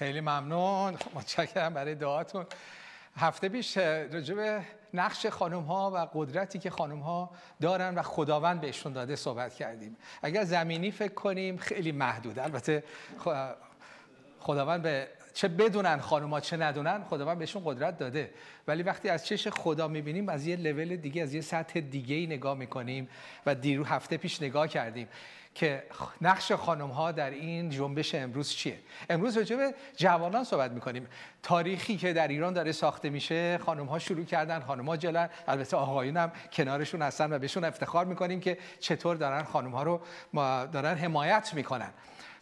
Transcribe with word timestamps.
خیلی 0.00 0.20
ممنون. 0.20 0.96
متشکرم 1.14 1.74
برای 1.74 1.94
دعاتون. 1.94 2.46
هفته 3.16 3.48
پیش 3.48 3.78
به 3.78 4.62
نقش 4.94 5.26
خانم 5.26 5.60
ها 5.62 5.90
و 5.90 6.08
قدرتی 6.14 6.58
که 6.58 6.70
خانم 6.70 6.98
ها 6.98 7.30
دارن 7.60 7.94
و 7.94 8.02
خداوند 8.02 8.60
بهشون 8.60 8.92
داده 8.92 9.16
صحبت 9.16 9.54
کردیم. 9.54 9.96
اگر 10.22 10.44
زمینی 10.44 10.90
فکر 10.90 11.14
کنیم 11.14 11.56
خیلی 11.56 11.92
محدود. 11.92 12.38
البته 12.38 12.84
خداوند 14.40 14.82
به 14.82 15.08
چه 15.34 15.48
بدونن 15.48 15.98
ها 15.98 16.40
چه 16.40 16.56
ندونن 16.56 17.04
خداوند 17.04 17.38
بهشون 17.38 17.62
قدرت 17.64 17.98
داده. 17.98 18.30
ولی 18.68 18.82
وقتی 18.82 19.08
از 19.08 19.26
چش 19.26 19.48
خدا 19.48 19.88
می‌بینیم 19.88 20.28
از 20.28 20.46
یه 20.46 20.56
لول 20.56 20.96
دیگه 20.96 21.22
از 21.22 21.34
یه 21.34 21.40
سطح 21.40 21.80
دیگه 21.80 22.14
ای 22.14 22.26
نگاه 22.26 22.56
می‌کنیم 22.56 23.08
و 23.46 23.54
دیرو 23.54 23.84
هفته 23.84 24.16
پیش 24.16 24.42
نگاه 24.42 24.68
کردیم 24.68 25.08
که 25.54 25.82
نقش 26.20 26.52
خانم 26.52 26.88
ها 26.88 27.12
در 27.12 27.30
این 27.30 27.70
جنبش 27.70 28.14
امروز 28.14 28.50
چیه. 28.50 28.78
امروز 29.10 29.36
راجع 29.36 29.56
به 29.56 29.74
جوانان 29.96 30.44
صحبت 30.44 30.70
می‌کنیم. 30.70 31.06
تاریخی 31.42 31.96
که 31.96 32.12
در 32.12 32.28
ایران 32.28 32.52
داره 32.52 32.72
ساخته 32.72 33.10
میشه 33.10 33.58
خانم 33.58 33.86
ها 33.86 33.98
شروع 33.98 34.24
کردن 34.24 34.60
خانم 34.60 34.86
ها 34.86 34.96
جلن. 34.96 35.28
البته 35.48 35.76
آقایون 35.76 36.16
هم 36.16 36.32
کنارشون 36.52 37.02
هستن 37.02 37.32
و 37.32 37.38
بهشون 37.38 37.64
افتخار 37.64 38.04
می‌کنیم 38.04 38.40
که 38.40 38.58
چطور 38.80 39.16
دارن 39.16 39.42
خانم 39.42 39.70
ها 39.70 39.82
رو 39.82 40.00
دارن 40.72 40.94
حمایت 40.98 41.54
می‌کنن. 41.54 41.90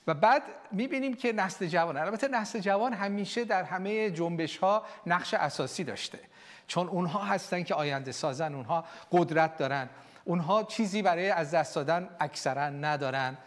و 0.09 0.15
بعد 0.15 0.43
می‌بینیم 0.73 1.15
که 1.15 1.33
نسل 1.33 1.67
جوان 1.67 1.97
البته 1.97 2.29
نسل 2.29 2.59
جوان 2.59 2.93
همیشه 2.93 3.45
در 3.45 3.63
همه 3.63 4.11
جنبش 4.11 4.57
ها 4.57 4.83
نقش 5.07 5.35
اساسی 5.35 5.85
داشته. 5.85 6.19
چون 6.67 6.89
اونها 6.89 7.25
هستن 7.25 7.63
که 7.63 7.75
آینده 7.75 8.13
سازن 8.13 8.55
اونها 8.55 8.85
قدرت 9.13 9.57
دارن. 9.57 9.89
اونها 10.25 10.63
چیزی 10.63 11.03
برای 11.03 11.31
از 11.31 11.51
دست 11.51 11.75
دادن 11.75 12.09
اکثرا 12.21 12.69
ندارن. 12.69 13.39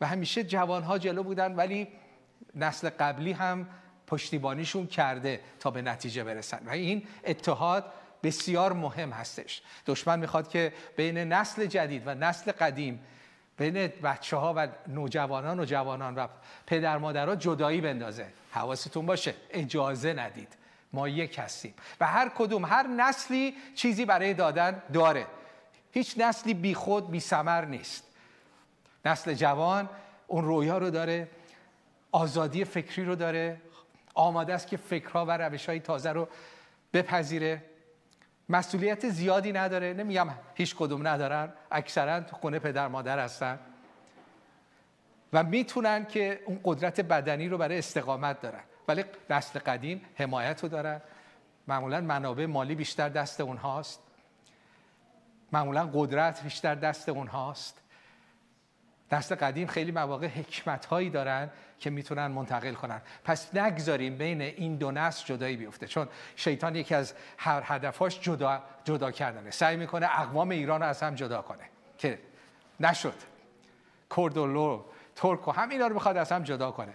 و 0.00 0.06
همیشه 0.06 0.44
جوانها 0.44 0.98
جلو 0.98 1.22
بودن 1.22 1.54
ولی 1.54 1.88
نسل 2.54 2.90
قبلی 2.98 3.32
هم 3.32 3.68
پشتیبانیشون 4.06 4.86
کرده 4.86 5.40
تا 5.60 5.70
به 5.70 5.82
نتیجه 5.82 6.24
برسن. 6.24 6.66
و 6.66 6.70
این 6.70 7.06
اتحاد 7.24 7.92
بسیار 8.22 8.72
مهم 8.72 9.10
هستش. 9.10 9.62
دشمن 9.86 10.18
می‌خواد 10.18 10.48
که 10.48 10.72
بین 10.96 11.18
نسل 11.18 11.66
جدید 11.66 12.02
و 12.06 12.14
نسل 12.14 12.52
قدیم 12.52 13.00
بین 13.60 13.86
بچه 14.02 14.36
ها 14.36 14.54
و 14.56 14.68
نوجوانان 14.88 15.60
و 15.60 15.64
جوانان 15.64 16.14
و 16.14 16.26
پدر 16.66 16.98
مادرها 16.98 17.36
جدایی 17.36 17.80
بندازه. 17.80 18.26
حواستون 18.50 19.06
باشه 19.06 19.34
اجازه 19.50 20.12
ندید. 20.12 20.56
ما 20.92 21.08
یک 21.08 21.38
هستیم. 21.38 21.74
و 22.00 22.06
هر 22.06 22.28
کدوم 22.28 22.64
هر 22.64 22.86
نسلی 22.86 23.54
چیزی 23.74 24.04
برای 24.04 24.34
دادن 24.34 24.82
داره. 24.92 25.26
هیچ 25.92 26.14
نسلی 26.18 26.54
بی 26.54 26.74
خود 26.74 27.10
بی 27.10 27.20
سمر 27.20 27.64
نیست. 27.64 28.04
نسل 29.04 29.34
جوان 29.34 29.88
اون 30.26 30.44
رویا 30.44 30.78
رو 30.78 30.90
داره 30.90 31.28
آزادی 32.12 32.64
فکری 32.64 33.04
رو 33.04 33.14
داره. 33.14 33.60
آماده 34.14 34.54
است 34.54 34.66
که 34.66 34.76
فکرها 34.76 35.26
و 35.26 35.30
روش 35.30 35.68
های 35.68 35.80
تازه 35.80 36.12
رو 36.12 36.28
بپذیره. 36.92 37.62
مسئولیت 38.50 39.08
زیادی 39.08 39.52
نداره. 39.52 39.92
نمیگم 39.92 40.28
هیچ 40.54 40.76
کدوم 40.76 41.08
ندارن 41.08 41.52
اکثرا 41.70 42.20
تو 42.20 42.36
خونه 42.36 42.58
پدر 42.58 42.88
مادر 42.88 43.18
هستن. 43.18 43.58
و 45.32 45.42
می‌تونن 45.42 46.06
که 46.06 46.40
اون 46.46 46.60
قدرت 46.64 47.00
بدنی 47.00 47.48
رو 47.48 47.58
برای 47.58 47.78
استقامت 47.78 48.40
دارن. 48.40 48.60
ولی 48.88 49.04
نسل 49.30 49.58
قدیم 49.58 50.02
حمایت 50.14 50.62
رو 50.62 50.68
دارن. 50.68 51.00
معمولا 51.68 52.00
منابع 52.00 52.46
مالی 52.46 52.74
بیشتر 52.74 53.08
دست 53.08 53.40
اونهاست. 53.40 54.00
معمولا 55.52 55.90
قدرت 55.94 56.42
بیشتر 56.42 56.74
دست 56.74 57.08
اونهاست. 57.08 57.79
دست 59.10 59.32
قدیم 59.32 59.66
خیلی 59.66 59.92
مواقع 59.92 60.26
حکمت 60.26 60.86
هایی 60.86 61.10
دارن 61.10 61.50
که 61.78 61.90
می‌تونن 61.90 62.26
منتقل 62.26 62.74
کنن. 62.74 63.02
پس 63.24 63.54
نگذاریم 63.54 64.16
بین 64.18 64.40
این 64.40 64.76
دو 64.76 64.90
نسل 64.90 65.26
جدایی 65.26 65.56
بیفته. 65.56 65.86
چون 65.86 66.08
شیطان 66.36 66.76
یکی 66.76 66.94
از 66.94 67.14
هر 67.38 67.62
هدفاش 67.64 68.20
جدا, 68.20 68.62
جدا 68.84 69.10
کردنه. 69.10 69.50
سعی 69.50 69.76
می‌کنه 69.76 70.20
اقوام 70.20 70.50
ایران 70.50 70.80
رو 70.80 70.86
از 70.86 71.02
هم 71.02 71.14
جدا 71.14 71.42
کنه. 71.42 71.64
که 71.98 72.18
نشد. 72.80 73.14
کرد 74.16 74.36
و 74.36 74.46
لو 74.46 74.84
ترک 75.16 75.48
و 75.48 75.50
همینا 75.50 75.86
رو 75.86 75.94
می‌خواد 75.94 76.16
از 76.16 76.32
هم 76.32 76.42
جدا 76.42 76.70
کنه. 76.70 76.92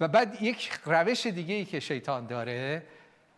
و 0.00 0.08
بعد 0.08 0.42
یک 0.42 0.72
روش 0.84 1.26
دیگه 1.26 1.54
ای 1.54 1.64
که 1.64 1.80
شیطان 1.80 2.26
داره 2.26 2.82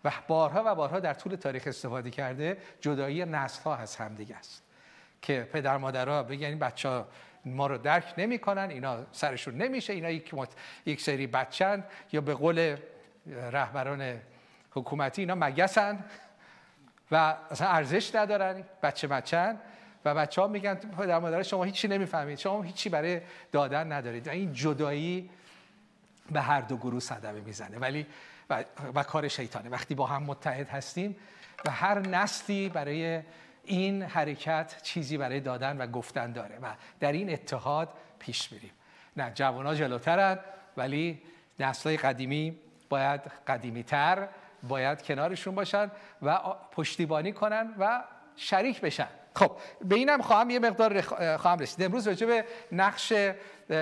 و 0.05 0.13
بارها 0.29 0.63
و 0.67 0.75
بارها 0.75 1.01
در 1.01 1.15
طول 1.15 1.35
تاریخ 1.35 1.63
استفاده 1.67 2.11
کرده 2.11 2.59
جدایی 2.81 3.25
نسل 3.25 3.63
ها 3.63 3.77
از 3.77 3.97
همدیگه 3.97 4.37
است. 4.37 4.63
که 5.23 5.49
پدر 5.53 5.77
مادرها 5.77 6.23
بگن 6.23 6.47
این 6.47 6.59
بچه 6.59 6.89
ها 6.89 7.09
ما 7.45 7.67
رو 7.67 7.79
درک 7.79 8.15
نمی‌کنن 8.19 8.71
اینا 8.71 9.07
سرشون 9.13 9.55
نمیشه 9.55 9.93
اینا 9.93 10.11
یک, 10.11 10.35
یک 10.87 11.01
سری 11.01 11.27
بچن 11.27 11.85
یا 12.13 12.21
به 12.21 12.35
قول 12.35 12.77
رهبران 13.27 14.21
حکومتی 14.71 15.23
اینا 15.23 15.35
مگسن 15.35 16.05
و 17.11 17.37
اصلا 17.51 17.69
ارزش 17.69 18.15
ندارن 18.15 18.65
بچه 18.83 19.07
بچن 19.07 19.59
و 20.05 20.15
بچه 20.15 20.43
ها 20.43 20.49
میگن 20.49 20.75
پدر 20.75 21.19
مادر 21.19 21.43
شما 21.43 21.65
هیچی 21.65 21.89
نمی‌فهمید 21.89 22.39
شما 22.39 22.63
هیچی 22.63 22.89
برای 22.89 23.21
دادن 23.53 23.93
ندارید 23.93 24.29
این 24.29 24.53
جدایی 24.53 25.31
به 26.31 26.41
هر 26.41 26.61
دو 26.61 26.77
گروه 26.77 27.01
صدمه 27.01 27.41
می‌زنه. 27.41 27.79
ولی 27.79 28.07
و, 28.51 28.65
و 28.95 29.03
کار 29.03 29.29
شیطانه. 29.29 29.69
وقتی 29.69 29.95
با 29.95 30.07
هم 30.07 30.23
متحد 30.23 30.69
هستیم 30.69 31.17
و 31.67 31.71
هر 31.71 31.99
نسلی 31.99 32.69
برای 32.69 33.23
این 33.69 34.03
حرکت 34.03 34.83
چیزی 34.83 35.17
برای 35.17 35.41
دادن 35.41 35.79
و 35.79 35.87
گفتن 35.87 36.33
داره 36.33 36.59
و 36.63 36.67
در 37.01 37.13
این 37.13 37.33
اتحاد 37.33 37.89
پیش 38.19 38.53
میریم. 38.53 38.71
نه 39.17 39.33
جوان 39.35 39.75
جلوترن 39.75 40.39
ولی 40.77 41.23
نسل 41.59 41.97
قدیمی 41.97 42.59
باید 42.89 43.21
قدیمی 43.47 43.83
تر 43.83 44.29
باید 44.69 45.03
کنارشون 45.03 45.55
باشن 45.55 45.91
و 46.23 46.39
پشتیبانی 46.73 47.33
کنن 47.33 47.75
و 47.79 48.05
شریک 48.37 48.81
بشن. 48.81 49.09
خب 49.35 49.57
به 49.85 49.95
اینم 49.95 50.23
خواهم 50.23 50.51
یه 50.51 50.59
مقدار 50.59 51.01
خواهم 51.37 51.59
رسید. 51.59 51.85
امروز 51.85 52.09
راجع 52.09 52.27
به 52.27 52.45
نقش 52.73 53.13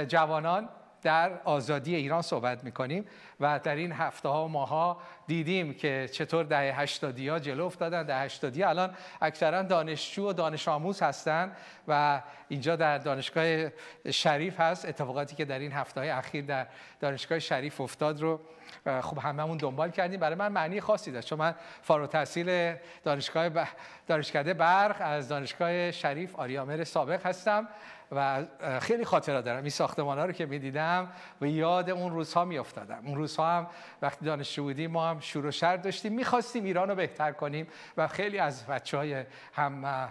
جوانان 0.09 0.69
در 1.06 1.41
آزادی 1.44 1.94
ایران 1.94 2.22
صحبت 2.22 2.65
می‌کنیم 2.65 3.05
و 3.41 3.61
در 3.62 3.77
این 3.77 3.93
هفته 3.93 4.28
ها 4.28 4.44
و 4.44 4.49
ماه 4.49 4.69
ها 4.69 4.99
دیدیم 5.27 5.75
که 5.75 6.09
چطور 6.12 6.44
دهه 6.44 6.81
هشتادی 6.81 7.28
ها 7.28 7.39
جلو 7.39 7.65
افتادن 7.65 8.03
دهه 8.03 8.21
هشتادی 8.21 8.62
الان 8.62 8.94
اکثرا 9.21 9.62
دانشجو 9.62 10.28
و 10.28 10.33
دانش 10.33 10.69
آموز 10.69 11.03
هستن 11.03 11.53
و 11.89 12.22
اینجا 12.49 12.77
در 12.77 12.99
دانشگاه 12.99 13.71
شریف 14.11 14.61
هست 14.61 14.89
اتفاقاتی 14.89 15.37
که 15.37 15.44
در 15.44 15.59
این 15.59 15.72
هفته 15.72 16.00
های 16.00 16.11
اخیر 16.11 16.44
در 16.44 16.67
دانشگاه 17.00 17.38
شریف 17.38 17.81
افتاد 17.81 18.21
رو 18.21 18.41
خب 18.84 19.19
هممون 19.19 19.56
دنبال 19.56 19.91
کردیم. 19.91 20.21
برای 20.21 20.34
من 20.34 20.53
معنی 20.53 20.81
خاصی 20.81 21.12
داشت 21.12 21.28
چون 21.28 21.38
من 21.38 21.55
فارغ 21.83 22.11
تحصیل 22.11 22.75
دانشگاه 23.05 23.49
ب... 23.49 23.67
دانشکده 24.06 24.55
برق 24.55 24.97
از 25.00 25.28
دانشگاه 25.28 25.91
شریف 25.91 26.37
آریامر 26.37 26.84
سابق 26.84 27.27
هستم. 27.27 27.69
و 28.12 28.44
خیلی 28.81 29.05
خاطره 29.05 29.43
دارم. 29.43 29.61
این 29.61 29.71
ساختمان 29.71 30.19
ها 30.19 30.25
رو 30.25 30.33
که 30.33 30.47
می‌دیدم 30.47 31.09
و 31.41 31.47
یاد 31.47 31.91
اون 31.91 32.12
روزها 32.12 32.44
میافتادم. 32.44 33.03
اون 33.06 33.15
روزها 33.15 33.50
هم 33.50 33.67
وقتی 34.03 34.25
دانشجو 34.25 34.62
بودیم 34.62 34.91
ما 34.91 35.09
هم 35.09 35.21
شور 35.21 35.50
شر 35.50 35.77
داشتیم. 35.77 36.12
می‌خواستیم 36.12 36.65
ایران 36.65 36.89
رو 36.89 36.94
بهتر 36.94 37.33
کنیم 37.33 37.67
و 37.97 38.09
خیلی 38.09 38.39
از 38.39 38.67
بچه 38.67 38.97
های 38.97 39.25
هم 39.53 40.09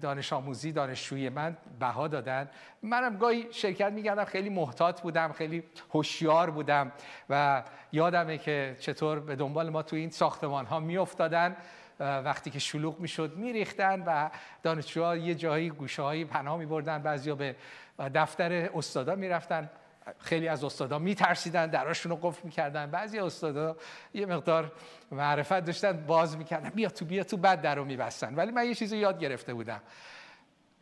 دانش 0.00 0.32
آموزی 0.32 0.72
دانشجوی 0.72 1.28
من 1.28 1.56
بها 1.80 2.08
دادن. 2.08 2.50
منم 2.82 3.16
گاهی 3.16 3.52
شرکت 3.52 3.92
می‌کردم 3.92 4.24
خیلی 4.24 4.50
محتاط 4.50 5.00
بودم 5.00 5.32
خیلی 5.32 5.64
هوشیار 5.94 6.50
بودم 6.50 6.92
و 7.30 7.62
یادمه 7.92 8.38
که 8.38 8.76
چطور 8.80 9.20
به 9.20 9.36
دنبال 9.36 9.70
ما 9.70 9.82
تو 9.82 9.96
این 9.96 10.10
ساختمان 10.10 10.66
ها 10.66 10.80
میافتادن. 10.80 11.56
وقتی 12.02 12.50
که 12.50 12.58
شلوغ 12.58 13.00
می‌شد 13.00 13.36
میریختن 13.36 14.02
و 14.06 14.30
دانشجوها 14.62 15.16
یه 15.16 15.34
جایی 15.34 15.70
گوشه 15.70 16.02
هایی 16.02 16.24
پناه 16.24 16.56
میبردن. 16.56 17.02
بعضیا 17.02 17.34
به 17.34 17.56
دفتر 17.98 18.70
استادا 18.74 19.14
می‌رفتن. 19.14 19.70
خیلی 20.18 20.48
از 20.48 20.64
استادا 20.64 20.98
میترسیدن 20.98 21.66
دراشون 21.66 22.12
رو 22.12 22.18
قفل 22.22 22.40
می‌کردن. 22.44 22.90
بعضی 22.90 23.18
استادا 23.18 23.76
یه 24.14 24.26
مقدار 24.26 24.72
معرفت 25.10 25.60
داشتن 25.60 26.06
باز 26.06 26.36
می‌کردن. 26.36 26.68
بیا 26.68 26.88
تو 26.88 27.04
بیا 27.04 27.24
تو 27.24 27.36
بعد 27.36 27.60
در 27.60 27.74
رو 27.74 27.84
میبستن. 27.84 28.34
ولی 28.34 28.50
من 28.52 28.66
یه 28.66 28.74
چیزی 28.74 28.96
یاد 28.96 29.18
گرفته 29.18 29.54
بودم. 29.54 29.80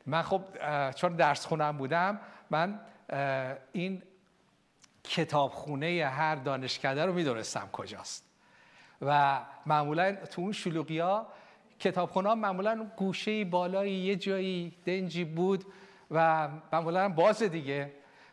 من 0.06 0.23
خب 0.23 0.43
چون 0.97 1.17
درس 1.17 1.47
خونم 1.47 1.77
بودم 1.77 2.21
من 2.50 2.81
این 3.73 4.03
کتابخونه 5.05 6.11
هر 6.17 6.35
دانشکده 6.35 7.05
رو 7.05 7.12
می‌دونستم 7.12 7.69
کجاست. 7.73 8.30
و 9.02 9.41
معمولا 9.67 10.12
تو 10.12 10.43
اون 10.43 10.52
شلوغی 10.52 10.99
ها 10.99 11.26
کتابخونه 11.79 12.35
معمولا 12.35 12.91
گوشه 12.97 13.44
بالای 13.44 13.93
یه 13.93 14.17
جایی 14.17 14.73
دنجی 14.85 15.25
بود 15.25 15.64
و 16.11 16.49
معمولا 16.73 17.08
باز 17.08 17.43
دیگه. 17.43 17.93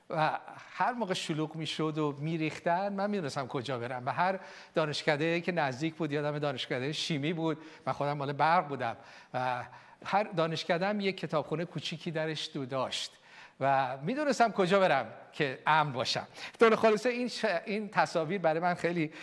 و 0.09 0.39
هر 0.75 0.93
موقع 0.93 1.13
شلوغ 1.13 1.55
می‌شد 1.55 1.97
و 1.97 2.15
میریختن 2.19 2.93
من 2.93 3.09
می‌دونستم 3.09 3.47
کجا 3.47 3.79
برم. 3.79 4.03
و 4.05 4.11
هر 4.11 4.39
دانشکده 4.75 5.41
که 5.41 5.51
نزدیک 5.51 5.95
بود 5.95 6.11
یادم 6.11 6.39
دانشکده 6.39 6.91
شیمی 6.91 7.33
بود 7.33 7.57
من 7.85 7.93
خودم 7.93 8.13
مال 8.13 8.33
برق 8.33 8.67
بودم. 8.67 8.97
و 9.33 9.63
هر 10.05 10.23
دانشکده 10.23 10.87
هم 10.87 10.99
یک 10.99 11.17
کتابخونه 11.17 11.65
کوچیکی 11.65 12.11
درش 12.11 12.49
دو 12.53 12.65
داشت. 12.65 13.11
و 13.59 13.97
می‌دونستم 13.97 14.51
کجا 14.51 14.79
برم 14.79 15.05
که 15.31 15.59
امن 15.67 15.93
باشم. 15.93 16.27
طور 16.59 16.75
خلاصه 16.75 17.09
این, 17.09 17.31
این 17.65 17.89
تصاویر 17.89 18.41
برای 18.41 18.59
من 18.59 18.73
خیلی 18.73 19.13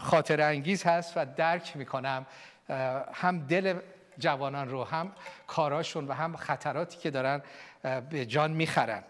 خاطر 0.00 0.40
انگیز 0.40 0.84
هست 0.84 1.12
و 1.16 1.26
درک 1.36 1.76
می‌کنم 1.76 2.26
هم 3.12 3.46
دل 3.46 3.78
جوانان 4.18 4.68
رو 4.68 4.84
هم 4.84 5.12
کاراشون 5.46 6.08
و 6.08 6.12
هم 6.12 6.36
خطراتی 6.36 6.98
که 6.98 7.10
دارن 7.10 7.42
به 8.10 8.26
جان 8.26 8.50
می‌خرن. 8.50 9.02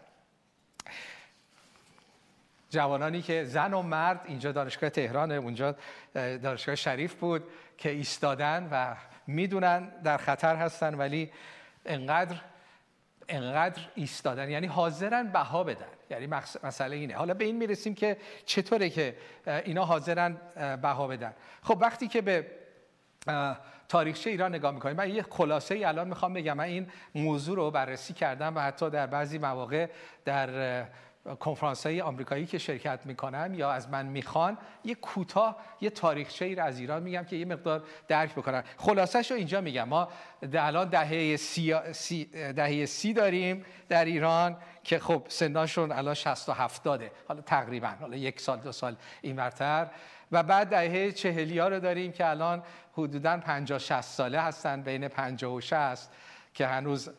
جوانانی 2.71 3.23
که 3.23 3.45
زن 3.45 3.75
و 3.75 3.83
مرد 3.83 4.21
اینجا 4.25 4.53
دانشگاه 4.53 4.91
تهران 4.91 5.33
اونجا 5.33 5.77
دانشگاه 6.15 6.75
شریف 6.75 7.15
بود 7.15 7.43
که 7.79 7.91
ایستادن 7.91 8.69
و 8.71 8.95
می‌دونن 9.27 9.89
در 9.89 10.17
خطر 10.17 10.57
هستن 10.57 10.95
ولی 10.95 11.33
انقدر 11.87 12.37
انقدر 13.29 13.83
ایستادن. 13.95 14.51
یعنی 14.51 14.67
حاضرن 14.67 15.29
بها 15.29 15.65
بدن. 15.65 15.87
یعنی 16.11 16.27
مسئله 16.63 16.97
اینه. 16.97 17.15
حالا 17.17 17.35
به 17.35 17.45
این 17.45 17.57
می‌رسیم 17.57 17.95
که 17.95 18.17
چطوره 18.47 18.91
که 18.91 19.17
اینا 19.47 19.85
حاضرن 19.85 20.37
بها 20.83 21.07
بدن. 21.07 21.35
خب 21.63 21.79
وقتی 21.81 22.09
که 22.09 22.21
به 22.21 22.47
تاریخچه 23.89 24.31
ایران 24.31 24.55
نگاه 24.55 24.75
می‌کنیم 24.75 24.97
من 24.97 25.11
یه 25.11 25.23
خلاصه 25.23 25.75
ای 25.75 25.85
الان 25.85 26.09
می‌خوام 26.09 26.33
بگم. 26.33 26.57
من 26.57 26.65
این 26.65 26.91
موضوع 27.15 27.57
رو 27.57 27.71
بررسی 27.71 28.15
کردم 28.15 28.57
و 28.57 28.61
حتی 28.61 28.91
در 28.91 29.07
بعضی 29.07 29.39
مواقع 29.39 29.89
در 30.25 30.85
کنفرانس 31.41 31.87
های 31.87 32.01
آمریکایی 32.01 32.47
که 32.47 32.59
شرکت 32.59 33.07
می‌کنم 33.07 33.55
یا 33.55 33.73
از 33.73 33.89
من 33.89 34.07
می‌خوان 34.07 34.59
یه 34.85 34.95
کوتاه 34.95 35.57
یه 35.81 35.91
تاریخچه 35.91 36.45
ای 36.45 36.57
از 36.57 36.79
ایران 36.79 37.03
میگم 37.03 37.25
که 37.25 37.37
یه 37.37 37.45
مقدار 37.45 37.83
درک 38.09 38.33
بکنن. 38.33 38.65
خلاصش 38.77 39.31
رو 39.31 39.37
اینجا 39.37 39.61
میگم. 39.61 39.89
ما 39.89 40.09
الان 40.55 40.89
دهه 40.89 41.37
سی, 41.37 41.75
سی, 41.93 42.25
دهه 42.53 42.87
سی 42.87 43.13
داریم 43.13 43.65
در 43.89 44.05
ایران 44.05 44.57
که 44.85 44.99
خب 44.99 45.23
سناشون 45.29 45.93
الان 45.93 46.15
60 46.15 46.49
و 46.49 46.53
70 46.53 47.03
حالا 47.29 47.41
تقریبا 47.41 47.89
حالا 48.01 48.17
یک 48.17 48.41
سال 48.41 48.59
دو 48.59 48.73
سال 48.73 48.97
این 49.23 49.37
ورتر. 49.37 49.91
و 50.33 50.43
بعد 50.43 50.69
دهه 50.69 51.13
چهلی 51.13 51.59
ها 51.59 51.69
رو 51.69 51.81
داریم 51.81 52.13
که 52.13 52.29
الان 52.29 52.63
حدودا 52.93 53.37
50 53.37 53.79
60 53.79 54.01
ساله 54.01 54.41
هستن 54.41 54.83
بین 54.83 55.09
50 55.09 55.53
و 55.53 55.61
60 55.61 56.11
که 56.55 56.67
هنوز 56.67 57.11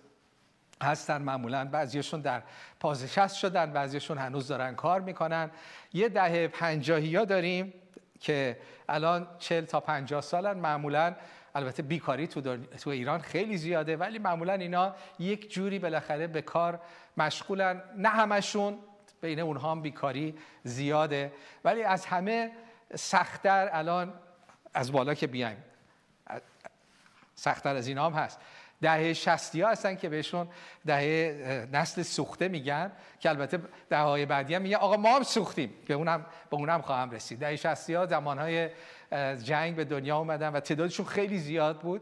هستن 0.84 1.22
معمولا 1.22 1.66
بعضیشون 1.66 2.22
در 2.22 2.42
پازشست 2.80 3.36
شدن 3.36 3.72
بعضیشون 3.72 4.18
هنوز 4.18 4.48
دارن 4.48 4.76
کار 4.76 5.02
می‌کنن. 5.02 5.52
یه 5.94 6.10
دهه 6.10 6.48
پنجاهی 6.48 7.16
ها 7.16 7.26
داریم 7.26 7.74
که 8.20 8.58
الان 8.90 9.28
چل 9.40 9.66
تا 9.66 9.80
پنجاه 9.80 10.22
سالن. 10.22 10.58
معمولا 10.58 11.16
البته 11.56 11.84
بیکاری 11.84 12.28
تو, 12.28 12.58
تو 12.58 12.90
ایران 12.90 13.20
خیلی 13.20 13.58
زیاده 13.58 13.98
ولی 13.98 14.20
معمولا 14.20 14.54
اینا 14.54 14.96
یک 15.20 15.54
جوری 15.54 15.80
بالاخره 15.80 16.28
به 16.28 16.42
کار 16.42 16.80
مشغولن. 17.18 17.82
نه 17.98 18.10
همشون 18.10 18.80
بین 19.22 19.40
اونها 19.40 19.72
هم 19.72 19.82
بیکاری 19.82 20.36
زیاده. 20.64 21.34
ولی 21.64 21.84
از 21.84 22.06
همه 22.06 22.52
سختتر 22.96 23.70
الان 23.72 24.14
از 24.74 24.92
بالا 24.92 25.14
که 25.14 25.28
بیایم 25.28 25.64
سختتر 27.36 27.76
از 27.76 27.88
اینا 27.88 28.06
هم 28.06 28.14
هست. 28.14 28.40
دهه 28.82 29.14
شستی 29.14 29.62
ها 29.62 29.70
هستن 29.70 29.96
که 29.96 30.10
بهشون 30.10 30.48
دهه 30.86 31.68
نسل 31.74 32.02
سوخته 32.02 32.48
میگن 32.48 32.92
که 33.20 33.30
البته 33.30 33.60
دههای 33.90 34.26
بعدی 34.26 34.56
هم 34.56 34.62
میگن 34.62 34.76
آقا 34.76 34.98
ما 34.98 35.16
هم 35.16 35.24
سوختیم. 35.24 35.74
به 35.88 35.94
اونم 35.94 36.26
به 36.50 36.58
اونم 36.58 36.82
خواهم 36.82 37.12
رسید. 37.12 37.40
دهه 37.40 37.56
شستی 37.56 37.94
ها 37.94 38.06
زمانهای 38.06 38.70
جنگ 39.44 39.76
به 39.76 39.86
دنیا 39.86 40.18
اومدن 40.18 40.50
و 40.50 40.60
تعدادشون 40.60 41.06
خیلی 41.06 41.38
زیاد 41.38 41.80
بود. 41.80 42.02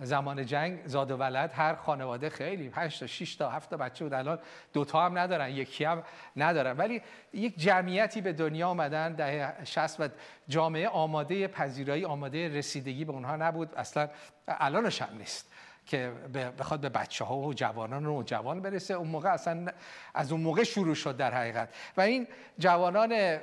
زمان 0.00 0.46
جنگ 0.46 0.86
زاد 0.86 1.10
و 1.10 1.16
ولد 1.16 1.52
هر 1.54 1.74
خانواده 1.74 2.30
خیلی 2.30 2.68
5 2.68 2.98
تا 2.98 3.06
6 3.06 3.36
تا 3.36 3.50
7 3.50 3.70
تا 3.70 3.76
بچه 3.76 4.04
بود. 4.04 4.14
الان 4.14 4.38
دوتا 4.72 5.06
هم 5.06 5.18
ندارن 5.18 5.50
یکی 5.50 5.84
هم 5.84 6.02
ندارن. 6.36 6.76
ولی 6.76 7.02
یک 7.32 7.58
جمعیتی 7.58 8.20
به 8.20 8.32
دنیا 8.32 8.68
آمدن 8.68 9.12
دهه 9.12 9.64
60 9.64 10.00
و 10.00 10.08
جامعه 10.48 10.88
آماده 10.88 11.48
پذیرایی 11.48 12.04
آماده 12.04 12.48
رسیدگی 12.48 13.04
به 13.04 13.12
اونها 13.12 13.36
نبود. 13.36 13.74
اصلا 13.74 14.08
الانش 14.48 15.02
هم 15.02 15.18
نیست. 15.18 15.52
که 15.86 16.12
بخواد 16.58 16.80
به 16.80 16.88
بچه 16.88 17.24
ها 17.24 17.36
و 17.36 17.54
جوانان 17.54 18.06
و 18.06 18.22
جوان 18.22 18.60
برسه 18.60 18.94
اون 18.94 19.08
موقع 19.08 19.32
اصلا 19.32 19.66
از 20.14 20.32
اون 20.32 20.40
موقع 20.40 20.62
شروع 20.62 20.94
شد 20.94 21.16
در 21.16 21.34
حقیقت. 21.34 21.74
و 21.96 22.00
این 22.00 22.28
جوانان 22.58 23.38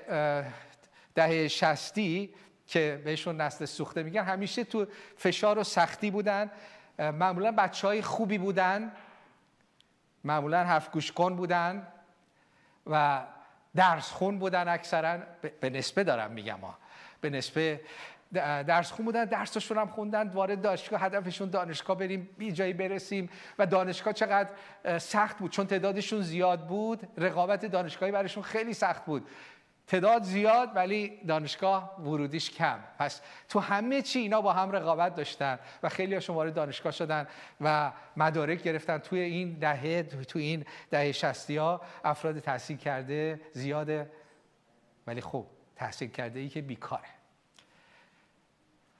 دهه 1.16 1.48
شستی 1.48 2.34
که 2.68 3.02
بهشون 3.06 3.42
نسل 3.42 3.66
سوخته 3.66 4.04
میگن 4.04 4.24
همیشه 4.24 4.64
تو 4.64 4.88
فشار 5.18 5.60
و 5.60 5.64
سختی 5.64 6.12
بودن. 6.12 6.52
معمولا 7.00 7.52
بچه 7.52 7.88
های 7.88 8.02
خوبی 8.02 8.38
بودن. 8.38 8.92
معمولا 10.24 10.64
حرف 10.64 10.92
گوش 10.92 11.12
کن 11.12 11.36
بودن 11.36 11.88
و 12.88 13.22
درس 13.76 14.12
خون 14.12 14.40
بودن 14.40 14.68
اکثرا. 14.68 15.20
به 15.60 15.70
نسبه 15.70 16.04
دارم 16.04 16.32
میگم 16.32 16.60
ها. 16.60 16.78
به 17.22 17.30
نسبه 17.30 17.82
درس 18.34 18.92
خون 18.92 19.06
بودن 19.06 19.26
درسشون 19.26 19.78
هم 19.78 19.88
خوندن 19.88 20.30
وارد 20.30 20.62
دانشگاه 20.62 21.02
هدفشون 21.02 21.50
دانشگاه 21.50 21.98
بریم 21.98 22.30
بی 22.38 22.52
جایی 22.52 22.74
برسیم. 22.74 23.30
و 23.60 23.66
دانشگاه 23.66 24.14
چقدر 24.14 24.50
سخت 24.98 25.38
بود 25.38 25.52
چون 25.52 25.68
تعدادشون 25.68 26.22
زیاد 26.22 26.68
بود. 26.68 27.08
رقابت 27.18 27.66
دانشگاهی 27.66 28.12
برشون 28.12 28.44
خیلی 28.44 28.74
سخت 28.74 29.06
بود. 29.06 29.28
تعداد 29.88 30.24
زیاد 30.24 30.76
ولی 30.76 31.20
دانشگاه 31.28 32.02
ورودیش 32.02 32.52
کم. 32.52 32.80
پس 33.00 33.22
تو 33.50 33.60
همه 33.60 34.02
چی 34.02 34.20
اینا 34.20 34.42
با 34.42 34.54
هم 34.54 34.72
رقابت 34.72 35.16
داشتن 35.16 35.60
و 35.84 35.90
خیلی 35.90 36.14
هاشون 36.14 36.36
وارد 36.36 36.54
دانشگاه 36.54 36.92
شدن 36.92 37.28
و 37.62 37.92
مدارک 38.18 38.64
گرفتن. 38.64 38.98
توی 38.98 39.20
این 39.20 39.54
دهه 39.54 40.04
تو 40.04 40.40
این 40.40 40.66
دهه 40.92 41.12
شستی 41.12 41.58
ها 41.58 41.82
افراد 42.04 42.40
تحصیل 42.40 42.78
کرده 42.78 43.42
زیاده 43.54 44.12
ولی 45.08 45.22
خب 45.22 45.46
تحصیل 45.76 46.10
کرده 46.10 46.40
ای 46.40 46.50
که 46.50 46.62
بیکاره. 46.62 47.23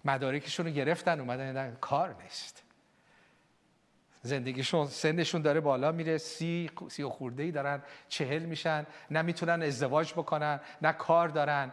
مدارکشون 0.06 0.66
رو 0.66 0.72
گرفتن 0.72 1.20
اومدن 1.20 1.78
کار 1.82 2.16
نیست 2.24 2.64
زندگیشون 4.22 4.88
سنشون 4.88 5.42
داره 5.42 5.60
بالا 5.60 5.92
میره 5.92 6.18
سی, 6.18 6.72
سی 6.90 7.04
و 7.04 7.10
خورده 7.10 7.52
دارن 7.52 7.82
چهل 8.10 8.44
میشن 8.44 8.86
نه 9.12 9.22
می‌تونن 9.22 9.62
ازدواج 9.62 10.14
بکنن 10.14 10.60
نه 10.82 10.92
کار 10.92 11.30
دارن. 11.30 11.72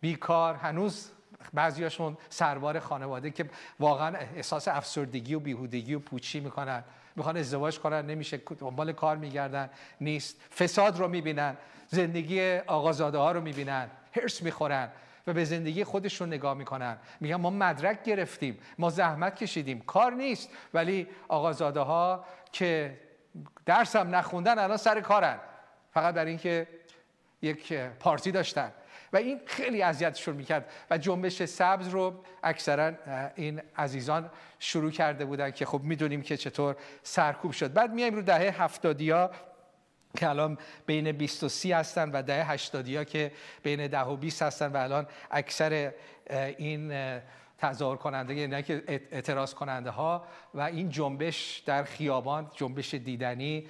بیکار 0.00 0.54
هنوز 0.54 1.10
بعضیاشون 1.54 2.16
سربار 2.28 2.78
خانواده 2.78 3.30
که 3.30 3.50
واقعا 3.80 4.16
احساس 4.16 4.68
افسردگی 4.68 5.34
و 5.34 5.40
بیهودگی 5.40 5.94
و 5.94 5.98
پوچی 5.98 6.40
می‌کنن. 6.40 6.84
می‌خوان 7.16 7.36
ازدواج 7.36 7.78
کنن 7.78 8.06
نمیشه 8.06 8.36
دنبال 8.36 8.92
کار 8.92 9.16
میگردن 9.16 9.70
نیست. 10.00 10.36
فساد 10.58 10.98
رو 10.98 11.08
می‌بینن 11.08 11.56
زندگی 11.88 12.56
آقازاده 12.56 13.18
ها 13.18 13.32
رو 13.32 13.40
می‌بینن 13.40 13.90
هرس 14.16 14.42
می‌خورن. 14.42 14.88
و 15.26 15.32
به 15.32 15.44
زندگی 15.44 15.84
خودشون 15.84 16.28
نگاه 16.28 16.54
می‌کنن. 16.54 16.96
میگن 17.20 17.36
ما 17.36 17.50
مدرک 17.50 18.02
گرفتیم 18.02 18.58
ما 18.78 18.90
زحمت 18.90 19.36
کشیدیم. 19.36 19.80
کار 19.80 20.12
نیست. 20.12 20.50
ولی 20.74 21.06
آقازاده 21.28 21.80
ها 21.80 22.24
که 22.52 22.98
درس 23.66 23.96
هم 23.96 24.14
نخوندن 24.14 24.58
الان 24.58 24.76
سر 24.76 25.00
کارن. 25.00 25.38
فقط 25.90 26.14
برای 26.14 26.28
اینکه 26.28 26.66
یک 27.42 27.72
پارتی 27.72 28.30
داشتن. 28.30 28.72
و 29.12 29.16
این 29.16 29.40
خیلی 29.46 29.82
اذیتشون 29.82 30.36
می‌کرد. 30.36 30.70
و 30.90 30.98
جنبش 30.98 31.44
سبز 31.44 31.88
رو 31.88 32.24
اکثرا 32.42 32.92
این 33.34 33.62
عزیزان 33.76 34.30
شروع 34.58 34.90
کرده 34.90 35.24
بودن 35.24 35.50
که 35.50 35.66
خب 35.66 35.80
می‌دونیم 35.82 36.22
که 36.22 36.36
چطور 36.36 36.76
سرکوب 37.02 37.52
شد. 37.52 37.72
بعد 37.72 37.92
میایم 37.92 38.14
رو 38.14 38.22
دهه 38.22 38.62
هفتادیا 38.62 39.30
که 40.16 40.28
الان 40.28 40.58
بین 40.86 41.12
20 41.12 41.44
و 41.44 41.48
30 41.48 41.72
هستن 41.72 42.10
و 42.10 42.22
ده 42.22 42.44
80 42.44 42.88
ها 42.88 43.04
که 43.04 43.32
بین 43.62 43.86
10 43.86 44.00
و 44.00 44.16
20 44.16 44.42
هستن 44.42 44.72
و 44.72 44.76
الان 44.76 45.06
اکثر 45.30 45.92
این 46.58 46.92
تظاهر 47.58 47.96
کننده 47.96 48.34
یعنی 48.34 48.62
که 48.62 48.82
اعتراض 48.86 49.54
کننده 49.54 49.90
ها 49.90 50.24
و 50.54 50.60
این 50.60 50.90
جنبش 50.90 51.62
در 51.66 51.84
خیابان 51.84 52.50
جنبش 52.54 52.94
دیدنی 52.94 53.68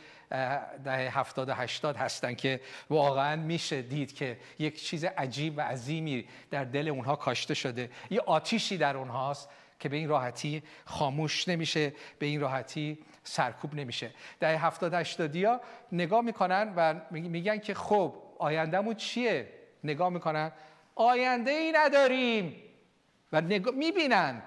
ده 0.84 1.11
70 1.11 1.49
و 1.49 1.54
80 1.54 1.96
هستن 1.96 2.34
که 2.34 2.61
واقعا 2.90 3.37
میشه 3.37 3.82
دید 3.82 4.14
که 4.14 4.38
یک 4.58 4.82
چیز 4.84 5.04
عجیب 5.04 5.54
و 5.58 5.61
عظیمی 5.61 6.28
در 6.50 6.64
دل 6.64 6.88
اونها 6.88 7.16
کاشته 7.16 7.54
شده. 7.54 7.90
یه 8.11 8.20
آتیشی 8.20 8.78
در 8.78 8.96
اونهاست 8.96 9.49
که 9.80 9.88
به 9.88 9.96
این 9.96 10.08
راحتی 10.08 10.62
خاموش 10.84 11.49
نمیشه 11.49 11.92
به 12.18 12.26
این 12.26 12.40
راحتی 12.40 12.99
سرکوب 13.24 13.74
نمیشه. 13.74 14.10
در 14.40 14.54
هفتاد 14.54 14.94
هشتادی 14.94 15.44
ها 15.44 15.60
نگاه 15.92 16.20
می‌کنن 16.20 16.72
و 16.76 16.94
میگن 17.10 17.58
که 17.58 17.74
خب 17.74 18.14
آیندهمون 18.38 18.94
چیه؟ 18.94 19.48
نگاه 19.84 20.08
می‌کنن. 20.08 20.52
آینده 20.94 21.50
ای 21.50 21.72
نداریم. 21.72 22.56
و 23.32 23.40
نگاه 23.40 23.74
می‌بینن. 23.74 24.42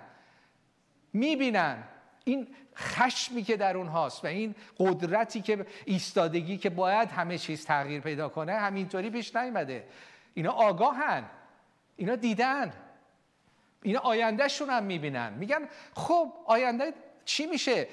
می‌بینن. 1.13 1.83
این 2.23 2.47
خشمی 2.77 3.43
که 3.43 3.57
در 3.57 3.77
اونهاست 3.77 4.23
و 4.23 4.27
این 4.27 4.55
قدرتی 4.79 5.41
که 5.41 5.65
ایستادگی 5.85 6.57
که 6.57 6.69
باید 6.69 7.09
همه 7.09 7.37
چیز 7.37 7.65
تغییر 7.65 8.01
پیدا 8.01 8.29
کنه 8.29 8.53
همینطوری 8.53 9.09
پیش 9.09 9.35
نیومده. 9.35 9.87
اینا 10.33 10.51
آگاهن. 10.51 11.23
اینا 11.95 12.15
دیدن. 12.15 12.73
اینا 13.83 13.99
آیندهشون 13.99 14.69
هم 14.69 14.83
می‌بینن. 14.83 15.33
میگن 15.33 15.69
خب 15.95 16.33
آینده 16.45 16.93
چی 17.25 17.45
میشه؟ 17.45 17.87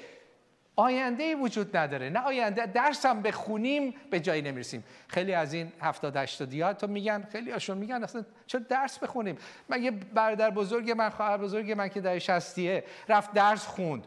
آینده 0.77 1.37
وجود 1.37 1.77
نداره. 1.77 2.11
نه 2.11 2.21
آینده 2.21 2.67
درس 2.67 3.07
هم 3.07 3.23
بخونیم 3.23 3.95
به 4.11 4.21
جایی 4.21 4.43
نمی‌رسیم. 4.43 4.85
خیلی 5.09 5.35
از 5.35 5.53
این 5.53 5.73
70 5.81 6.17
80 6.17 6.73
تو 6.73 6.87
میگن 6.87 7.29
خیلی 7.33 7.51
هاشون 7.51 7.79
میگن 7.79 8.05
اصلا 8.05 8.25
چرا 8.47 8.61
درس 8.69 8.99
بخونیم؟ 8.99 9.39
من 9.69 9.83
یه 9.83 9.91
برادر 9.91 10.51
بزرگ 10.51 10.91
من 10.91 11.09
خواهر 11.09 11.37
بزرگ 11.37 11.73
من 11.73 11.89
که 11.89 12.01
در 12.01 12.19
شستیه 12.19 12.85
رفت 13.09 13.33
درس 13.33 13.67
خوند. 13.67 14.07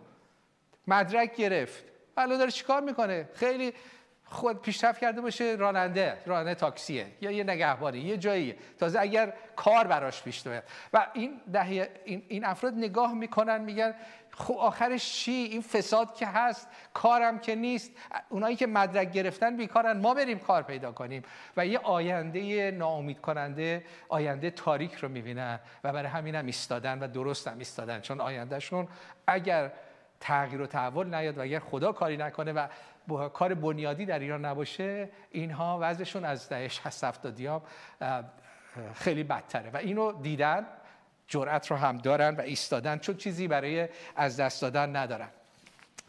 مدرک 0.88 1.36
گرفت. 1.36 1.84
الان 2.18 2.38
داره 2.38 2.52
چیکار 2.52 2.82
می‌کنه؟ 2.82 3.30
خیلی 3.34 3.74
خود 4.36 4.62
پیشرفت 4.62 5.02
کرده 5.02 5.22
باشه 5.22 5.56
راننده 5.60 6.18
راننده 6.26 6.56
تاکسیه 6.56 7.08
یا 7.22 7.32
یه 7.32 7.44
نگهبانی 7.44 8.00
یه 8.00 8.18
جایی 8.18 8.56
تازه 8.80 9.00
اگر 9.00 9.34
کار 9.56 9.88
براش 9.88 10.24
پیش 10.24 10.48
بیاد 10.48 10.64
و 10.94 11.08
این 11.14 11.42
دهه 11.54 11.90
این, 12.06 12.24
این 12.28 12.46
افراد 12.46 12.74
نگاه 12.74 13.14
می‌کنن 13.14 13.62
میگن 13.62 13.94
خب 14.38 14.54
آخرش 14.54 15.14
چی؟ 15.14 15.32
این 15.32 15.62
فساد 15.62 16.16
که 16.16 16.28
هست 16.28 16.68
کارم 16.94 17.40
که 17.40 17.56
نیست. 17.56 17.92
اونایی 18.30 18.56
که 18.56 18.68
مدرک 18.68 19.12
گرفتن 19.12 19.58
بیکارن 19.58 19.98
ما 19.98 20.14
بریم 20.14 20.40
کار 20.40 20.64
پیدا 20.64 20.92
کنیم. 20.92 21.24
و 21.58 21.66
یه 21.66 21.80
آینده 21.80 22.72
ناامید 22.72 23.22
کننده 23.22 23.84
آینده 24.10 24.50
تاریک 24.50 24.94
رو 24.94 25.10
می‌بینن 25.10 25.60
و 25.84 25.94
برای 25.94 26.10
همین 26.10 26.36
هم 26.36 26.46
ایستادن 26.46 27.00
و 27.00 27.08
درست 27.08 27.48
هم 27.48 27.58
ایستادن. 27.58 28.02
چون 28.02 28.22
آیندهشون 28.22 28.88
اگر 29.28 29.72
تغییر 30.20 30.62
و 30.62 30.68
تحول 30.68 31.16
نیاد 31.16 31.38
و 31.38 31.42
اگر 31.42 31.60
خدا 31.60 31.92
کاری 31.92 32.18
نکنه 32.18 32.70
و 33.08 33.30
کار 33.30 33.54
بنیادی 33.54 34.06
در 34.06 34.20
ایران 34.20 34.46
نباشه 34.46 35.10
اینها 35.32 35.78
وضعشون 35.82 36.26
از 36.26 36.50
دهه 36.50 36.68
60 36.68 37.04
70 37.04 37.62
خیلی 38.94 39.24
بدتره. 39.24 39.70
و 39.70 39.78
اینو 39.78 40.12
دیدن 40.12 40.66
جرأت 41.28 41.72
رو 41.72 41.78
هم 41.78 41.98
دارن 41.98 42.36
و 42.36 42.42
ایستادن 42.42 42.98
چون 42.98 43.18
چیزی 43.18 43.48
برای 43.48 43.90
از 44.16 44.38
دست 44.38 44.62
دادن 44.62 44.96
ندارن. 44.96 45.30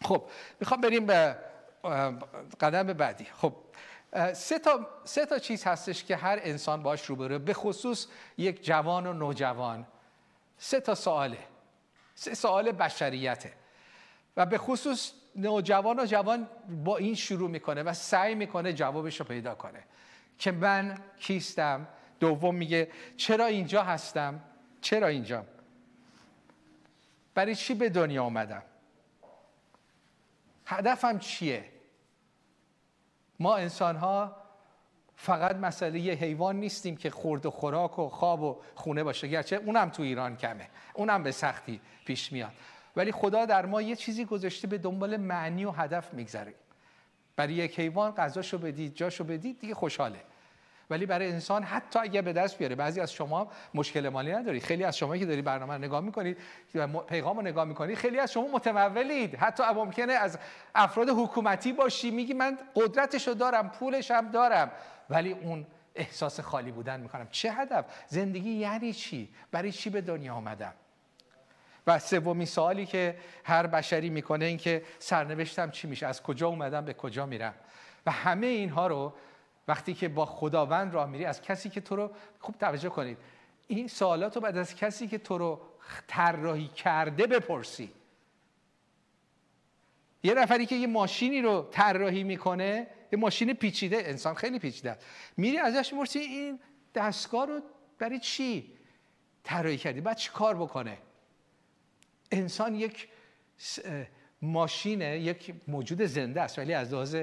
خب 0.03 0.23
می‌خوام 0.61 0.81
بریم 0.81 1.07
به 1.07 1.37
قدم 2.61 2.83
بعدی. 2.83 3.25
خب 3.25 3.53
سه 4.33 4.59
تا, 4.59 4.87
سه 5.05 5.27
تا 5.27 5.39
چیز 5.39 5.65
هستش 5.65 6.05
که 6.05 6.17
هر 6.17 6.39
انسان 6.43 6.83
باش 6.83 7.05
روبرو 7.05 7.39
به 7.39 7.55
خصوص 7.55 8.07
یک 8.39 8.65
جوان 8.65 9.07
و 9.07 9.13
نوجوان. 9.13 9.87
سه 10.59 10.81
تا 10.81 10.95
سواله. 10.95 11.39
سه 12.15 12.35
سوال 12.35 12.73
بشریته. 12.73 13.53
و 14.37 14.47
به 14.47 14.59
خصوص 14.59 15.13
نوجوان 15.37 16.01
و 16.01 16.07
جوان 16.07 16.49
با 16.85 16.97
این 16.97 17.15
شروع 17.15 17.51
می‌کنه 17.51 17.83
و 17.83 17.93
سعی 17.93 18.35
می‌کنه 18.35 18.73
جوابش 18.73 19.21
رو 19.21 19.27
پیدا 19.27 19.55
کنه. 19.55 19.83
که 20.39 20.53
من 20.53 20.99
کیستم؟ 21.19 21.89
دوم 22.21 22.55
میگه 22.55 22.89
چرا 23.17 23.47
اینجا 23.47 23.83
هستم؟ 23.83 24.41
چرا 24.81 25.07
اینجا؟ 25.07 25.45
برای 27.35 27.55
چی 27.55 27.75
به 27.75 27.89
دنیا 27.89 28.25
آمدم؟ 28.25 28.63
هدفم 30.67 31.19
چیه؟ 31.19 31.65
ما 33.39 33.57
انسان 33.57 33.97
ها 33.97 34.37
فقط 35.17 35.57
مسئله 35.57 36.01
یه 36.01 36.15
حیوان 36.15 36.57
نیستیم 36.57 36.97
که 36.97 37.11
خورد 37.11 37.47
و 37.47 37.51
خوراک 37.51 37.99
و 37.99 38.09
خواب 38.09 38.43
و 38.43 38.63
خونه 38.75 39.05
باشه. 39.05 39.29
گرچه 39.29 39.57
اونم 39.57 39.91
تو 39.91 40.03
ایران 40.03 40.37
کمه. 40.37 40.69
اونم 40.95 41.23
به 41.23 41.33
سختی 41.33 41.81
پیش 42.05 42.33
میاد. 42.33 42.53
ولی 42.97 43.13
خدا 43.13 43.47
در 43.47 43.67
ما 43.67 43.83
یه 43.83 43.97
چیزی 43.97 44.25
گذاشته 44.25 44.69
به 44.69 44.79
دنبال 44.79 45.17
معنی 45.17 45.65
و 45.65 45.71
هدف 45.71 46.15
میگذره 46.15 46.55
برای 47.37 47.55
یک 47.55 47.81
حیوان 47.81 48.15
غذاشو 48.15 48.59
بدید 48.59 48.95
جاشو 48.95 49.25
بدید 49.25 49.61
دیگه 49.61 49.75
خوشحاله. 49.75 50.21
ولی 50.91 51.07
برای 51.07 51.33
انسان 51.33 51.63
حتی 51.63 51.99
اگر 51.99 52.23
به 52.23 52.33
دست 52.33 52.59
بیاره 52.59 52.75
بعضی 52.75 53.01
از 53.01 53.13
شما 53.13 53.51
مشکل 53.75 54.09
مالی 54.09 54.33
نداری. 54.33 54.61
خیلی 54.61 54.85
از 54.85 54.97
شما 54.97 55.17
که 55.17 55.27
داری 55.27 55.43
برنامه 55.43 55.75
رو 55.75 55.81
نگاه 55.81 56.01
می‌کنید 56.01 56.39
پیغام 57.09 57.37
رو 57.37 57.43
نگاه 57.43 57.65
می‌کنید 57.65 57.97
خیلی 57.97 58.19
از 58.19 58.33
شما 58.33 58.49
متمولید 58.49 59.35
حتی 59.35 59.63
ممکنه 59.63 60.13
از 60.13 60.39
افراد 60.75 61.09
حکومتی 61.09 61.73
باشی 61.73 62.11
میگی 62.11 62.35
من 62.35 62.59
قدرتشو 62.75 63.33
دارم 63.33 63.69
پولش 63.69 64.11
هم 64.11 64.31
دارم 64.31 64.71
ولی 65.11 65.33
اون 65.33 65.67
احساس 65.95 66.41
خالی 66.41 66.73
بودن 66.73 67.01
می‌کنم. 67.01 67.29
چه 67.31 67.53
هدف؟ 67.53 67.85
زندگی 68.09 68.51
یعنی 68.51 68.93
چی؟ 68.93 69.29
برای 69.51 69.73
چی 69.73 69.91
به 69.91 70.01
دنیا 70.01 70.35
آمدم؟ 70.35 70.75
و 71.87 71.99
سومین 71.99 72.47
سوالی 72.47 72.87
که 72.87 73.17
هر 73.45 73.67
بشری 73.67 74.11
می‌کنه 74.11 74.45
این 74.45 74.59
که 74.59 74.83
سرنوشتم 74.99 75.71
چی 75.71 75.89
میشه 75.89 76.07
از 76.07 76.23
کجا 76.23 76.49
اومدم 76.49 76.85
به 76.85 76.95
کجا 76.95 77.27
میرم؟ 77.27 77.55
و 78.07 78.11
همه 78.11 78.47
اینها 78.47 78.87
رو 78.87 79.13
وقتی 79.69 79.95
که 79.95 80.09
با 80.09 80.27
خداوند 80.27 80.95
راه 80.95 81.09
میری 81.09 81.25
از 81.25 81.43
کسی 81.43 81.71
که 81.71 81.81
تو 81.81 81.97
رو 81.97 82.11
خوب 82.41 82.59
توجه 82.59 82.89
کنید. 82.89 83.19
این 83.67 83.89
سوالات 83.89 84.37
رو 84.37 84.43
بعد 84.43 84.57
از 84.57 84.75
کسی 84.75 85.07
که 85.07 85.19
تو 85.19 85.39
رو 85.39 85.61
طراحی 86.07 86.69
کرده 86.69 87.27
بپرسی. 87.27 87.93
یه 90.23 90.35
نفری 90.35 90.67
که 90.67 90.77
یه 90.77 90.87
ماشینی 90.87 91.43
رو 91.43 91.69
طراحی 91.71 92.25
می‌کنه 92.25 92.87
یه 93.13 93.19
ماشین 93.19 93.53
پیچیده 93.53 93.97
انسان 93.97 94.35
خیلی 94.35 94.59
پیچیده 94.59 94.97
میری 95.37 95.59
ازش 95.59 95.93
می‌پرسی 95.93 96.19
این 96.19 96.61
دستگاه 96.95 97.47
رو 97.47 97.61
برای 97.99 98.19
چی 98.19 98.73
طراحی 99.45 99.77
کردی؟ 99.77 100.01
بعد 100.01 100.17
چی 100.17 100.31
کار 100.31 100.57
بکنه؟ 100.57 100.99
انسان 102.31 102.75
یک 102.75 103.09
ماشینه 104.43 105.19
یک 105.19 105.55
موجود 105.69 106.03
زنده 106.03 106.43
است 106.43 106.59
ولی 106.59 106.75
از 106.75 106.93
لحاظ 106.93 107.17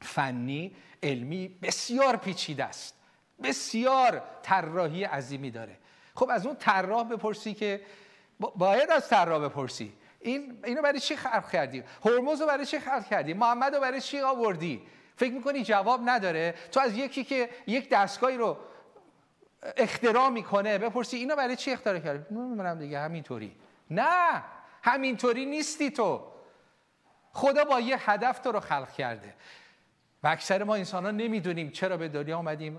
فنی 0.00 0.76
علمی 1.02 1.48
بسیار 1.62 2.16
پیچیده 2.16 2.64
است. 2.64 2.94
بسیار 3.42 4.22
طراحی 4.42 5.04
عظیمی 5.04 5.50
داره. 5.50 5.76
خب 6.14 6.30
از 6.30 6.46
اون 6.46 6.56
طراح 6.56 7.08
بپرسی 7.08 7.54
که 7.54 7.80
باید 8.56 8.90
از 8.90 9.08
طراح 9.08 9.44
بپرسی. 9.44 9.92
این 10.20 10.58
اینو 10.64 10.82
برای 10.82 11.00
چی 11.00 11.16
خلق 11.16 11.50
کردی؟ 11.50 11.82
هرمز 12.04 12.40
رو 12.40 12.46
برای 12.46 12.66
چی 12.66 12.78
خلق 12.78 13.06
کردی؟ 13.06 13.34
محمد 13.34 13.74
رو 13.74 13.80
برای 13.80 14.00
چی 14.00 14.20
آوردی؟ 14.20 14.82
فکر 15.16 15.32
می‌کنی 15.32 15.62
جواب 15.62 16.00
نداره؟ 16.04 16.54
تو 16.72 16.80
از 16.80 16.96
یکی 16.96 17.24
که 17.24 17.48
یک 17.66 17.88
دستگاهی 17.88 18.36
رو 18.36 18.56
اختراع 19.76 20.28
می‌کنه 20.28 20.78
بپرسی 20.78 21.16
اینو 21.16 21.36
برای 21.36 21.56
چی 21.56 21.70
اختراع 21.70 21.98
کردی؟ 21.98 22.34
نمی‌دونم 22.34 22.78
دیگه 22.78 23.00
همینطوری. 23.00 23.56
نه 23.90 24.42
همینطوری 24.82 25.46
نیستی 25.46 25.90
تو. 25.90 26.22
خدا 27.32 27.64
با 27.64 27.80
یه 27.80 28.10
هدف 28.10 28.38
تو 28.38 28.52
رو 28.52 28.60
خلق 28.60 28.92
کرده. 28.92 29.34
و 30.22 30.28
اکثر 30.28 30.64
ما 30.64 30.74
انسان 30.74 31.04
ها 31.04 31.10
نمی‌دونیم 31.10 31.70
چرا 31.70 31.96
به 31.96 32.08
دنیا 32.08 32.38
آمدیم 32.38 32.78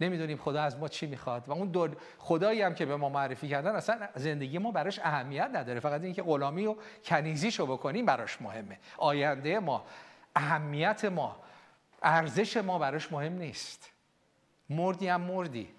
نمی‌دونیم 0.00 0.36
خدا 0.36 0.62
از 0.62 0.78
ما 0.78 0.88
چی 0.88 1.06
می‌خواد. 1.06 1.48
و 1.48 1.52
اون 1.52 1.96
خدایی 2.18 2.62
هم 2.62 2.74
که 2.74 2.86
به 2.86 2.96
ما 2.96 3.08
معرفی 3.08 3.48
کردن 3.48 3.76
اصلا 3.76 4.08
زندگی 4.14 4.58
ما 4.58 4.70
براش 4.70 4.98
اهمیت 4.98 5.50
نداره. 5.52 5.80
فقط 5.80 6.02
اینکه 6.02 6.22
غلامی 6.22 6.66
و 6.66 6.76
کنیزیشو 7.04 7.66
بکنیم 7.66 8.06
براش 8.06 8.42
مهمه. 8.42 8.78
آینده 8.96 9.58
ما 9.58 9.86
اهمیت 10.36 11.04
ما 11.04 11.36
ارزش 12.02 12.56
ما 12.56 12.78
براش 12.78 13.12
مهم 13.12 13.32
نیست. 13.32 13.90
مردی 14.70 15.08
هم 15.08 15.20
مردی. 15.20 15.77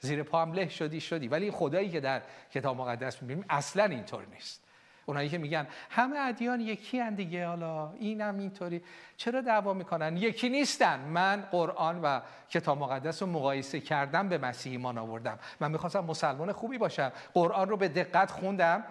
زیر 0.00 0.22
پا 0.22 0.42
هم 0.42 0.52
له 0.52 0.68
شدی 0.68 1.00
شدی. 1.00 1.28
ولی 1.28 1.50
خدایی 1.50 1.90
که 1.90 2.00
در 2.00 2.22
کتاب 2.50 2.76
مقدس 2.76 3.22
می‌بینیم 3.22 3.44
اصلا 3.50 3.84
اینطور 3.84 4.26
نیست. 4.34 4.62
اونایی 5.06 5.28
که 5.28 5.38
میگن 5.38 5.66
همه 5.90 6.18
ادیان 6.18 6.60
یکی 6.60 7.00
هن 7.00 7.14
دیگه 7.14 7.46
حالا 7.46 7.92
اینم 7.92 8.38
اینطوری. 8.38 8.82
چرا 9.16 9.40
دعوا 9.40 9.74
می‌کنن؟ 9.74 10.16
یکی 10.16 10.48
نیستن. 10.48 11.00
من 11.00 11.48
قرآن 11.50 12.00
و 12.02 12.20
کتاب 12.48 12.78
مقدس 12.78 13.22
رو 13.22 13.28
مقایسه 13.28 13.80
کردم 13.80 14.28
به 14.28 14.38
مسیح 14.38 14.72
ایمان 14.72 14.98
آوردم. 14.98 15.38
من 15.60 15.70
می‌خواستم 15.70 16.04
مسلمان 16.04 16.52
خوبی 16.52 16.78
باشم. 16.78 17.12
قرآن 17.34 17.68
رو 17.68 17.76
به 17.76 17.88
دقت 17.88 18.30
خوندم. 18.30 18.84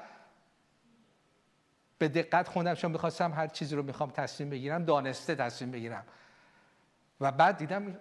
به 1.97 2.07
دقت 2.07 2.47
خوندم 2.47 2.73
چون 2.73 2.91
می‌خواستم 2.91 3.33
هر 3.33 3.47
چیزی 3.47 3.75
رو 3.75 3.83
می‌خوام 3.83 4.11
تصمیم 4.11 4.49
بگیرم 4.49 4.85
دانسته 4.85 5.35
تصمیم 5.35 5.71
بگیرم. 5.71 6.03
و 7.21 7.31
بعد 7.31 7.57
دیدم 7.57 7.97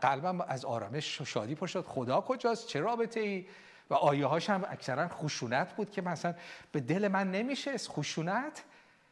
قلبم 0.00 0.40
از 0.40 0.64
آرامش 0.64 1.22
شادی 1.22 1.54
پر 1.54 1.66
شد. 1.66 1.84
خدا 1.84 2.20
کجاست؟ 2.20 2.66
چه 2.66 2.80
رابطه 2.80 3.20
ای 3.20 3.46
و 3.90 3.94
آیه 3.94 4.26
هاش 4.26 4.50
هم 4.50 4.64
اکثرا 4.68 5.08
خشونت 5.08 5.72
بود 5.72 5.90
که 5.90 6.02
مثلا 6.02 6.34
به 6.72 6.80
دل 6.80 7.08
من 7.08 7.30
نمیشه. 7.30 7.78
خشونت؟ 7.78 8.62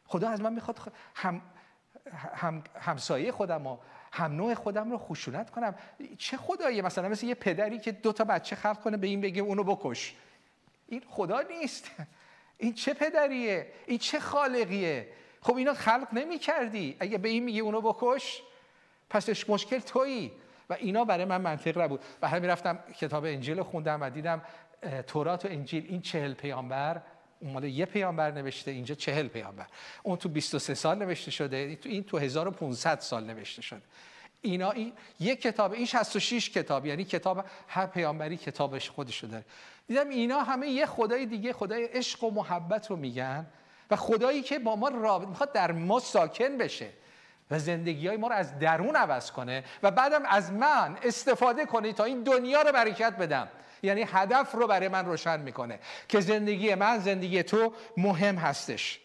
خدا 0.05 0.29
از 0.29 0.41
من 0.41 0.53
می‌خواد 0.53 0.79
هم 1.15 1.41
هم 2.13 2.63
همسایه 2.79 3.31
خودم 3.31 3.67
و 3.67 3.77
هم 4.11 4.31
نوع 4.31 4.53
خودم 4.53 4.91
رو 4.91 4.97
خشونت 4.97 5.49
کنم. 5.49 5.75
چه 6.17 6.37
خداییه؟ 6.37 6.81
مثلا 6.81 7.09
مثل 7.09 7.27
یه 7.27 7.35
پدری 7.35 7.79
که 7.79 7.91
دو 7.91 8.13
تا 8.13 8.23
بچه 8.23 8.55
خلق 8.55 8.81
کنه 8.81 8.97
به 8.97 9.07
این 9.07 9.21
بگه 9.21 9.41
اونو 9.41 9.63
بکش. 9.63 10.15
این 10.87 11.03
خدا 11.09 11.41
نیست. 11.41 11.91
این 12.57 12.73
چه 12.73 12.93
پدریه؟ 12.93 13.71
این 13.85 13.97
چه 13.97 14.19
خالقیه؟ 14.19 15.07
خب 15.41 15.55
اینو 15.55 15.73
خلق 15.73 16.07
نمی 16.13 16.39
کردی 16.39 16.97
اگه 16.99 17.17
به 17.17 17.29
این 17.29 17.43
میگه 17.43 17.61
اونو 17.61 17.81
بکش 17.81 18.41
پسش 19.09 19.49
مشکل 19.49 19.79
تویی. 19.79 20.31
و 20.69 20.73
اینا 20.73 21.05
برای 21.05 21.25
من 21.25 21.41
منطق 21.41 21.81
نبود. 21.81 22.01
و 22.21 22.27
همین 22.27 22.49
رفتم 22.49 22.79
کتاب 22.99 23.25
انجیل 23.25 23.61
خوندم 23.61 24.01
و 24.01 24.09
دیدم 24.09 24.41
تورات 25.07 25.45
و 25.45 25.47
انجیل 25.47 25.85
این 25.89 26.01
چهل 26.01 26.33
پیامبر 26.33 27.01
اون 27.39 27.53
مال 27.53 27.63
یه 27.63 27.85
پیامبر 27.85 28.31
نوشته 28.31 28.71
اینجا 28.71 28.95
چهل 28.95 29.27
پیامبر. 29.27 29.65
اون 30.03 30.17
تو 30.17 30.29
23 30.29 30.73
سال 30.73 30.97
نوشته 30.97 31.31
شده 31.31 31.77
این 31.85 32.03
تو 32.03 32.17
1500 32.17 32.99
سال 32.99 33.23
نوشته 33.23 33.61
شده. 33.61 33.81
اینا 34.41 34.71
این 34.71 34.93
یک 35.19 35.41
کتاب 35.41 35.73
این 35.73 35.85
66 35.85 36.49
کتاب 36.49 36.85
یعنی 36.85 37.03
کتاب 37.03 37.45
هر 37.67 37.85
پیامبری 37.85 38.37
کتابش 38.37 38.89
خودش 38.89 39.23
داره. 39.23 39.45
دیدم 39.87 40.09
اینا 40.09 40.39
همه 40.39 40.67
یه 40.67 40.85
خدای 40.85 41.25
دیگه 41.25 41.53
خدای 41.53 41.85
عشق 41.85 42.23
و 42.23 42.31
محبت 42.31 42.87
رو 42.87 42.95
میگن 42.95 43.47
و 43.91 43.95
خدایی 43.95 44.41
که 44.41 44.59
با 44.59 44.75
ما 44.75 44.89
رابط 44.89 45.27
می‌خواد 45.27 45.53
در 45.53 45.71
ما 45.71 45.99
ساکن 45.99 46.57
بشه. 46.57 46.89
و 47.51 47.59
زندگی 47.59 48.07
های 48.07 48.17
ما 48.17 48.27
رو 48.27 48.35
از 48.35 48.59
درون 48.59 48.95
عوض 48.95 49.31
کنه 49.31 49.63
و 49.83 49.91
بعدم 49.91 50.25
از 50.25 50.51
من 50.51 50.97
استفاده 51.03 51.65
کنه 51.65 51.93
تا 51.93 52.03
این 52.03 52.23
دنیا 52.23 52.61
رو 52.61 52.71
برکت 52.71 53.17
بدم. 53.17 53.47
یعنی 53.83 54.05
هدف 54.13 54.51
رو 54.51 54.67
برای 54.67 54.87
من 54.87 55.05
روشن 55.05 55.39
می‌کنه 55.39 55.79
که 56.07 56.19
زندگی 56.19 56.75
من 56.75 56.99
زندگی 56.99 57.43
تو 57.43 57.73
مهم 57.97 58.35
هستش. 58.35 58.99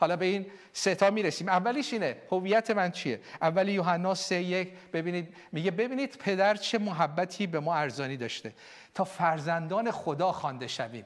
حالا 0.00 0.16
به 0.16 0.24
این 0.24 0.46
سه 0.72 0.94
تا 0.94 1.10
می‌رسیم. 1.10 1.48
اولیش 1.48 1.92
اینه 1.92 2.16
هویت 2.30 2.70
من 2.70 2.90
چیه؟ 2.90 3.20
اولی 3.42 3.72
یوحنا 3.72 4.14
سه 4.14 4.42
یک 4.42 4.68
ببینید 4.92 5.34
میگه 5.52 5.70
ببینید 5.70 6.16
پدر 6.16 6.54
چه 6.54 6.78
محبتی 6.78 7.46
به 7.46 7.60
ما 7.60 7.74
ارزانی 7.74 8.16
داشته. 8.16 8.54
تا 8.94 9.04
فرزندان 9.04 9.90
خدا 9.90 10.32
خوانده 10.32 10.66
شویم. 10.66 11.04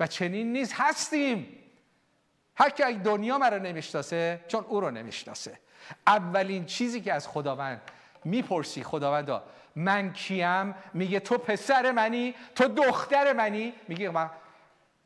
و 0.00 0.06
چنین 0.06 0.52
نیز 0.52 0.72
هستیم. 0.74 1.58
هر 2.56 2.70
که 2.70 2.92
دنیا 2.92 3.38
مرا 3.38 3.58
نمی‌شناسه 3.58 4.40
چون 4.48 4.64
او 4.68 4.80
رو 4.80 4.90
نمی‌شناسه. 4.90 5.58
اولین 6.06 6.64
چیزی 6.64 7.00
که 7.00 7.12
از 7.12 7.28
خداوند 7.28 7.80
می‌پرسی 8.24 8.82
خداوندا 8.82 9.42
من 9.76 10.12
کیم؟ 10.12 10.74
میگه 10.94 11.20
تو 11.20 11.38
پسر 11.38 11.92
منی 11.92 12.34
تو 12.54 12.68
دختر 12.68 13.32
منی. 13.32 13.72
میگه 13.88 14.10
من 14.10 14.30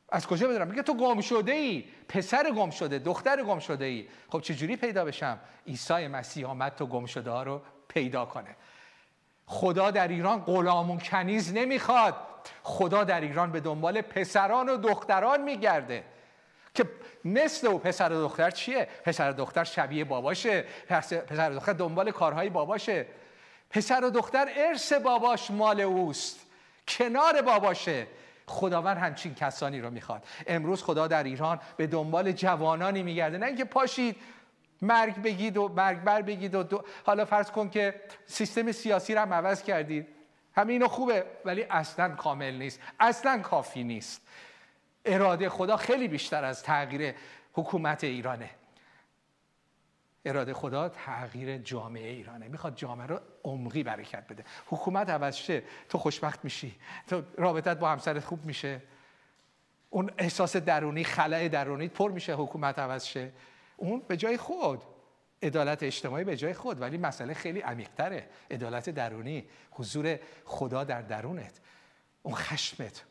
از 0.09 0.26
کجا 0.26 0.49
بدونم؟ 0.49 0.68
میگه 0.68 0.83
تو 0.83 0.95
گم 0.95 1.21
شده 1.21 1.52
ای 1.52 1.85
پسر 2.09 2.50
گم 2.50 2.71
شده 2.71 2.99
دختر 2.99 3.42
گم 3.42 3.59
شده 3.59 3.85
ای 3.85 4.09
خب 4.28 4.40
چجوری 4.40 4.76
پیدا 4.76 5.04
بشم؟ 5.04 5.38
عیسی 5.66 6.06
مسیح 6.06 6.49
آمد 6.49 6.75
تو 6.75 6.87
گم 6.87 7.06
شده 7.06 7.30
ها 7.30 7.42
رو 7.42 7.62
پیدا 7.88 8.25
کنه. 8.25 8.56
خدا 9.47 9.90
در 9.90 10.09
ایران 10.09 10.40
غلام 10.40 10.99
کنیز 10.99 11.52
نمی‌خواد. 11.52 12.14
خدا 12.62 13.04
در 13.04 13.21
ایران 13.21 13.52
به 13.52 13.61
دنبال 13.61 14.00
پسران 14.00 14.68
و 14.68 14.76
دختران 14.76 15.42
میگرده. 15.42 16.04
که 16.76 16.85
مثل 17.25 17.66
او 17.66 17.78
پسر 17.78 18.12
و 18.12 18.23
دختر 18.23 18.50
چیه؟ 18.50 18.88
پسر 19.04 19.30
و 19.30 19.33
دختر 19.33 19.64
شبیه 19.64 20.04
باباشه. 20.04 20.64
پسر 20.88 21.50
و 21.50 21.54
دختر 21.54 21.73
دنبال 21.73 22.11
کارهای 22.11 22.50
باباشه. 22.50 23.06
پسر 23.71 24.04
و 24.04 24.11
دختر 24.11 24.49
ارث 24.56 24.92
باباش 24.92 25.50
مال 25.50 25.80
اوست. 25.80 26.40
کنار 26.88 27.42
باباشه. 27.42 28.06
خداوند 28.47 28.97
همچین 28.97 29.35
کسانی 29.35 29.80
رو 29.80 29.90
می‌خواد. 29.90 30.25
امروز 30.47 30.83
خدا 30.83 31.06
در 31.06 31.23
ایران 31.23 31.61
به 31.76 31.87
دنبال 31.87 32.33
جوانانی 32.33 33.02
میگرده. 33.02 33.38
نه 33.38 33.47
اینکه 33.47 33.64
پاشید 33.64 34.16
مرگ 34.83 35.23
بگید 35.23 35.56
و 35.56 35.68
مرگ 35.68 36.00
بر 36.00 36.23
بگید 36.23 36.54
و 36.54 36.83
حالا 37.06 37.25
فرض 37.25 37.50
کن 37.50 37.71
که 37.71 37.95
سیستم 38.26 38.73
سیاسی 38.73 39.14
رو 39.14 39.21
هم 39.21 39.35
عوض 39.35 39.62
کردید. 39.62 40.09
همینو 40.56 40.88
خوبه 40.88 41.25
ولی 41.45 41.66
اصلا 41.71 42.14
کامل 42.14 42.54
نیست. 42.54 42.80
اصلا 43.00 43.38
کافی 43.38 43.85
نیست. 43.85 44.21
اراده 45.07 45.49
خدا 45.49 45.77
خیلی 45.77 46.09
بیشتر 46.09 46.45
از 46.45 46.63
تغییر 46.63 47.15
حکومت 47.53 48.05
ایرانه. 48.05 48.51
اراده 50.25 50.55
خدا 50.55 50.89
تغییر 50.89 51.59
جامعه 51.59 52.11
ایرانه. 52.11 52.49
می‌خواد 52.49 52.77
جامعه 52.77 53.07
رو 53.07 53.21
عمقی 53.45 53.83
برکت 53.83 54.27
بده. 54.29 54.45
حکومت 54.67 55.11
عوض 55.11 55.37
شه 55.37 55.63
تو 55.89 55.99
خوشبخت 55.99 56.45
میشی. 56.45 56.77
تو 57.07 57.23
رابطت 57.39 57.79
با 57.79 57.91
همسرت 57.91 58.25
خوب 58.25 58.45
میشه. 58.45 58.83
اون 59.91 60.11
احساس 60.19 60.57
درونی 60.57 61.05
خلع 61.05 61.49
درونی 61.49 61.89
پر 61.89 62.11
میشه 62.11 62.35
حکومت 62.35 62.79
عوض 62.79 63.05
شه. 63.05 63.33
اون 63.77 64.03
به 64.09 64.17
جای 64.17 64.37
خود. 64.37 64.83
عدالت 65.43 65.83
اجتماعی 65.83 66.25
به 66.25 66.37
جای 66.37 66.55
خود. 66.55 66.81
ولی 66.81 66.99
مسئله 66.99 67.35
خیلی 67.35 67.61
عمیقتره. 67.61 68.29
عدالت 68.51 68.91
درونی 68.91 69.49
حضور 69.71 70.19
خدا 70.45 70.85
در 70.85 71.03
درونت. 71.03 71.61
اون 72.23 72.35
خشمت. 72.35 73.05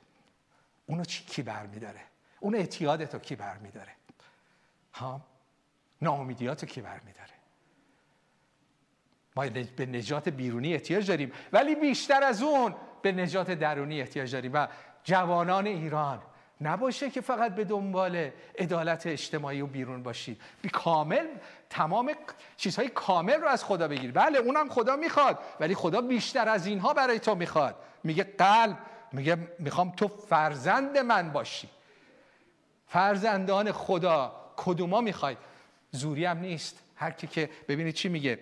اونو 0.86 1.06
چی 1.06 1.24
کی 1.24 1.42
برمیداره؟ 1.42 2.02
اون 2.40 2.56
اعتیادت 2.56 3.14
رو 3.14 3.20
کی 3.20 3.36
برمیداره؟ 3.36 3.92
ها؟ 4.94 5.22
ناامیدیات 6.02 6.64
رو 6.64 6.70
کی 6.70 6.82
برمیداره؟ 6.82 7.30
ما 9.36 9.46
به 9.76 9.86
نجات 9.86 10.30
بیرونی 10.30 10.74
احتیاج 10.74 11.08
داریم 11.08 11.32
ولی 11.52 11.76
بیشتر 11.76 12.24
از 12.24 12.42
اون 12.42 12.76
به 13.02 13.12
نجات 13.12 13.52
درونی 13.52 14.02
احتیاج 14.02 14.32
داریم 14.32 14.52
و 14.54 14.68
جوانان 15.04 15.68
ایران 15.68 16.22
نباشه 16.62 17.10
که 17.10 17.22
فقط 17.22 17.56
به 17.56 17.64
دنبال 17.64 18.30
عدالت 18.60 19.08
اجتماعی 19.08 19.62
و 19.62 19.68
بیرون 19.68 20.04
باشید. 20.04 20.42
بی 20.62 20.70
کامل 20.70 21.28
تمام 21.70 22.12
چیزهای 22.58 22.88
کامل 22.88 23.42
رو 23.42 23.48
از 23.48 23.64
خدا 23.64 23.88
بگیر. 23.88 24.12
بله 24.12 24.40
اونم 24.40 24.70
خدا 24.70 24.96
می‌خواد 24.96 25.40
ولی 25.60 25.76
خدا 25.76 26.02
بیشتر 26.02 26.50
از 26.50 26.68
اینها 26.68 26.94
برای 26.94 27.20
تو 27.20 27.36
می‌خواد. 27.36 27.76
میگه 28.04 28.24
قلب 28.24 28.78
میگه 29.16 29.38
می‌خوام 29.60 29.92
تو 29.92 30.08
فرزند 30.08 30.98
من 30.98 31.32
باشی. 31.32 31.70
فرزندان 32.88 33.72
خدا 33.72 34.36
کدوما 34.58 35.02
می‌خواید 35.02 35.38
زوری 35.92 36.26
هم 36.26 36.38
نیست. 36.38 36.80
هر 36.96 37.12
کی 37.12 37.28
که 37.28 37.50
ببینید 37.68 37.96
چی 37.96 38.10
میگه؟ 38.10 38.40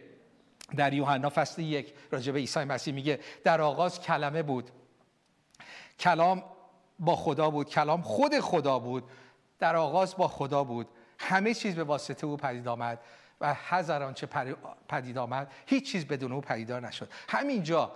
در 0.75 0.93
یوحنا 0.93 1.29
فصل 1.29 1.61
یک 1.61 1.93
راجع 2.11 2.31
به 2.31 2.39
عیسی 2.39 2.59
مسیح 2.63 2.93
میگه 2.93 3.19
در 3.43 3.61
آغاز 3.61 4.01
کلمه 4.01 4.43
بود. 4.43 4.71
کلام 5.99 6.43
با 6.99 7.15
خدا 7.15 7.49
بود 7.49 7.69
کلام 7.69 8.01
خود 8.01 8.39
خدا 8.39 8.79
بود. 8.79 9.03
در 9.59 9.75
آغاز 9.75 10.15
با 10.15 10.27
خدا 10.27 10.63
بود. 10.63 10.87
همه 11.19 11.53
چیز 11.53 11.75
به 11.75 11.83
واسطه 11.83 12.27
او 12.27 12.37
پدید 12.37 12.67
آمد 12.67 12.99
و 13.41 13.53
هزار 13.53 14.03
آنچه 14.03 14.27
پدید 14.87 15.17
آمد. 15.17 15.51
هیچ 15.65 15.91
چیز 15.91 16.05
بدون 16.05 16.31
او 16.31 16.41
پدیدار 16.41 16.87
نشد. 16.87 17.09
همینجا 17.29 17.91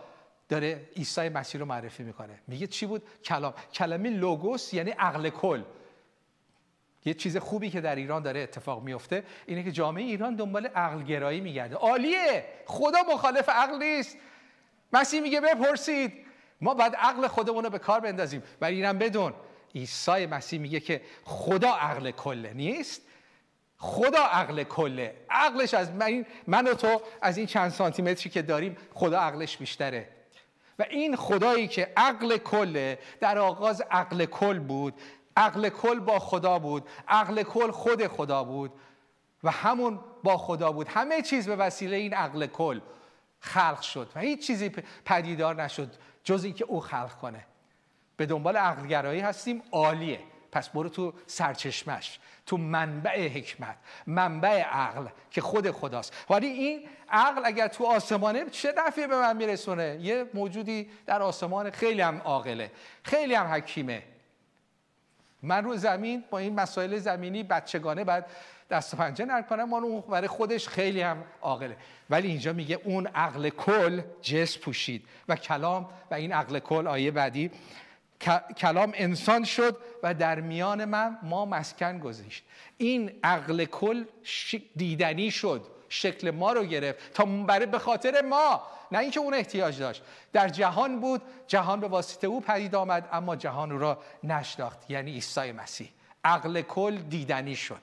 داره 0.50 0.90
عیسی 0.96 1.30
مسیح 1.30 1.60
رو 1.60 1.68
معرفی 1.68 2.04
می‌کنه. 2.04 2.40
میگه 2.48 2.68
چی 2.68 2.86
بود؟ 2.86 3.04
کلام. 3.24 3.54
کلمه 3.74 4.10
لوگوس 4.10 4.74
یعنی 4.74 4.92
عقل 4.92 5.30
کل. 5.30 5.64
یه 7.06 7.14
چیز 7.14 7.38
خوبی 7.38 7.70
که 7.70 7.82
در 7.82 7.96
ایران 7.96 8.24
داره 8.24 8.40
اتفاق 8.40 8.84
میفته 8.84 9.24
اینه 9.46 9.64
که 9.64 9.72
جامعه 9.72 10.04
ایران 10.04 10.36
دنبال 10.36 10.68
عقل 10.68 11.04
گرایی 11.04 11.42
میگرده. 11.42 11.76
عالیه! 11.76 12.46
خدا 12.66 13.00
مخالف 13.14 13.50
عقل 13.50 13.84
نیست. 13.84 14.18
مسیح 14.94 15.22
میگه 15.22 15.42
بپرسید. 15.42 16.14
ما 16.62 16.74
باید 16.74 16.96
عقل 16.96 17.28
خودمون 17.28 17.64
رو 17.64 17.70
به 17.70 17.80
کار 17.80 18.00
بندازیم. 18.00 18.44
ولی 18.62 18.76
اینم 18.76 18.98
بدون. 18.98 19.34
عیسی 19.76 20.26
مسیح 20.26 20.60
میگه 20.60 20.80
که 20.80 21.02
خدا 21.24 21.70
عقل 21.70 22.12
کله 22.12 22.54
نیست. 22.54 23.02
خدا 23.78 24.24
عقل 24.24 24.64
کله. 24.64 25.16
عقلش 25.30 25.74
از 25.74 25.92
من, 25.92 26.26
من 26.48 26.68
و 26.68 26.74
تو 26.74 27.02
از 27.22 27.38
این 27.38 27.48
چند 27.48 27.72
سانتی 27.72 28.02
متری 28.02 28.30
که 28.30 28.42
داریم 28.42 28.78
خدا 28.94 29.20
عقلش 29.20 29.58
بیشتره. 29.58 30.17
و 30.80 30.86
این 30.90 31.16
خدایی 31.16 31.68
که 31.68 31.94
عقل 31.98 32.38
کله 32.38 33.00
در 33.20 33.38
آغاز 33.38 33.82
عقل 33.92 34.26
کل 34.26 34.60
بود. 34.60 34.94
عقل 35.38 35.70
کل 35.70 36.00
با 36.00 36.20
خدا 36.20 36.60
بود. 36.60 36.90
عقل 37.08 37.44
کل 37.44 37.72
خود 37.72 38.08
خدا 38.08 38.44
بود. 38.44 38.72
و 39.44 39.52
همون 39.52 40.00
با 40.24 40.38
خدا 40.38 40.72
بود. 40.72 40.88
همه 40.88 41.22
چیز 41.22 41.48
به 41.48 41.56
وسیله 41.56 41.96
این 41.96 42.14
عقل 42.14 42.46
کل 42.46 42.80
خلق 43.40 43.82
شد 43.82 44.10
و 44.16 44.20
هیچ 44.20 44.48
چیزی 44.48 44.72
پدیدار 45.06 45.64
نشد 45.64 45.94
جز 46.24 46.44
اینکه 46.44 46.66
او 46.66 46.80
خلق 46.80 47.18
کنه. 47.22 47.46
به 48.18 48.26
دنبال 48.26 48.58
عقلگرایی 48.58 49.20
هستیم. 49.20 49.64
عالیه. 49.72 50.20
پس 50.52 50.70
برو 50.70 50.90
تو 50.90 51.14
سرچشمش 51.26 52.20
تو 52.46 52.58
منبع 52.58 53.28
حکمت 53.28 53.78
منبع 54.08 54.62
عقل 54.62 55.08
که 55.32 55.42
خود 55.42 55.72
خداست. 55.72 56.14
ولی 56.30 56.48
این 56.48 56.90
عقل 57.10 57.42
اگر 57.46 57.68
تو 57.68 57.86
آسمانه 57.86 58.46
چه 58.50 58.74
دفعه 58.78 59.08
به 59.08 59.16
من 59.16 59.38
میرسونه؟ 59.38 59.98
یه 60.02 60.26
موجودی 60.34 60.90
در 61.06 61.22
آسمان 61.22 61.72
خیلی 61.72 62.02
هم 62.02 62.22
عاقله 62.26 62.72
خیلی 63.04 63.34
هم 63.34 63.46
حکیمه. 63.46 64.04
من 65.42 65.64
رو 65.64 65.78
زمین 65.78 66.24
با 66.30 66.38
این 66.38 66.56
مسائل 66.56 66.98
زمینی 66.98 67.44
بچگانه 67.44 68.04
بعد 68.04 68.26
دست 68.70 68.94
و 68.94 68.98
پنجه 68.98 69.26
نرد 69.26 69.48
کنم 69.48 69.74
اون 69.74 70.02
برای 70.02 70.28
خودش 70.28 70.68
خیلی 70.68 71.02
هم 71.02 71.24
عاقله. 71.42 71.78
ولی 72.10 72.28
اینجا 72.28 72.54
میگه 72.54 72.80
اون 72.84 73.08
عقل 73.08 73.50
کل 73.50 74.02
جس 74.22 74.58
پوشید 74.58 75.06
و 75.28 75.36
کلام 75.36 75.90
و 76.12 76.14
این 76.14 76.34
عقل 76.34 76.60
کل 76.60 76.88
آیه 76.88 77.12
بعدی 77.12 77.52
کلام 78.58 78.92
انسان 78.96 79.44
شد 79.44 79.78
و 80.04 80.14
در 80.14 80.40
میان 80.40 80.86
من 80.86 81.18
ما 81.24 81.46
مسکن 81.46 82.00
گذاشت 82.00 82.44
این 82.78 83.20
عقل 83.24 83.66
کل 83.66 84.06
دیدنی 84.76 85.32
شد. 85.32 85.68
شکل 85.90 86.32
ما 86.32 86.52
رو 86.52 86.64
گرفت 86.64 87.14
تا 87.14 87.26
برای 87.26 87.66
به 87.66 87.80
خاطر 87.80 88.22
ما. 88.22 88.62
نه 88.92 89.00
اینکه 89.00 89.20
اون 89.20 89.34
احتیاج 89.34 89.80
داشت. 89.80 90.02
در 90.34 90.50
جهان 90.50 91.00
بود. 91.00 91.22
جهان 91.48 91.80
به 91.80 91.88
واسطه 91.88 92.28
او 92.28 92.42
پدید 92.42 92.76
آمد 92.76 93.10
اما 93.12 93.36
جهان 93.36 93.72
او 93.72 93.78
را 93.78 94.04
نشناخت. 94.24 94.92
یعنی 94.92 95.12
عیسی 95.12 95.52
مسیح. 95.52 95.90
عقل 96.24 96.62
کل 96.62 96.98
دیدنی 96.98 97.56
شد. 97.56 97.82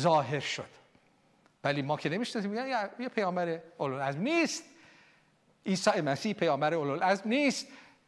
ظاهر 0.00 0.40
شد. 0.40 0.68
ولی 1.64 1.82
ما 1.82 1.96
که 1.96 2.08
نمی‌شناسیم 2.08 2.54
یه 2.98 3.08
پیامبر 3.08 3.60
اولوالعزم 3.78 4.20
نیست. 4.20 4.64
عیسی 5.66 6.00
مسیح 6.00 6.32
پیامبر 6.32 6.74
اولوالعزم 6.74 7.28
نیست. 7.28 7.66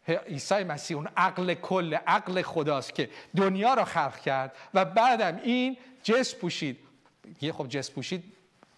عیسی 0.09 0.65
مسیح 0.65 0.97
اون 0.97 1.09
عقل 1.17 1.55
کل 1.55 1.95
عقل 1.95 2.43
خداست 2.43 2.95
که 2.95 3.11
دنیا 3.37 3.75
را 3.75 3.85
خلق 3.85 4.19
کرد 4.21 4.57
و 4.75 4.85
بعدم 4.85 5.41
این 5.45 5.77
جس 6.03 6.35
پوشید. 6.35 6.79
یه 7.41 7.53
خب 7.53 7.69
جس 7.69 7.91
پوشید 7.91 8.25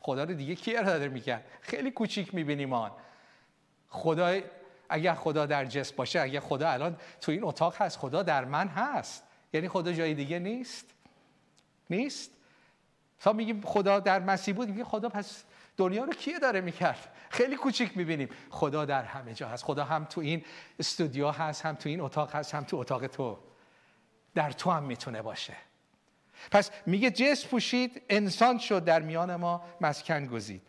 خدا 0.01 0.25
رو 0.25 0.35
دیگه 0.35 0.55
کی 0.55 0.77
ارائه 0.77 1.09
می‌کرد؟ 1.09 1.45
خیلی 1.61 1.91
کوچیک 1.91 2.35
می‌بینیم 2.35 2.73
آن. 2.73 2.91
خدا 3.89 4.41
اگر 4.89 5.15
خدا 5.15 5.47
در 5.47 5.65
جسم 5.65 5.97
باشه 5.97 6.21
اگر 6.21 6.41
خدا 6.41 6.71
الان 6.71 6.97
تو 7.21 7.33
این 7.33 7.45
اتاق 7.45 7.77
هست 7.77 7.99
خدا 7.99 8.23
در 8.23 8.45
من 8.45 8.69
هست. 8.69 9.23
یعنی 9.53 9.69
خدا 9.69 9.93
جای 9.93 10.15
دیگه 10.15 10.39
نیست. 10.39 10.87
نیست؟ 11.91 12.31
تا 13.21 13.33
میگیم 13.33 13.61
خدا 13.61 14.01
در 14.01 14.21
مسیح 14.21 14.55
بود 14.55 14.69
میگه 14.69 14.85
خدا 14.85 15.09
پس 15.09 15.45
دنیا 15.77 16.05
رو 16.05 16.13
کیه 16.13 16.39
داره 16.39 16.61
می‌کرد؟ 16.61 17.09
خیلی 17.31 17.57
کوچیک 17.57 17.97
می‌بینیم. 17.97 18.29
خدا 18.51 18.85
در 18.85 19.03
همه 19.05 19.35
جا 19.35 19.49
هست. 19.49 19.65
خدا 19.65 19.85
هم 19.85 20.05
تو 20.05 20.21
این 20.21 20.45
استودیو 20.79 21.31
هست 21.31 21.67
هم 21.67 21.75
تو 21.75 21.89
این 21.89 22.01
اتاق 22.01 22.35
هست 22.35 22.55
هم 22.55 22.65
تو 22.65 22.77
اتاق 22.77 23.07
تو. 23.07 23.39
در 24.35 24.53
تو 24.53 24.71
هم 24.71 24.83
می‌تونه 24.83 25.23
باشه. 25.23 25.57
پس 26.51 26.71
میگه 26.87 27.11
جس 27.11 27.47
پوشید 27.47 28.03
انسان 28.09 28.59
شد 28.59 28.85
در 28.85 29.03
میان 29.03 29.37
ما 29.37 29.65
مسکن 29.81 30.27
گزید. 30.27 30.63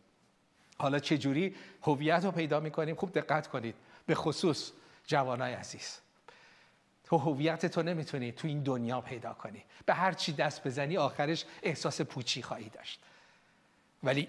حالا 0.78 1.00
چه 1.00 1.18
جوری 1.18 1.56
هویت 1.82 2.26
رو 2.26 2.32
پیدا 2.32 2.60
می‌کنیم؟ 2.60 2.96
خوب 2.96 3.12
دقت 3.12 3.48
کنید. 3.48 3.76
به 4.06 4.16
خصوص 4.16 4.72
جوانای 5.08 5.54
عزیز. 5.54 6.00
تو 7.04 7.18
هویت 7.18 7.66
تو 7.66 7.84
نمی‌تونی 7.84 8.32
تو 8.32 8.48
این 8.48 8.64
دنیا 8.64 9.02
پیدا 9.02 9.34
کنی. 9.34 9.64
به 9.86 9.94
هر 9.94 10.14
چی 10.14 10.34
دست 10.34 10.68
بزنی 10.68 10.98
آخرش 10.98 11.46
احساس 11.64 12.02
پوچی 12.02 12.42
خواهی 12.42 12.70
داشت. 12.70 13.00
ولی 14.04 14.28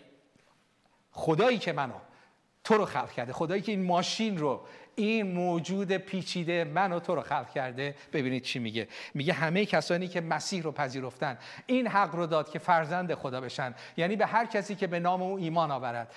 خدایی 1.16 1.58
که 1.58 1.72
منو 1.72 1.94
تو 2.64 2.74
رو 2.74 2.84
خلق 2.84 3.10
کرده. 3.10 3.32
خدایی 3.32 3.62
که 3.62 3.72
این 3.72 3.84
ماشین 3.84 4.38
رو 4.38 4.60
این 4.94 5.32
موجود 5.32 5.92
پیچیده 5.92 6.64
من 6.64 6.92
و 6.92 7.00
تو 7.00 7.14
رو 7.14 7.22
خلق 7.22 7.50
کرده. 7.50 7.94
ببینید 8.12 8.42
چی 8.42 8.58
میگه. 8.58 8.88
میگه 9.14 9.32
همه 9.32 9.66
کسانی 9.66 10.08
که 10.08 10.20
مسیح 10.20 10.62
رو 10.62 10.72
پذیرفتن 10.72 11.38
این 11.66 11.86
حق 11.86 12.14
رو 12.14 12.26
داد 12.26 12.50
که 12.50 12.58
فرزند 12.58 13.14
خدا 13.14 13.40
بشن. 13.40 13.74
یعنی 13.96 14.16
به 14.16 14.26
هر 14.26 14.46
کسی 14.46 14.74
که 14.74 14.86
به 14.86 15.00
نام 15.00 15.22
او 15.22 15.36
ایمان 15.36 15.70
آورد. 15.70 16.14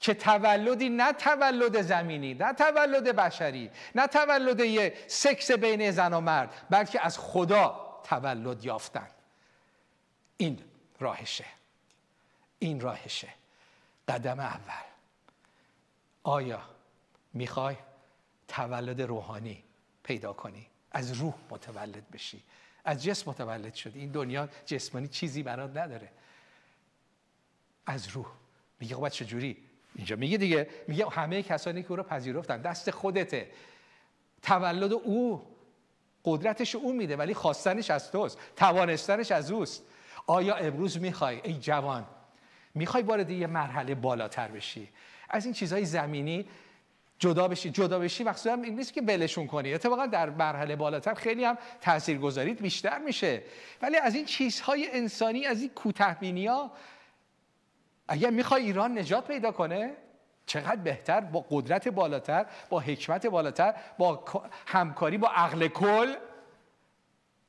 که 0.00 0.14
تولدی 0.14 0.88
نه 0.88 1.12
تولد 1.12 1.82
زمینی 1.82 2.34
نه 2.34 2.52
تولد 2.52 3.16
بشری 3.16 3.70
نه 3.94 4.06
تولد 4.06 4.60
یه 4.60 4.94
سکس 5.06 5.50
بین 5.50 5.90
زن 5.90 6.14
و 6.14 6.20
مرد 6.20 6.54
بلکه 6.70 7.06
از 7.06 7.18
خدا 7.18 8.00
تولد 8.04 8.64
یافتن. 8.64 9.08
این 10.36 10.58
راهشه. 11.00 11.44
این 12.58 12.80
راهشه. 12.80 13.28
قدم 14.08 14.40
اول. 14.40 14.84
آیا 16.22 16.62
می‌خوای 17.32 17.76
تولد 18.48 19.02
روحانی 19.02 19.64
پیدا 20.02 20.32
کنی؟ 20.32 20.66
از 20.92 21.12
روح 21.12 21.34
متولد 21.50 22.10
بشی. 22.10 22.42
از 22.84 23.04
جسم 23.04 23.30
متولد 23.30 23.74
شدی. 23.74 24.00
این 24.00 24.10
دنیا 24.10 24.48
جسمانی 24.66 25.08
چیزی 25.08 25.42
برات 25.42 25.76
نداره. 25.76 26.08
از 27.86 28.08
روح. 28.08 28.26
میگه 28.80 28.96
خب 28.96 29.08
چجوری؟ 29.08 29.56
اینجا 29.94 30.16
میگه 30.16 30.38
دیگه. 30.38 30.68
میگه 30.88 31.08
همه 31.08 31.42
کسانی 31.42 31.82
که 31.82 31.90
او 31.90 31.96
رو 31.96 32.02
پذیرفتن 32.02 32.62
دست 32.62 32.90
خودته. 32.90 33.50
تولد 34.42 34.92
او 34.92 35.46
قدرتش 36.24 36.74
او 36.74 36.92
میده 36.92 37.16
ولی 37.16 37.34
خواستنش 37.34 37.90
از 37.90 38.10
توست. 38.10 38.38
توانستنش 38.56 39.32
از 39.32 39.50
اوست. 39.50 39.82
آیا 40.26 40.54
امروز 40.54 40.98
می‌خوای 40.98 41.40
ای 41.44 41.54
جوان 41.54 42.06
می‌خوای 42.74 43.02
وارد 43.02 43.30
یه 43.30 43.46
مرحله 43.46 43.94
بالاتر 43.94 44.48
بشی. 44.48 44.88
از 45.30 45.44
این 45.44 45.54
چیزهای 45.54 45.84
زمینی 45.84 46.46
جدا 47.18 47.48
بشی. 47.48 47.70
جدا 47.70 47.98
بشی 47.98 48.24
هم 48.24 48.62
این 48.62 48.76
نیست 48.76 48.92
که 48.92 49.00
ولشون 49.02 49.46
کنی. 49.46 49.74
اتفاقا 49.74 50.06
در 50.06 50.30
مرحله 50.30 50.76
بالاتر 50.76 51.14
خیلی 51.14 51.44
هم 51.44 51.58
تاثیرگذاریت 51.80 52.62
بیشتر 52.62 52.98
میشه. 52.98 53.42
ولی 53.82 53.96
از 53.96 54.14
این 54.14 54.24
چیزهای 54.24 54.88
انسانی 54.92 55.46
از 55.46 55.60
این 55.60 55.70
کوتهبینی 55.70 56.46
ها 56.46 56.72
اگر 58.08 58.30
می‌خوای 58.30 58.62
ایران 58.62 58.98
نجات 58.98 59.26
پیدا 59.26 59.52
کنه 59.52 59.92
چقدر 60.46 60.76
بهتر 60.76 61.20
با 61.20 61.46
قدرت 61.50 61.88
بالاتر 61.88 62.46
با 62.68 62.80
حکمت 62.80 63.26
بالاتر 63.26 63.74
با 63.98 64.24
همکاری 64.66 65.18
با 65.18 65.28
عقل 65.28 65.68
کل 65.68 66.14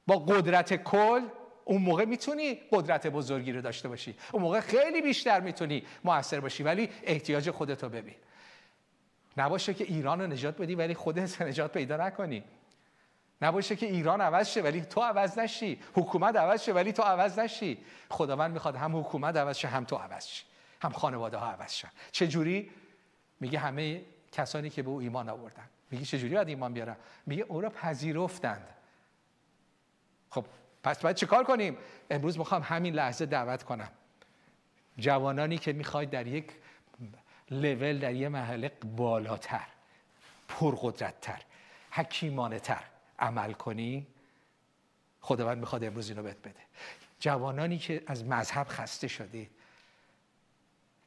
با 0.07 0.15
قدرت 0.15 0.75
کل 0.75 1.21
اون 1.69 1.81
موقع 1.81 2.05
می‌تونی 2.05 2.59
قدرت 2.71 3.07
بزرگی 3.07 3.51
رو 3.51 3.61
داشته 3.61 3.87
باشی. 3.87 4.15
اون 4.31 4.41
موقع 4.43 4.59
خیلی 4.59 5.01
بیشتر 5.01 5.39
می‌تونی 5.39 5.83
موثر 6.03 6.39
باشی. 6.39 6.63
ولی 6.63 6.89
احتیاج 7.03 7.49
خودتو 7.49 7.89
ببین. 7.89 8.15
نباشه 9.37 9.73
که 9.73 9.83
ایران 9.83 10.21
رو 10.21 10.27
نجات 10.27 10.61
بدی 10.61 10.75
ولی 10.75 10.93
خودت 10.93 11.41
نجات 11.49 11.73
پیدا 11.73 11.97
نکنی. 11.97 12.43
نباشه 13.41 13.75
که 13.75 13.85
ایران 13.85 14.21
عوض 14.21 14.49
شه 14.49 14.61
ولی 14.61 14.81
تو 14.81 15.01
عوض 15.01 15.39
نشی. 15.39 15.79
حکومت 15.95 16.35
عوض 16.35 16.63
شه 16.63 16.73
ولی 16.73 16.93
تو 16.93 17.03
عوض 17.03 17.39
نشی. 17.39 17.77
خداوند 18.09 18.53
می‌خواد 18.53 18.75
هم 18.75 18.97
حکومت 18.97 19.35
عوض 19.35 19.57
شه 19.57 19.67
هم 19.67 19.85
تو 19.85 19.95
عوض 19.95 20.27
شی. 20.27 20.43
هم 20.81 20.91
خانواده 20.91 21.37
ها 21.37 21.51
عوض 21.51 21.73
شن. 21.73 21.89
چه 22.11 22.27
جوری 22.27 22.71
میگه 23.39 23.59
همه 23.59 24.01
کسانی 24.31 24.69
که 24.69 24.83
به 24.83 24.89
او 24.89 24.99
ایمان 24.99 25.29
آوردن. 25.29 25.69
میگه 25.91 26.05
چه 26.05 26.19
جوری 26.19 26.33
باید 26.35 26.47
ایمان 26.47 26.73
بیارن؟ 26.73 26.95
میگه 27.25 27.45
او 27.47 27.61
را 27.61 27.69
پذیرفتند. 27.69 28.67
خب 30.29 30.45
پس 30.83 31.01
باید 31.01 31.15
چیکار 31.15 31.43
کنیم؟ 31.43 31.77
امروز 32.09 32.37
می‌خوام 32.37 32.61
همین 32.61 32.93
لحظه 32.93 33.25
دعوت 33.25 33.63
کنم. 33.63 33.89
جوانانی 34.97 35.57
که 35.57 35.73
می‌خواید 35.73 36.09
در 36.09 36.27
یک 36.27 36.51
لول 37.51 37.99
در 37.99 38.13
یه 38.13 38.29
محله 38.29 38.71
بالاتر 38.83 39.67
پرقدرتتر 40.47 41.41
حکیمانه 41.91 42.59
تر 42.59 42.83
عمل 43.19 43.53
کنی 43.53 44.07
خداوند 45.21 45.57
می‌خواد 45.57 45.83
امروز 45.83 46.09
اینو 46.09 46.23
بهت 46.23 46.37
بده. 46.37 46.61
جوانانی 47.19 47.77
که 47.77 48.03
از 48.07 48.25
مذهب 48.25 48.67
خسته 48.69 49.07
شدید 49.07 49.51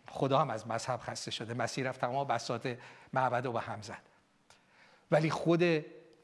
خدا 0.08 0.38
هم 0.38 0.50
از 0.50 0.66
مذهب 0.66 1.00
خسته 1.00 1.30
شده. 1.30 1.54
مسیر 1.54 1.88
رفت 1.88 2.00
تمام 2.00 2.26
بساط 2.26 2.68
معبد 3.12 3.46
رو 3.46 3.52
به 3.52 3.60
هم 3.60 3.82
زد. 3.82 4.02
ولی 5.10 5.30
خود 5.30 5.62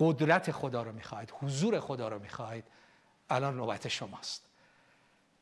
قدرت 0.01 0.53
خدا 0.53 0.83
رو 0.83 0.93
می‌خواهید 0.93 1.33
حضور 1.41 1.81
خدا 1.81 2.09
رو 2.09 2.19
می‌خواهید 2.19 2.65
الان 3.31 3.57
نوبت 3.57 3.89
شماست. 3.89 4.45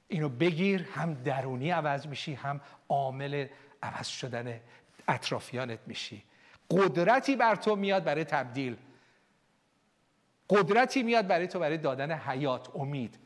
اینو 0.09 0.29
بگیر 0.29 0.83
هم 0.83 1.14
درونی 1.14 1.70
عوض 1.70 2.07
میشی 2.07 2.35
هم 2.35 2.61
عامل 2.88 3.46
عوض 3.83 4.07
شدن 4.07 4.61
اطرافیانت 5.09 5.79
میشی. 5.87 6.22
قدرتی 6.70 7.37
بر 7.37 7.55
تو 7.55 7.77
میاد 7.77 8.05
برای 8.05 8.25
تبدیل. 8.25 8.77
قدرتی 10.51 11.03
میاد 11.03 11.27
برای 11.27 11.46
تو 11.46 11.59
برای 11.59 11.79
دادن 11.79 12.12
حیات 12.12 12.77
امید. 12.77 13.18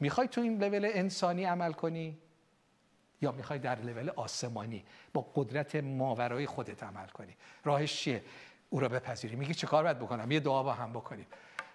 می‌خوای 0.00 0.28
تو 0.28 0.40
این 0.40 0.64
لول 0.64 0.90
انسانی 0.94 1.44
عمل 1.44 1.72
کنی؟ 1.72 2.18
یا 3.22 3.32
می‌خوای 3.32 3.58
در 3.58 3.80
لول 3.80 4.10
آسمانی 4.10 4.84
با 5.12 5.32
قدرت 5.34 5.76
ماورای 5.76 6.46
خودت 6.46 6.82
عمل 6.82 7.06
کنی؟ 7.06 7.36
راهش 7.64 8.00
چیه؟ 8.00 8.24
او 8.70 8.80
را 8.80 8.88
بپذیری. 8.88 9.36
میگی 9.36 9.54
چه 9.54 9.66
کار 9.66 9.82
باید 9.82 9.98
بکنم؟ 9.98 10.30
یه 10.30 10.40
دعا 10.40 10.62
با 10.62 10.72
هم 10.72 10.92
بکنیم. 10.92 11.26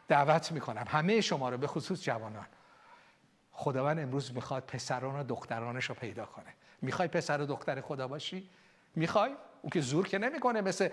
دعوت 0.08 0.52
می‌کنم. 0.52 0.86
همه 0.88 1.22
شما 1.22 1.50
رو 1.50 1.58
به 1.58 1.68
خصوص 1.68 2.04
جوانان. 2.04 2.46
خداوند 3.52 4.00
امروز 4.00 4.34
می‌خواد 4.34 4.64
پسران 4.64 5.20
و 5.20 5.24
دخترانش 5.24 5.86
رو 5.86 5.96
پیدا 5.96 6.26
کنه. 6.26 6.54
می‌خوای 6.82 7.08
پسر 7.08 7.42
و 7.42 7.46
دختر 7.46 7.82
خدا 7.82 8.08
باشی؟ 8.08 8.50
می‌خوای؟ 8.96 9.36
او 9.62 9.70
که 9.70 9.82
زور 9.82 10.08
که 10.08 10.18
نمی‌کنه. 10.18 10.62
مثل 10.62 10.90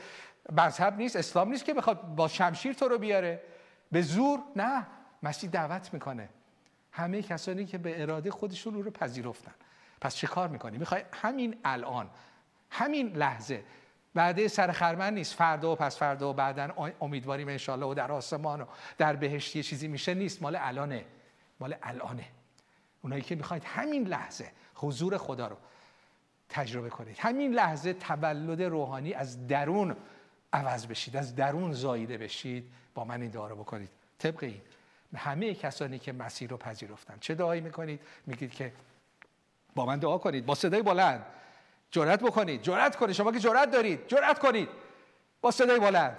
مذهب 0.53 0.97
نیست 0.97 1.17
اسلام 1.17 1.49
نیست 1.49 1.65
که 1.65 1.75
بخواد 1.75 2.15
با 2.15 2.29
شمشیر 2.29 2.73
تو 2.73 2.89
رو 2.89 2.99
بیاره. 2.99 3.43
به 3.93 4.03
زور؟ 4.03 4.41
نه. 4.57 4.87
مسیح 5.23 5.51
دعوت 5.51 5.95
می‌کنه. 5.95 6.29
همه 6.93 7.23
کسانی 7.23 7.67
که 7.67 7.79
به 7.79 8.03
اراده 8.03 8.31
خودشون 8.31 8.75
رو 8.75 8.91
پذیرفتن. 8.91 9.55
پس 10.01 10.17
چه 10.17 10.27
کار 10.27 10.49
می‌کنی؟ 10.49 10.79
می‌خوای 10.79 11.03
همین 11.13 11.61
الان 11.65 12.11
همین 12.71 13.17
لحظه 13.17 13.65
بعد 14.15 14.47
سر 14.47 14.73
خرمن 14.73 15.15
نیست. 15.15 15.35
فردا 15.35 15.73
و 15.73 15.77
پس 15.77 15.99
فردا 15.99 16.31
و 16.31 16.33
بعدا 16.33 16.93
امیدواریم 17.01 17.49
انشالله 17.49 17.87
و 17.87 17.95
در 17.95 18.13
آسمان 18.13 18.61
و 18.61 18.65
در 18.99 19.17
بهشتی 19.17 19.63
چیزی 19.63 19.89
میشه 19.89 20.15
نیست. 20.15 20.43
مال 20.43 20.57
الانه. 20.61 21.05
مال 21.61 21.75
الانه. 21.83 22.25
اونایی 23.03 23.23
که 23.23 23.35
می‌خواید 23.35 23.65
همین 23.65 24.07
لحظه 24.07 24.51
حضور 24.75 25.19
خدا 25.19 25.47
رو 25.47 25.57
تجربه 26.49 26.91
کنید. 26.91 27.17
همین 27.19 27.55
لحظه 27.55 27.93
تولد 27.93 28.63
روحانی 28.63 29.13
از 29.13 29.47
درون 29.47 29.97
عوض 30.53 30.87
بشید 30.87 31.17
از 31.17 31.37
درون 31.37 31.73
زاییده 31.73 32.19
بشید 32.19 32.73
با 32.95 33.05
من 33.05 33.23
این 33.23 33.31
دعا 33.31 33.47
رو 33.47 33.57
بکنید. 33.57 33.91
طبق 34.19 34.43
این 34.43 34.61
همه 35.17 35.55
کسانی 35.55 35.99
که 35.99 36.13
مسیر 36.13 36.51
رو 36.51 36.57
پذیرفتن 36.57 37.19
چه 37.21 37.35
دعایی 37.35 37.61
می‌کنید؟ 37.61 38.01
میگید 38.27 38.51
که 38.51 38.73
با 39.75 39.87
من 39.87 39.99
دعا 39.99 40.19
کنید. 40.19 40.47
با 40.47 40.55
صدای 40.55 40.83
بلند. 40.83 41.27
جرأت 41.93 42.21
بکنید. 42.21 42.63
جرأت 42.63 42.97
کنید. 42.97 43.15
شما 43.17 43.33
که 43.33 43.39
جرأت 43.39 43.71
دارید. 43.71 44.07
جرأت 44.07 44.39
کنید. 44.39 44.69
با 45.41 45.51
صدای 45.51 45.81
بلند. 45.81 46.17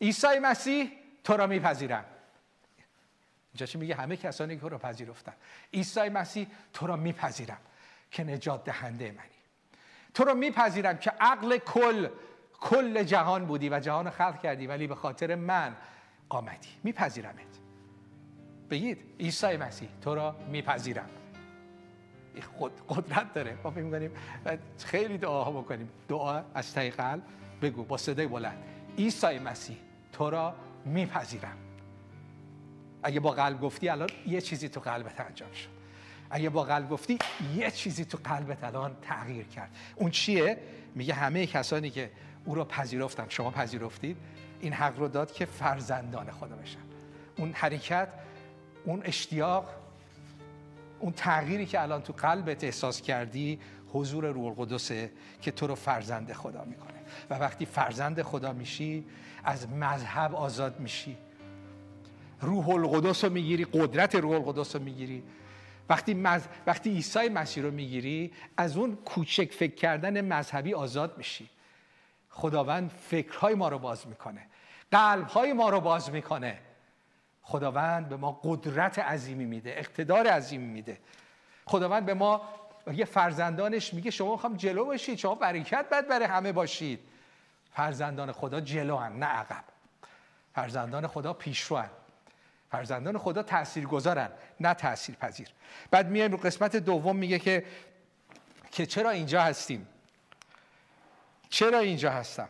عیسی 0.00 0.38
مسیح 0.42 0.90
تو 1.24 1.36
را 1.36 1.46
میپذیرم. 1.46 2.04
اینجا 3.52 3.66
چی 3.66 3.78
میگه؟ 3.78 3.94
همه 3.94 4.16
کسانی 4.16 4.58
که 4.58 4.68
را 4.68 4.78
پذیرفتن. 4.78 5.32
عیسی 5.74 6.08
مسیح 6.08 6.46
تو 6.72 6.86
را 6.86 6.96
میپذیرم 6.96 7.58
که 8.10 8.24
نجات 8.24 8.64
دهنده 8.64 9.10
منی. 9.10 9.40
تو 10.14 10.24
رو 10.24 10.34
میپذیرم 10.34 10.98
که 10.98 11.10
عقل 11.10 11.58
کل 11.58 12.08
کل 12.60 13.02
جهان 13.02 13.46
بودی 13.46 13.68
و 13.68 13.80
جهان 13.80 14.10
خلق 14.10 14.40
کردی 14.42 14.66
ولی 14.66 14.86
به 14.86 14.94
خاطر 14.94 15.34
من 15.34 15.76
آمدی. 16.28 16.68
میپذیرمت. 16.84 17.60
بگید 18.70 18.98
عیسی 19.20 19.56
مسیح 19.56 19.88
تو 20.02 20.14
را 20.14 20.36
میپذیرم. 20.48 21.19
خود 22.58 22.72
قدرت 22.88 23.34
داره. 23.34 23.56
ما 23.64 23.70
فکر 23.70 23.82
می‌کنیم 23.82 24.10
خیلی 24.78 25.18
دعاها 25.18 25.50
بکنیم. 25.50 25.88
دعا 26.08 26.42
از 26.54 26.74
ته 26.74 26.90
قلب. 26.90 27.22
بگو 27.62 27.84
با 27.84 27.96
صدای 27.96 28.26
بلند. 28.26 28.58
عیسی 28.98 29.38
مسیح 29.38 29.76
تو 30.12 30.30
را 30.30 30.54
میپذیرم. 30.84 31.56
اگه 33.02 33.20
با 33.20 33.30
قلب 33.30 33.60
گفتی 33.60 33.88
الان 33.88 34.08
یه 34.26 34.40
چیزی 34.40 34.68
تو 34.68 34.80
قلبت 34.80 35.20
انجام 35.20 35.52
شد. 35.52 35.68
اگه 36.30 36.50
با 36.50 36.62
قلب 36.62 36.88
گفتی 36.88 37.18
یه 37.54 37.70
چیزی 37.70 38.04
تو 38.04 38.18
قلبت 38.24 38.64
الان 38.64 38.96
تغییر 39.02 39.46
کرد. 39.46 39.70
اون 39.96 40.10
چیه؟ 40.10 40.58
میگه 40.94 41.14
همه 41.14 41.46
کسانی 41.46 41.90
که 41.90 42.10
او 42.44 42.54
را 42.54 42.64
پذیرفتن 42.64 43.26
شما 43.28 43.50
پذیرفتید 43.50 44.16
این 44.60 44.72
حق 44.72 44.98
رو 44.98 45.08
داد 45.08 45.32
که 45.32 45.44
فرزندان 45.44 46.30
خدا 46.30 46.56
بشن. 46.56 46.78
اون 47.36 47.52
حرکت 47.52 48.08
اون 48.84 49.02
اشتیاق 49.04 49.68
اون 51.00 51.12
تغییری 51.12 51.66
که 51.66 51.82
الان 51.82 52.02
تو 52.02 52.12
قلبت 52.12 52.64
احساس 52.64 53.02
کردی 53.02 53.60
حضور 53.92 54.26
روح 54.26 54.46
القدسه 54.46 55.12
که 55.42 55.50
تو 55.50 55.66
رو 55.66 55.74
فرزند 55.74 56.32
خدا 56.32 56.64
می‌کنه. 56.64 57.00
و 57.30 57.34
وقتی 57.34 57.66
فرزند 57.66 58.22
خدا 58.22 58.52
میشی 58.52 59.04
از 59.44 59.68
مذهب 59.68 60.34
آزاد 60.34 60.80
میشی. 60.80 61.16
روح 62.40 62.68
القدس 62.68 63.24
رو 63.24 63.32
می‌گیری 63.32 63.66
قدرت 63.72 64.14
روح 64.14 64.32
القدس 64.32 64.76
رو 64.76 64.82
می‌گیری. 64.82 65.22
وقتی, 65.88 66.14
مز... 66.14 66.42
وقتی 66.66 66.90
عیسی 66.90 67.28
مسیح 67.28 67.62
رو 67.62 67.70
می‌گیری 67.70 68.32
از 68.56 68.76
اون 68.76 68.96
کوچک 68.96 69.52
فکر 69.52 69.74
کردن 69.74 70.20
مذهبی 70.20 70.74
آزاد 70.74 71.18
میشی. 71.18 71.50
خداوند 72.28 72.90
فکرهای 72.90 73.54
ما 73.54 73.68
رو 73.68 73.78
باز 73.78 74.06
می‌کنه. 74.06 74.46
قلبهای 74.90 75.52
ما 75.52 75.70
رو 75.70 75.80
باز 75.80 76.10
می‌کنه. 76.10 76.58
خداوند 77.42 78.08
به 78.08 78.16
ما 78.16 78.40
قدرت 78.44 78.98
عظیمی 78.98 79.44
میده 79.44 79.74
اقتدار 79.76 80.26
عظیمی 80.26 80.66
میده. 80.66 80.98
خداوند 81.64 82.06
به 82.06 82.14
ما 82.14 82.42
یه 82.92 83.04
فرزندانش 83.04 83.94
میگه 83.94 84.10
شما 84.10 84.32
می‌خوام 84.32 84.56
جلو 84.56 84.84
باشید 84.84 85.18
شما 85.18 85.34
برکت 85.34 85.86
بد 85.88 86.08
برای 86.08 86.26
همه 86.26 86.52
باشید. 86.52 87.00
فرزندان 87.72 88.32
خدا 88.32 88.60
جلو 88.60 88.96
هن 88.96 89.12
نه 89.12 89.26
عقب. 89.26 89.64
فرزندان 90.54 91.06
خدا 91.06 91.32
پیشرو 91.32 91.76
هن. 91.76 91.90
فرزندان 92.70 93.18
خدا 93.18 93.42
تأثیر 93.42 93.86
گذارن 93.86 94.30
نه 94.60 94.74
تأثیر 94.74 95.14
پذیر 95.14 95.48
بعد 95.90 96.08
میایم 96.08 96.32
رو 96.32 96.36
قسمت 96.36 96.76
دوم 96.76 97.16
میگه 97.16 97.38
که 97.38 97.64
که 98.70 98.86
چرا 98.86 99.10
اینجا 99.10 99.42
هستیم؟ 99.42 99.86
چرا 101.48 101.78
اینجا 101.78 102.10
هستم؟ 102.10 102.48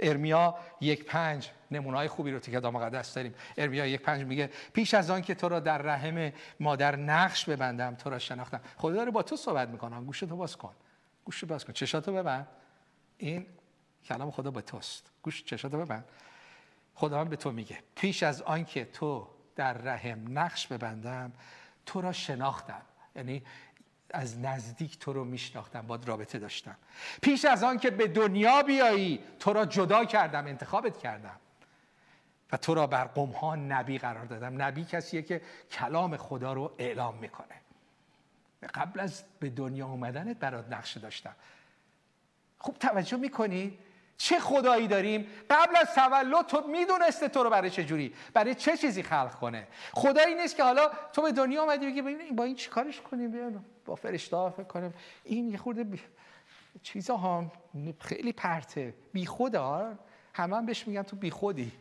ارمیا 0.00 0.54
یک 0.80 1.04
پنج 1.04 1.50
نمونای 1.70 2.08
خوبی 2.08 2.30
رو 2.30 2.38
تو 2.38 2.52
کتاب 2.52 2.74
مقدس 2.74 3.14
داریم. 3.14 3.34
ارمیا 3.56 3.86
یک 3.86 4.02
پنج 4.02 4.24
میگه 4.24 4.50
پیش 4.72 4.94
از 4.94 5.10
آن 5.10 5.22
که 5.22 5.34
تو 5.34 5.48
را 5.48 5.60
در 5.60 5.78
رحم 5.78 6.32
مادر 6.60 6.96
نقش 6.96 7.44
ببندم 7.44 7.94
تو 7.94 8.10
را 8.10 8.18
شناختم. 8.18 8.60
خدا 8.76 8.94
داره 8.94 9.10
با 9.10 9.22
تو 9.22 9.36
صحبت 9.36 9.68
می‌کنم 9.68 10.04
گوشتو 10.04 10.36
باز 10.36 10.56
کن. 10.56 10.74
گوشتو 11.24 11.46
باز 11.46 11.64
کن. 11.64 11.72
چشاتو 11.72 12.12
ببند. 12.12 12.46
این 13.18 13.46
کلام 14.04 14.30
خدا 14.30 14.50
به 14.50 14.62
توست. 14.62 15.10
گوش 15.22 15.44
چشاتو 15.44 15.78
ببند. 15.78 16.04
خدا 16.94 17.24
به 17.24 17.36
تو 17.36 17.52
میگه 17.52 17.78
پیش 17.94 18.22
از 18.22 18.42
آن 18.42 18.64
که 18.64 18.84
تو 18.84 19.28
در 19.56 19.72
رحم 19.72 20.38
نقش 20.38 20.66
ببندم 20.66 21.32
تو 21.86 22.00
را 22.00 22.12
شناختم. 22.12 22.82
یعنی 23.16 23.42
از 24.10 24.38
نزدیک 24.38 24.98
تو 24.98 25.12
رو 25.12 25.24
میشناختم 25.24 25.86
باد 25.86 26.08
رابطه 26.08 26.38
داشتم. 26.38 26.76
پیش 27.22 27.44
از 27.44 27.62
آن 27.62 27.78
که 27.78 27.90
به 27.90 28.08
دنیا 28.08 28.62
بیایی 28.62 29.20
تو 29.40 29.52
را 29.52 29.66
جدا 29.66 30.04
کردم 30.04 30.46
انتخابت 30.46 30.98
کردم. 30.98 31.36
و 32.52 32.56
تو 32.56 32.74
را 32.74 32.86
بر 32.86 33.04
قوم 33.04 33.72
نبی 33.72 33.98
قرار 33.98 34.24
دادم. 34.24 34.62
نبی 34.62 34.84
کسیه 34.84 35.22
که 35.22 35.42
کلام 35.70 36.16
خدا 36.16 36.52
رو 36.52 36.74
اعلام 36.78 37.18
می‌کنه. 37.18 37.54
قبل 38.74 39.00
از 39.00 39.24
به 39.40 39.50
دنیا 39.50 39.86
اومدنت 39.86 40.36
برات 40.36 40.72
نقشه 40.72 41.00
داشتم. 41.00 41.34
خوب 42.58 42.78
توجه 42.78 43.16
می‌کنی؟ 43.16 43.78
چه 44.18 44.40
خدایی 44.40 44.88
داریم؟ 44.88 45.26
قبل 45.50 45.76
از 45.76 45.94
تولد 45.94 46.46
تو 46.46 46.66
می‌دونسته 46.66 47.28
تو 47.28 47.42
رو 47.42 47.50
برای 47.50 47.70
چه 47.70 47.84
جوری 47.84 48.14
برای 48.34 48.54
چه 48.54 48.76
چیزی 48.76 49.02
خلق 49.02 49.34
کنه. 49.34 49.66
خدایی 49.92 50.34
نیست 50.34 50.56
که 50.56 50.62
حالا 50.62 50.90
تو 51.12 51.22
به 51.22 51.32
دنیا 51.32 51.62
اومدی 51.62 51.86
بگی 51.86 52.02
با 52.32 52.44
این 52.44 52.54
چیکارش 52.54 53.00
کنیم؟ 53.00 53.64
با 53.84 53.94
فرشته 53.94 54.50
فکر 54.50 54.62
کنیم 54.62 54.94
این 55.24 55.50
یه 55.50 55.58
خورده 55.58 55.84
بی... 55.84 56.00
چیزا 56.82 57.16
ها 57.16 57.52
خیلی 58.00 58.32
پرته. 58.32 58.94
بی 59.12 59.24
ها. 59.24 59.92
همه 60.34 60.56
هم 60.56 60.66
بهش 60.66 60.88
میگن 60.88 61.02
تو 61.02 61.16
بی 61.16 61.30
خودی 61.30 61.72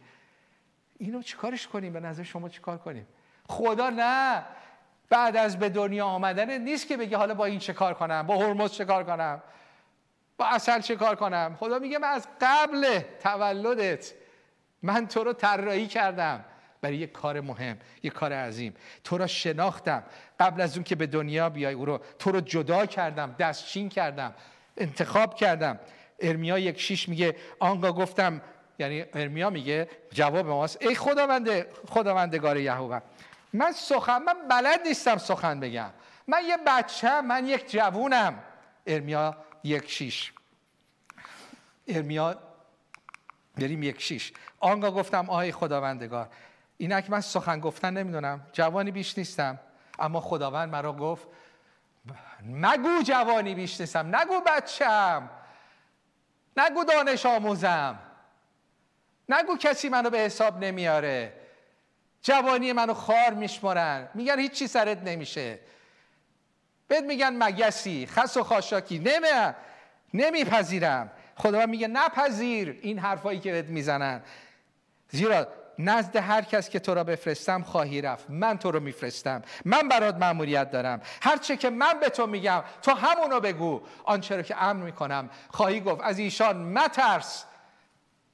اینو 0.97 1.21
چیکارش 1.21 1.67
کنیم؟ 1.67 1.93
به 1.93 1.99
نظر 1.99 2.23
شما 2.23 2.49
چیکار 2.49 2.77
کنیم؟ 2.77 3.07
خدا 3.49 3.89
نه. 3.89 4.45
بعد 5.09 5.37
از 5.37 5.59
به 5.59 5.69
دنیا 5.69 6.05
آمدن 6.05 6.57
نیست 6.57 6.87
که 6.87 6.97
بگی 6.97 7.15
حالا 7.15 7.33
با 7.33 7.45
این 7.45 7.59
چه 7.59 7.73
کار 7.73 7.93
کنم؟ 7.93 8.27
با 8.27 8.37
هرمز 8.37 8.71
چه 8.71 8.85
کار 8.85 9.03
کنم؟ 9.03 9.41
با 10.37 10.45
اصل 10.45 10.81
چه 10.81 10.95
کار 10.95 11.15
کنم؟ 11.15 11.55
خدا 11.59 11.79
میگه 11.79 11.97
من 11.97 12.07
از 12.07 12.27
قبل 12.41 12.99
تولدت 13.23 14.13
من 14.81 15.07
تو 15.07 15.23
رو 15.23 15.33
طراحی 15.33 15.87
کردم 15.87 16.45
برای 16.81 16.97
یک 16.97 17.11
کار 17.11 17.41
مهم 17.41 17.77
یک 18.03 18.13
کار 18.13 18.33
عظیم. 18.33 18.73
تو 19.03 19.17
را 19.17 19.27
شناختم. 19.27 20.03
قبل 20.39 20.61
از 20.61 20.75
اون 20.75 20.83
که 20.83 20.95
به 20.95 21.07
دنیا 21.07 21.49
بیای 21.49 21.73
او 21.73 21.85
رو 21.85 21.99
تو 22.19 22.31
رو 22.31 22.41
جدا 22.41 22.85
کردم 22.85 23.35
دستچین 23.39 23.89
کردم 23.89 24.33
انتخاب 24.77 25.35
کردم. 25.35 25.79
ارمیا 26.19 26.59
یک 26.59 26.79
شیش 26.79 27.09
میگه 27.09 27.35
آنگاه 27.59 27.91
گفتم 27.91 28.41
یعنی 28.79 29.05
ارمیا 29.13 29.49
میگه 29.49 29.89
جواب 30.11 30.47
ماست 30.47 30.81
ای 30.81 30.95
خداونده 30.95 31.67
خداوندگار 31.89 32.57
یهوه 32.57 32.99
من 33.53 33.71
سخن 33.71 34.17
من 34.17 34.47
بلد 34.49 34.87
نیستم 34.87 35.17
سخن 35.17 35.59
بگم. 35.59 35.89
من 36.27 36.41
یه 36.47 36.57
بچه 36.67 37.21
من 37.21 37.47
یک 37.47 37.71
جوونم. 37.71 38.43
ارمیا 38.87 39.37
یک 39.63 39.91
شیش. 39.91 40.33
ارمیا 41.87 42.37
بریم 43.57 43.83
یک 43.83 44.01
شیش. 44.01 44.33
آنگاه 44.59 44.91
گفتم 44.91 45.29
آهای 45.29 45.51
خداوندگار 45.51 46.29
اینک 46.77 47.09
من 47.09 47.21
سخن 47.21 47.59
گفتن 47.59 47.93
نمی‌دونم. 47.93 48.47
جوانی 48.53 48.91
بیش 48.91 49.17
نیستم. 49.17 49.59
اما 49.99 50.21
خداوند 50.21 50.69
مرا 50.69 50.93
گفت 50.93 51.27
نگو 52.43 53.01
جوانی 53.03 53.55
بیش 53.55 53.81
نیستم. 53.81 54.15
نگو 54.15 54.41
بچم. 54.45 55.29
نگو 56.57 56.83
دانش 56.83 57.25
آموزم. 57.25 57.99
نگو 59.29 59.57
کسی 59.57 59.89
منو 59.89 60.09
به 60.09 60.17
حساب 60.17 60.63
نمیاره. 60.63 61.33
جوانی 62.21 62.73
منو 62.73 62.93
خار 62.93 63.33
میشمرن 63.33 64.09
میگن 64.13 64.39
هیچی 64.39 64.67
سرت 64.67 65.03
نمیشه. 65.03 65.59
بهت 66.87 67.03
میگن 67.03 67.43
مگسی 67.43 68.05
خس 68.05 68.37
و 68.37 68.43
خاشاکی. 68.43 68.99
نمی 68.99 69.27
نمیپذیرم. 70.13 71.11
خدا 71.35 71.65
میگه 71.65 71.87
نپذیر 71.87 72.79
این 72.81 72.99
حرفایی 72.99 73.39
که 73.39 73.51
بهت 73.51 73.65
می‌زنن. 73.65 74.21
زیرا 75.09 75.47
نزد 75.79 76.15
هر 76.15 76.41
کس 76.41 76.69
که 76.69 76.79
تو 76.79 76.93
را 76.93 77.03
بفرستم 77.03 77.63
خواهی 77.63 78.01
رفت. 78.01 78.25
من 78.29 78.57
تو 78.57 78.71
رو 78.71 78.79
میفرستم. 78.79 79.41
من 79.65 79.87
برات 79.87 80.15
مأموریت 80.15 80.71
دارم. 80.71 81.01
هرچه 81.21 81.57
که 81.57 81.69
من 81.69 81.99
به 81.99 82.09
تو 82.09 82.27
میگم 82.27 82.63
تو 82.81 82.91
همونو 82.91 83.39
بگو. 83.39 83.81
آنچه 84.03 84.35
رو 84.35 84.41
که 84.41 84.63
امر 84.63 84.83
می‌کنم. 84.83 85.29
خواهی 85.49 85.79
گفت 85.79 86.01
از 86.03 86.19
ایشان 86.19 86.57
مترس. 86.57 87.45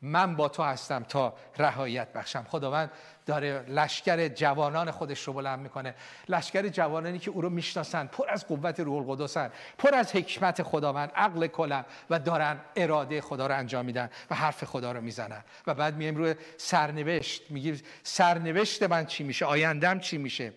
من 0.06 0.36
با 0.36 0.50
تو 0.50 0.64
هستم 0.64 1.04
تا 1.04 1.34
رهایت 1.58 2.14
بخشم. 2.14 2.46
خداوند 2.50 2.92
داره 3.26 3.66
لشکر 3.68 4.28
جوانان 4.28 4.92
خودش 4.92 5.24
رو 5.24 5.34
بلند 5.34 5.60
می‌کنه. 5.60 5.96
لشکر 6.30 6.68
جوانانی 6.68 7.20
که 7.20 7.32
او 7.32 7.42
رو 7.42 7.50
می‌شناسن 7.50 8.08
پر 8.08 8.30
از 8.30 8.48
قوت 8.48 8.80
روح 8.80 9.10
القدسن 9.10 9.52
پر 9.78 9.96
از 9.96 10.16
حکمت 10.16 10.64
خداوند 10.64 11.12
عقل 11.16 11.48
کلم 11.48 11.86
و 12.10 12.20
دارن 12.20 12.60
اراده 12.76 13.22
خدا 13.22 13.48
رو 13.48 13.58
انجام 13.58 13.86
میدن 13.86 14.10
و 14.30 14.36
حرف 14.36 14.64
خدا 14.64 14.92
رو 14.92 15.02
می‌زنن. 15.02 15.44
و 15.68 15.74
بعد 15.74 15.96
میایم 15.96 16.16
روی 16.16 16.36
سرنوشت. 16.58 17.52
میگی 17.52 17.82
سرنوشت 18.04 18.84
من 18.84 19.06
چی 19.06 19.24
میشه؟ 19.24 19.46
آیندم 19.46 20.00
چی 20.00 20.18
میشه؟ 20.18 20.54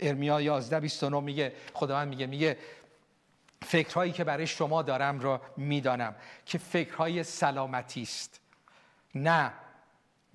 ارمیا 0.00 0.40
11 0.40 0.80
29 0.80 1.20
میگه 1.20 1.52
خداوند 1.74 2.08
میگه 2.08 2.26
میگه 2.26 2.58
فکرهایی 3.62 4.12
که 4.12 4.24
برای 4.24 4.46
شما 4.46 4.82
دارم 4.82 5.20
را 5.20 5.40
می‌دانم 5.56 6.14
که 6.46 6.58
فکرهای 6.58 7.22
سلامتی 7.22 8.02
است. 8.02 8.43
نه 9.14 9.52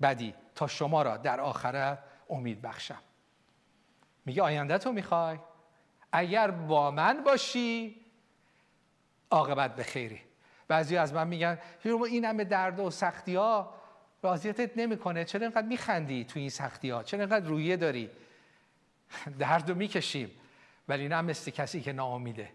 بدی 0.02 0.34
تا 0.54 0.66
شما 0.66 1.02
را 1.02 1.16
در 1.16 1.40
آخرت 1.40 1.98
امید 2.30 2.62
بخشم. 2.62 3.02
میگه 4.24 4.42
آینده 4.42 4.78
تو 4.78 4.92
می‌خوای؟ 4.92 5.38
اگر 6.12 6.50
با 6.50 6.90
من 6.90 7.22
باشی 7.24 8.00
عاقبت 9.30 9.76
به 9.76 9.82
خیری. 9.82 10.20
بعضی 10.68 10.96
از 10.96 11.12
من 11.12 11.28
میگن 11.28 11.58
این 11.84 12.24
همه 12.24 12.44
درد 12.44 12.80
و 12.80 12.90
سختی 12.90 13.34
ها 13.34 13.74
راضیتت 14.22 14.76
نمی‌کنه. 14.76 15.24
چرا 15.24 15.40
اینقدر 15.40 15.66
میخندی 15.66 16.24
تو 16.24 16.38
این 16.38 16.50
سختی 16.50 16.90
ها 16.90 17.02
چرا 17.02 17.20
اینقدر 17.20 17.46
رویه 17.46 17.76
داری؟ 17.76 18.10
درد 19.38 19.68
رو 19.70 19.74
می‌کشیم. 19.76 20.30
ولی 20.88 21.08
نه 21.08 21.20
مثل 21.20 21.50
کسی 21.50 21.80
که 21.80 21.92
ناامیده. 21.92 22.52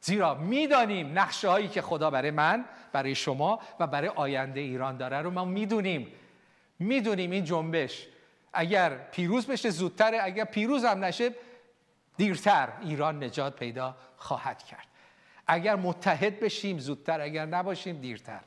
زیرا 0.00 0.34
می‌دانیم 0.34 1.18
نقشه 1.18 1.48
هایی 1.48 1.68
که 1.68 1.82
خدا 1.82 2.10
برای 2.10 2.30
من 2.30 2.64
برای 2.92 3.14
شما 3.14 3.60
و 3.80 3.86
برای 3.86 4.08
آینده 4.08 4.60
ایران 4.60 4.96
داره 4.96 5.22
رو 5.22 5.30
ما 5.30 5.44
می‌دونیم. 5.44 6.06
می‌دونیم 6.78 7.30
این 7.30 7.44
جنبش. 7.44 8.06
اگر 8.52 8.90
پیروز 8.96 9.46
بشه 9.46 9.70
زودتر 9.70 10.18
اگر 10.22 10.44
پیروز 10.44 10.84
هم 10.84 11.04
نشه 11.04 11.34
دیرتر 12.16 12.68
ایران 12.80 13.24
نجات 13.24 13.56
پیدا 13.56 13.96
خواهد 14.16 14.62
کرد. 14.62 14.86
اگر 15.46 15.76
متحد 15.76 16.40
بشیم 16.40 16.78
زودتر 16.78 17.20
اگر 17.20 17.46
نباشیم 17.46 18.00
دیرتر. 18.00 18.40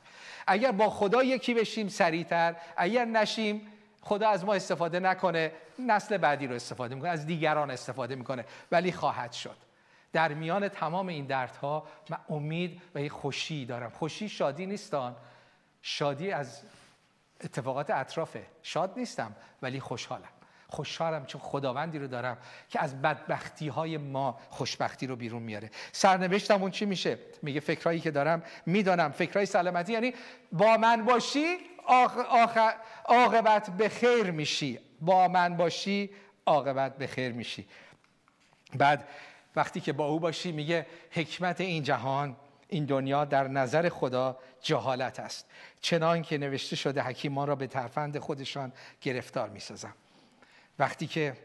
اگر 0.46 0.72
با 0.72 0.90
خدا 0.90 1.22
یکی 1.22 1.54
بشیم 1.54 1.88
سریعتر 1.88 2.56
اگر 2.76 3.04
نشیم 3.04 3.66
خدا 4.00 4.28
از 4.28 4.44
ما 4.44 4.54
استفاده 4.54 5.00
نکنه 5.00 5.52
نسل 5.78 6.16
بعدی 6.16 6.46
رو 6.46 6.54
استفاده 6.54 6.94
می‌کنه 6.94 7.10
از 7.10 7.26
دیگران 7.26 7.70
استفاده 7.70 8.14
می‌کنه 8.14 8.44
ولی 8.72 8.92
خواهد 8.92 9.32
شد. 9.32 9.56
در 10.14 10.34
میان 10.34 10.68
تمام 10.68 11.06
این 11.06 11.26
دردها 11.26 11.86
من 12.10 12.18
امید 12.28 12.82
و 12.94 13.00
یه 13.00 13.08
خوشی 13.08 13.66
دارم. 13.66 13.90
خوشی 13.90 14.28
شادی 14.28 14.66
نیستان. 14.66 15.16
شادی 15.82 16.32
از 16.32 16.62
اتفاقات 17.40 17.90
اطرافه. 17.90 18.46
شاد 18.62 18.92
نیستم 18.96 19.36
ولی 19.62 19.80
خوشحالم. 19.80 20.28
خوشحالم 20.68 21.26
چون 21.26 21.40
خداوندی 21.40 21.98
رو 21.98 22.06
دارم 22.06 22.38
که 22.68 22.82
از 22.82 23.02
بدبختی 23.02 23.68
های 23.68 23.96
ما 23.96 24.38
خوشبختی 24.50 25.06
رو 25.06 25.16
بیرون 25.16 25.42
میاره. 25.42 25.70
سرنوشتم 25.92 26.62
اون 26.62 26.70
چی 26.70 26.84
میشه؟ 26.84 27.18
میگه 27.42 27.60
فکرهایی 27.60 28.00
که 28.00 28.10
دارم 28.10 28.42
می‌دانم. 28.66 29.12
فکرهای 29.12 29.46
سلامتی 29.46 29.92
یعنی 29.92 30.14
با 30.52 30.76
من 30.76 31.04
باشی 31.04 31.56
عاقبت 33.04 33.70
به 33.70 33.88
خیر 33.88 34.30
میشی. 34.30 34.78
با 35.00 35.28
من 35.28 35.56
باشی 35.56 36.10
عاقبت 36.46 36.96
به 36.96 37.06
خیر 37.06 37.32
میشی. 37.32 37.68
بعد 38.74 39.08
وقتی 39.56 39.80
که 39.80 39.92
با 39.92 40.06
او 40.06 40.20
باشی 40.20 40.52
میگه 40.52 40.86
حکمت 41.10 41.60
این 41.60 41.82
جهان 41.82 42.36
این 42.68 42.84
دنیا 42.84 43.24
در 43.24 43.48
نظر 43.48 43.88
خدا 43.88 44.38
جهالت 44.60 45.20
است. 45.20 45.46
چنان 45.80 46.22
که 46.22 46.38
نوشته 46.38 46.76
شده 46.76 47.02
حکیمان 47.02 47.48
را 47.48 47.56
به 47.56 47.66
ترفند 47.66 48.18
خودشان 48.18 48.72
گرفتار 49.00 49.48
می‌سازم 49.48 49.94
وقتی 50.78 51.06
که 51.06 51.36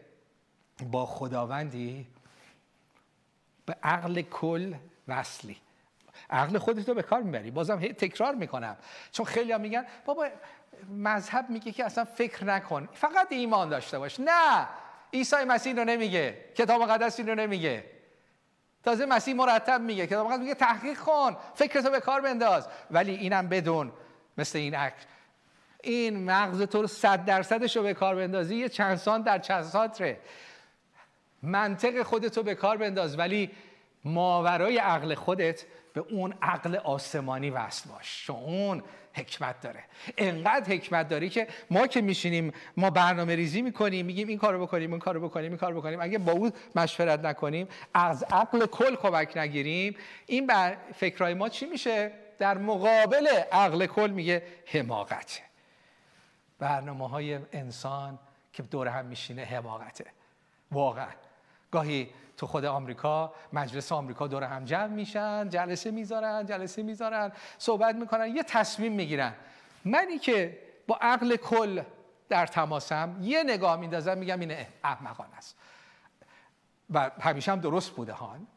با 0.83 1.05
خداوندی 1.05 2.07
به 3.65 3.75
عقل 3.83 4.21
کل 4.21 4.73
وصلی. 5.07 5.57
عقل 6.29 6.57
خودت 6.57 6.89
رو 6.89 6.95
به 6.95 7.03
کار 7.03 7.21
می‌بری. 7.21 7.51
بازم 7.51 7.79
هی 7.79 7.93
تکرار 7.93 8.35
می‌کنم. 8.35 8.77
چون 9.11 9.25
خیلی 9.25 9.57
میگن 9.57 9.85
بابا 10.05 10.27
مذهب 10.89 11.49
میگه 11.49 11.71
که 11.71 11.85
اصلا 11.85 12.05
فکر 12.05 12.45
نکن. 12.45 12.89
فقط 12.93 13.31
ایمان 13.31 13.69
داشته 13.69 13.99
باش. 13.99 14.19
نه! 14.19 14.67
عیسی 15.13 15.43
مسیح 15.47 15.75
رو 15.75 15.83
نمیگه. 15.85 16.45
کتاب 16.55 16.81
مقدس 16.81 17.19
رو 17.19 17.35
نمیگه. 17.35 17.98
تازه 18.83 19.05
مسیح 19.05 19.35
مرتب 19.35 19.81
میگه 19.81 20.17
مقدس 20.17 20.39
میگه 20.39 20.53
تحقیق 20.53 20.97
کن 20.97 21.37
فکرتو 21.55 21.89
به 21.89 21.99
کار 21.99 22.21
بنداز. 22.21 22.67
ولی 22.91 23.15
اینم 23.15 23.47
بدون 23.47 23.91
مثل 24.37 24.57
این 24.57 24.75
عکس 24.75 25.05
این 25.83 26.25
مغز 26.25 26.61
تو 26.61 26.81
رو 26.81 26.87
صد 26.87 27.25
درصدش 27.25 27.77
رو 27.77 27.83
به 27.83 27.93
کار 27.93 28.15
بندازی 28.15 28.55
یه 28.55 28.69
چند 28.69 28.97
سان 28.97 29.21
در 29.21 29.39
چند 29.39 29.63
ساتره 29.63 30.19
منطق 31.43 32.03
خودت 32.03 32.39
به 32.39 32.55
کار 32.55 32.77
بنداز 32.77 33.19
ولی 33.19 33.51
ماورای 34.05 34.77
عقل 34.77 35.15
خودت 35.15 35.65
به 35.93 36.01
اون 36.09 36.33
عقل 36.41 36.75
آسمانی 36.75 37.49
وصل 37.49 37.89
باش. 37.89 38.25
چون 38.25 38.35
اون 38.35 38.83
حکمت 39.13 39.61
داره. 39.61 39.83
انقدر 40.17 40.73
حکمت 40.73 41.07
داری 41.07 41.29
که 41.29 41.47
ما 41.69 41.87
که 41.87 42.01
میشینیم 42.01 42.53
ما 42.77 42.89
برنامه 42.89 43.35
ریزی 43.35 43.61
می‌کنیم 43.61 44.05
میگیم 44.05 44.27
این 44.27 44.37
کارو 44.37 44.61
بکنیم 44.61 44.91
این 44.91 44.99
کارو 44.99 45.29
بکنیم 45.29 45.51
این 45.51 45.57
کارو 45.57 45.81
بکنیم. 45.81 46.01
اگه 46.01 46.17
با 46.17 46.31
او 46.31 46.51
مشورت 46.75 47.19
نکنیم 47.19 47.67
از 47.93 48.23
عقل 48.23 48.65
کل 48.65 48.95
کمک 48.95 49.37
نگیریم. 49.37 49.95
این 50.25 50.47
بر 50.47 50.77
فکرهای 50.95 51.33
ما 51.33 51.49
چی 51.49 51.65
میشه؟ 51.65 52.11
در 52.39 52.57
مقابل 52.57 53.27
عقل 53.51 53.85
کل 53.85 54.09
میگه 54.09 54.43
حماقته 54.65 55.41
برنامه 56.59 57.09
های 57.09 57.39
انسان 57.53 58.19
که 58.53 58.63
دور 58.63 58.87
هم 58.87 59.05
میشینه 59.05 59.43
حماقته. 59.43 60.05
واقعا. 60.71 61.09
گاهی 61.71 62.09
تو 62.39 62.47
خود 62.47 62.65
آمریکا 62.65 63.33
مجلس 63.53 63.91
آمریکا 63.91 64.27
دور 64.27 64.43
هم 64.43 64.65
جمع 64.65 64.87
میشن 64.87 65.49
جلسه 65.49 65.91
می‌ذارن 65.91 66.45
جلسه 66.45 66.83
می‌ذارن 66.83 67.31
صحبت 67.57 67.95
می‌کنن 67.95 68.35
یه 68.35 68.43
تصمیم 68.43 68.91
می‌گیرن. 68.91 69.33
منی 69.85 70.19
که 70.19 70.57
با 70.87 70.97
عقل 71.01 71.35
کل 71.35 71.81
در 72.29 72.45
تماسم 72.45 73.17
یه 73.21 73.43
نگاه 73.43 73.75
میندازم 73.75 74.17
میگم 74.17 74.39
این 74.39 74.55
احمقانه 74.83 75.37
است. 75.37 75.55
و 76.93 77.11
همیشه 77.21 77.51
هم 77.51 77.59
درست 77.59 77.89
بوده 77.91 78.13
هان. 78.13 78.47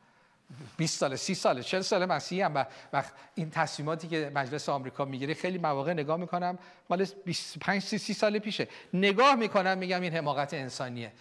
20 0.76 0.98
سال 0.98 1.16
30 1.16 1.34
سال 1.34 1.62
40 1.62 1.80
سال 1.80 2.04
مسیحی 2.04 2.42
هم. 2.42 2.66
و 2.92 3.02
این 3.34 3.50
تصمیماتی 3.50 4.08
که 4.08 4.32
مجلس 4.34 4.68
آمریکا 4.68 5.04
می‌گیره 5.04 5.34
خیلی 5.34 5.58
مواقع 5.58 5.92
نگاه 5.92 6.16
می‌کنم 6.16 6.58
مال 6.90 7.06
25 7.24 7.82
30 7.82 8.14
سال 8.14 8.38
پیشه. 8.38 8.68
نگاه 8.94 9.34
می‌کنم 9.34 9.78
میگم 9.78 10.00
این 10.00 10.16
حماقت 10.16 10.54
انسانیه. 10.54 11.12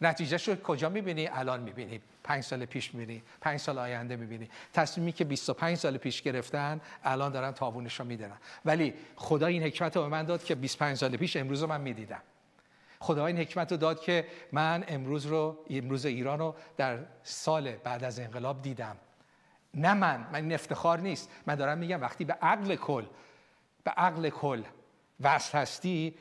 نتیجه 0.00 0.38
شو 0.38 0.54
کجا 0.54 0.88
می‌بینی؟ 0.88 1.26
الان 1.26 1.60
می‌بینی. 1.60 2.00
پنج 2.24 2.44
سال 2.44 2.64
پیش 2.64 2.94
می‌بینی. 2.94 3.22
پنج 3.40 3.60
سال 3.60 3.78
آینده 3.78 4.16
می‌بینی. 4.16 4.48
تصمیمی 4.72 5.12
که 5.12 5.24
25 5.24 5.76
سال 5.76 5.96
پیش 5.96 6.22
گرفتن 6.22 6.80
الان 7.04 7.32
دارن 7.32 7.52
تاوونش 7.52 8.00
رو 8.00 8.06
میدن 8.06 8.32
ولی 8.64 8.94
خدا 9.16 9.46
این 9.46 9.62
حکمت 9.62 9.96
رو 9.96 10.02
به 10.02 10.08
من 10.08 10.22
داد 10.22 10.44
که 10.44 10.54
25 10.54 10.96
سال 10.96 11.16
پیش 11.16 11.36
امروز 11.36 11.62
رو 11.62 11.68
من 11.68 11.80
می‌دیدم. 11.80 12.22
خدا 13.00 13.26
این 13.26 13.38
حکمت 13.38 13.72
رو 13.72 13.78
داد 13.78 14.00
که 14.00 14.26
من 14.52 14.84
امروز 14.88 15.26
رو 15.26 15.58
امروز 15.70 16.06
ایران 16.06 16.38
رو 16.38 16.54
در 16.76 16.98
سال 17.22 17.72
بعد 17.72 18.04
از 18.04 18.18
انقلاب 18.18 18.62
دیدم. 18.62 18.96
نه 19.74 19.94
من. 19.94 20.26
من 20.32 20.42
این 20.42 20.52
افتخار 20.52 21.00
نیست. 21.00 21.30
من 21.46 21.54
دارم 21.54 21.78
میگم 21.78 22.00
وقتی 22.00 22.24
به 22.24 22.32
عقل 22.32 22.76
کل 22.76 23.04
به 23.84 23.90
عقل 23.90 24.28
کل 24.28 24.62
وصل 25.20 25.58
هستی 25.58 26.14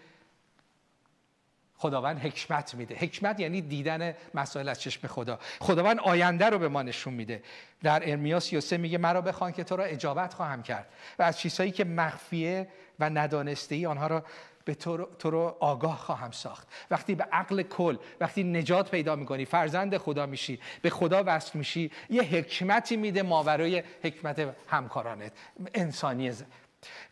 خداوند 1.77 2.19
حکمت 2.19 2.75
میده. 2.75 2.95
حکمت 2.95 3.39
یعنی 3.39 3.61
دیدن 3.61 4.13
مسائل 4.33 4.69
از 4.69 4.81
چشم 4.81 5.07
خدا. 5.07 5.39
خداوند 5.59 5.99
آینده 5.99 6.45
رو 6.45 6.59
به 6.59 6.67
ما 6.67 6.83
نشون 6.83 7.13
میده. 7.13 7.43
در 7.83 8.09
ارمیا 8.09 8.39
33 8.39 8.77
میگه 8.77 8.97
مرا 8.97 9.21
بخوان 9.21 9.51
که 9.51 9.63
تو 9.63 9.75
را 9.75 9.83
اجابت 9.83 10.33
خواهم 10.33 10.63
کرد 10.63 10.87
و 11.19 11.23
از 11.23 11.39
چیزهایی 11.39 11.71
که 11.71 11.83
مخفیه 11.85 12.67
و 12.99 13.09
ندانسته 13.09 13.75
ای 13.75 13.85
آنها 13.85 14.07
را 14.07 14.23
به 14.65 14.75
تو 14.75 14.97
رو, 14.97 15.09
تو 15.19 15.29
رو 15.29 15.57
آگاه 15.59 15.97
خواهم 15.97 16.31
ساخت. 16.31 16.67
وقتی 16.91 17.15
به 17.15 17.23
عقل 17.23 17.61
کل 17.61 17.97
وقتی 18.19 18.43
نجات 18.43 18.91
پیدا 18.91 19.15
می‌کنی 19.15 19.45
فرزند 19.45 19.97
خدا 19.97 20.25
میشی 20.25 20.59
به 20.81 20.89
خدا 20.89 21.23
وصل 21.25 21.57
میشی 21.57 21.91
یه 22.09 22.21
حکمتی 22.21 22.97
میده 22.97 23.23
ماورای 23.23 23.83
حکمت 24.03 24.55
همکارانت. 24.67 25.31
انسانی 25.73 26.31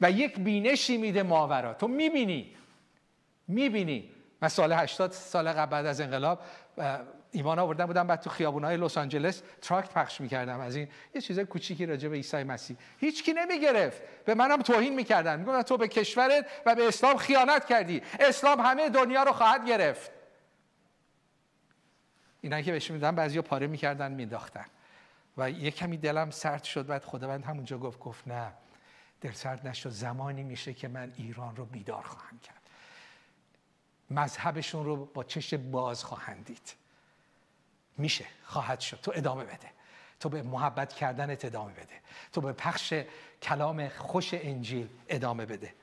و 0.02 0.12
یک 0.12 0.40
بینشی 0.40 0.98
میده 0.98 1.24
ماورا. 1.24 1.74
تو 1.74 1.88
می‌بینی. 1.88 2.52
می‌بینی. 3.48 4.15
من 4.46 4.50
سال 4.50 4.74
80 4.74 5.12
سال 5.12 5.54
قبل 5.54 5.72
بعد 5.72 5.86
از 5.86 6.02
انقلاب 6.02 6.40
ایمان 7.32 7.60
آوردن 7.60 7.86
بودم 7.86 8.08
بعد 8.08 8.20
تو 8.20 8.30
خیابونای 8.30 8.78
لس 8.78 8.98
آنجلس 8.98 9.42
تراکت 9.62 9.94
پخش 9.94 10.22
می‌کردم. 10.22 10.60
از 10.60 10.76
این 10.76 10.88
یه 11.16 11.22
چیز 11.22 11.40
کوچیکی 11.40 11.86
راجع 11.86 12.10
به 12.10 12.16
عیسی 12.16 12.44
مسیح. 12.44 12.78
هیچکی 12.98 13.34
نمی‌گرفت. 13.34 14.02
به 14.26 14.34
منم 14.34 14.62
توهین 14.62 14.96
می‌کردن. 14.96 15.40
می‌گفتن 15.40 15.62
تو 15.62 15.78
به 15.78 15.88
کشورت 15.88 16.46
و 16.66 16.76
به 16.76 16.88
اسلام 16.88 17.18
خیانت 17.18 17.66
کردی. 17.66 18.02
اسلام 18.20 18.62
همه 18.62 18.90
دنیا 18.90 19.24
رو 19.24 19.32
خواهد 19.32 19.68
گرفت. 19.68 20.12
اینا 22.42 22.62
که 22.62 22.72
بهش 22.72 22.92
میدن 22.92 23.16
بعضیا 23.16 23.42
پاره 23.42 23.68
می‌کردن 23.68 24.12
مینداختن 24.12 24.66
و 25.38 25.50
یه 25.50 25.72
کمی 25.72 25.98
دلم 25.98 26.32
سرد 26.32 26.64
شد 26.64 26.86
بعد 26.86 27.04
خداوند 27.04 27.46
همونجا 27.46 27.78
گفت 27.78 28.00
گفت 28.00 28.28
نه 28.28 28.54
دل 29.22 29.32
سرد 29.32 29.68
نشد. 29.68 29.90
زمانی 29.90 30.44
میشه 30.44 30.74
که 30.74 30.88
من 30.88 31.14
ایران 31.18 31.56
رو 31.56 31.66
بیدار 31.66 32.04
خواهم 32.04 32.40
کرد. 32.40 32.65
مذهبشون 34.12 34.86
رو 34.86 35.06
با 35.06 35.24
چش 35.24 35.54
باز 35.54 36.04
خواهند 36.04 36.46
دید. 36.46 36.74
میشه 37.98 38.26
خواهد 38.44 38.80
شد. 38.80 39.00
تو 39.02 39.12
ادامه 39.16 39.44
بده. 39.44 39.72
تو 40.20 40.30
به 40.30 40.42
محبت 40.42 40.94
کردنت 40.94 41.46
ادامه 41.46 41.74
بده. 41.74 42.02
تو 42.34 42.42
به 42.42 42.54
پخش 42.54 42.94
کلام 43.42 43.88
خوش 43.88 44.34
انجیل 44.34 44.90
ادامه 45.10 45.46
بده. 45.46 45.74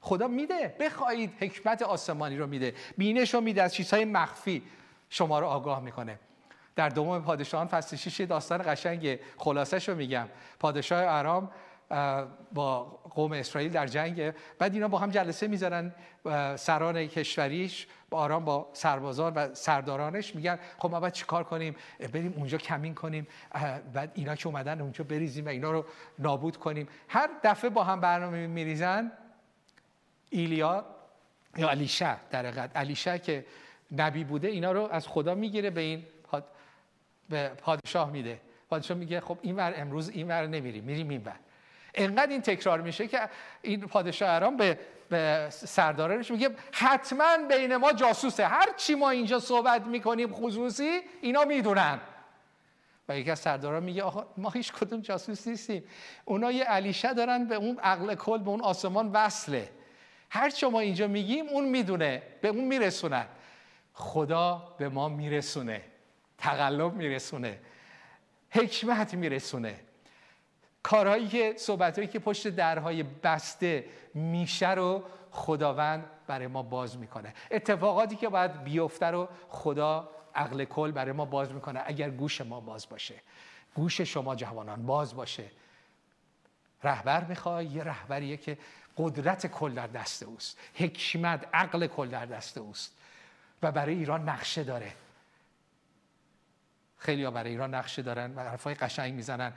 خدا 0.00 0.28
میده. 0.28 0.76
بخواهید 0.80 1.34
حکمت 1.40 1.82
آسمانی 1.82 2.36
رو 2.36 2.46
میده. 2.46 2.74
بینش 2.96 3.34
رو 3.34 3.40
میده. 3.40 3.62
از 3.62 3.74
چیزهای 3.74 4.04
مخفی 4.04 4.62
شما 5.10 5.38
رو 5.38 5.46
آگاه 5.46 5.80
می‌کنه. 5.80 6.18
در 6.76 6.88
دوم 6.88 7.22
پادشاهان 7.22 7.66
فصل 7.66 7.96
6 7.96 8.20
داستان 8.20 8.62
قشنگ 8.66 9.18
خلاصش 9.36 9.88
رو 9.88 9.94
میگم. 9.94 10.28
پادشاه 10.58 11.02
ارام 11.06 11.50
با 12.52 12.84
قوم 13.10 13.32
اسرائیل 13.32 13.72
در 13.72 13.86
جنگ. 13.86 14.32
بعد 14.58 14.74
اینا 14.74 14.88
با 14.88 14.98
هم 14.98 15.10
جلسه 15.10 15.46
می‌ذارن 15.46 15.94
سران 16.56 17.06
کشوریش 17.06 17.86
با 18.10 18.18
آرام 18.18 18.44
با 18.44 18.70
سربازان 18.72 19.34
و 19.34 19.54
سردارانش 19.54 20.34
میگن 20.34 20.58
خب 20.78 20.90
ما 20.90 21.00
باید 21.00 21.12
چیکار 21.12 21.44
کنیم؟ 21.44 21.76
بریم 22.12 22.34
اونجا 22.36 22.58
کمین 22.58 22.94
کنیم. 22.94 23.26
بعد 23.92 24.12
اینا 24.14 24.34
که 24.34 24.46
اومدن 24.46 24.80
اونجا 24.80 25.04
بریزیم 25.04 25.46
و 25.46 25.48
اینا 25.48 25.70
رو 25.70 25.84
نابود 26.18 26.56
کنیم. 26.56 26.88
هر 27.08 27.30
دفعه 27.44 27.70
با 27.70 27.84
هم 27.84 28.00
برنامه 28.00 28.46
میریزن 28.46 29.12
ایلیا 30.30 30.84
یا 31.56 31.68
علیشه 31.68 32.16
در 32.30 32.46
حقیقت 32.46 32.76
علیشه 32.76 33.18
که 33.18 33.46
نبی 33.96 34.24
بوده 34.24 34.48
اینا 34.48 34.72
رو 34.72 34.88
از 34.92 35.08
خدا 35.08 35.34
می‌گیره 35.34 35.70
به 35.70 35.80
این 35.80 36.06
به 37.28 37.48
پادشاه 37.48 38.10
میده. 38.10 38.40
پادشاه 38.70 38.96
میگه 38.96 39.20
خب 39.20 39.38
این 39.42 39.56
ور 39.56 39.72
امروز 39.76 40.08
این 40.08 40.28
ور 40.28 40.46
نمیریم 40.46 40.84
میریم 40.84 41.08
این 41.08 41.22
ور 41.24 41.36
انقدر 41.98 42.30
این 42.30 42.42
تکرار 42.42 42.80
میشه 42.80 43.08
که 43.08 43.20
این 43.62 43.80
پادشاه 43.80 44.30
ارام 44.30 44.56
به 44.56 44.78
سردارانش 45.50 46.30
میگه 46.30 46.50
حتما 46.72 47.36
بین 47.48 47.76
ما 47.76 47.92
جاسوسه. 47.92 48.46
هر 48.46 48.68
چی 48.76 48.94
ما 48.94 49.10
اینجا 49.10 49.38
صحبت 49.38 49.86
می‌کنیم 49.86 50.32
خصوصی 50.32 51.00
اینا 51.20 51.44
می‌دونن. 51.44 52.00
و 53.08 53.18
یکی 53.18 53.30
از 53.30 53.38
سرداران 53.38 53.82
میگه 53.82 54.02
آخه 54.02 54.24
ما 54.36 54.50
هیچ 54.50 54.72
کدوم 54.72 55.00
جاسوس 55.00 55.46
نیستیم. 55.46 55.84
اونا 56.24 56.52
یه 56.52 56.64
علیشه 56.64 57.14
دارن 57.14 57.44
به 57.44 57.54
اون 57.54 57.78
عقل 57.78 58.14
کل 58.14 58.38
به 58.38 58.50
اون 58.50 58.60
آسمان 58.60 59.10
وصله. 59.12 59.68
هر 60.30 60.50
چه 60.50 60.68
ما 60.68 60.80
اینجا 60.80 61.08
میگیم 61.08 61.46
اون 61.48 61.68
می‌دونه. 61.68 62.22
به 62.40 62.48
اون 62.48 62.64
میرسونن 62.64 63.26
خدا 63.92 64.74
به 64.78 64.88
ما 64.88 65.08
میرسونه. 65.08 65.82
تقلب 66.38 66.94
میرسونه. 66.94 67.58
حکمت 68.50 69.14
میرسونه. 69.14 69.80
کارهایی 70.88 71.28
که 71.28 71.54
صحبتهایی 71.56 72.08
که 72.08 72.18
پشت 72.18 72.48
درهای 72.48 73.02
بسته 73.02 73.84
میشه 74.14 74.70
رو 74.70 75.02
خداوند 75.30 76.04
برای 76.26 76.46
ما 76.46 76.62
باز 76.62 76.98
می‌کنه. 76.98 77.34
اتفاقاتی 77.50 78.16
که 78.16 78.28
باید 78.28 78.64
بیفته 78.64 79.06
رو 79.06 79.28
خدا 79.48 80.10
عقل 80.34 80.64
کل 80.64 80.90
برای 80.90 81.12
ما 81.12 81.24
باز 81.24 81.52
می‌کنه. 81.52 81.82
اگر 81.86 82.10
گوش 82.10 82.40
ما 82.40 82.60
باز 82.60 82.88
باشه 82.88 83.14
گوش 83.74 84.00
شما 84.00 84.34
جوانان 84.34 84.86
باز 84.86 85.14
باشه. 85.14 85.44
رهبر 86.84 87.24
می‌خوای 87.24 87.66
یه 87.66 87.84
رهبریه 87.84 88.36
که 88.36 88.58
قدرت 88.96 89.46
کل 89.46 89.74
در 89.74 89.86
دست 89.86 90.22
اوست. 90.22 90.58
حکمت 90.74 91.48
عقل 91.54 91.86
کل 91.86 92.08
در 92.08 92.26
دست 92.26 92.58
اوست. 92.58 92.96
و 93.62 93.72
برای 93.72 93.94
ایران 93.94 94.28
نقشه 94.28 94.64
داره. 94.64 94.92
خیلی 96.98 97.30
برای 97.30 97.50
ایران 97.50 97.74
نقشه 97.74 98.02
دارن 98.02 98.34
و 98.34 98.40
حرفای 98.40 98.74
قشنگ 98.74 99.14
می‌زنن. 99.14 99.52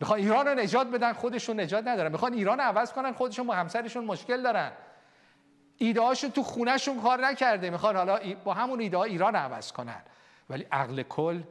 می‌خوان 0.00 0.18
ایران 0.18 0.46
رو 0.46 0.54
نجات 0.54 0.86
بدن 0.86 1.12
خودشون 1.12 1.60
نجات 1.60 1.86
ندارن. 1.86 2.12
می‌خوان 2.12 2.32
ایران 2.32 2.58
رو 2.58 2.64
عوض 2.64 2.92
کنن 2.92 3.12
خودشون 3.12 3.46
با 3.46 3.54
همسرشون 3.54 4.04
مشکل 4.04 4.42
دارن. 4.42 4.72
ایده 5.76 6.14
تو 6.14 6.42
خونهشون 6.42 7.02
کار 7.02 7.26
نکرده. 7.26 7.70
می‌خوان 7.70 7.96
حالا 7.96 8.18
با 8.44 8.54
همون 8.54 8.80
ایده 8.80 8.96
ها 8.96 9.04
ایران 9.04 9.36
عوض 9.36 9.72
کنن. 9.72 10.02
ولی 10.50 10.66
عقل 10.72 11.02
کل 11.02 11.42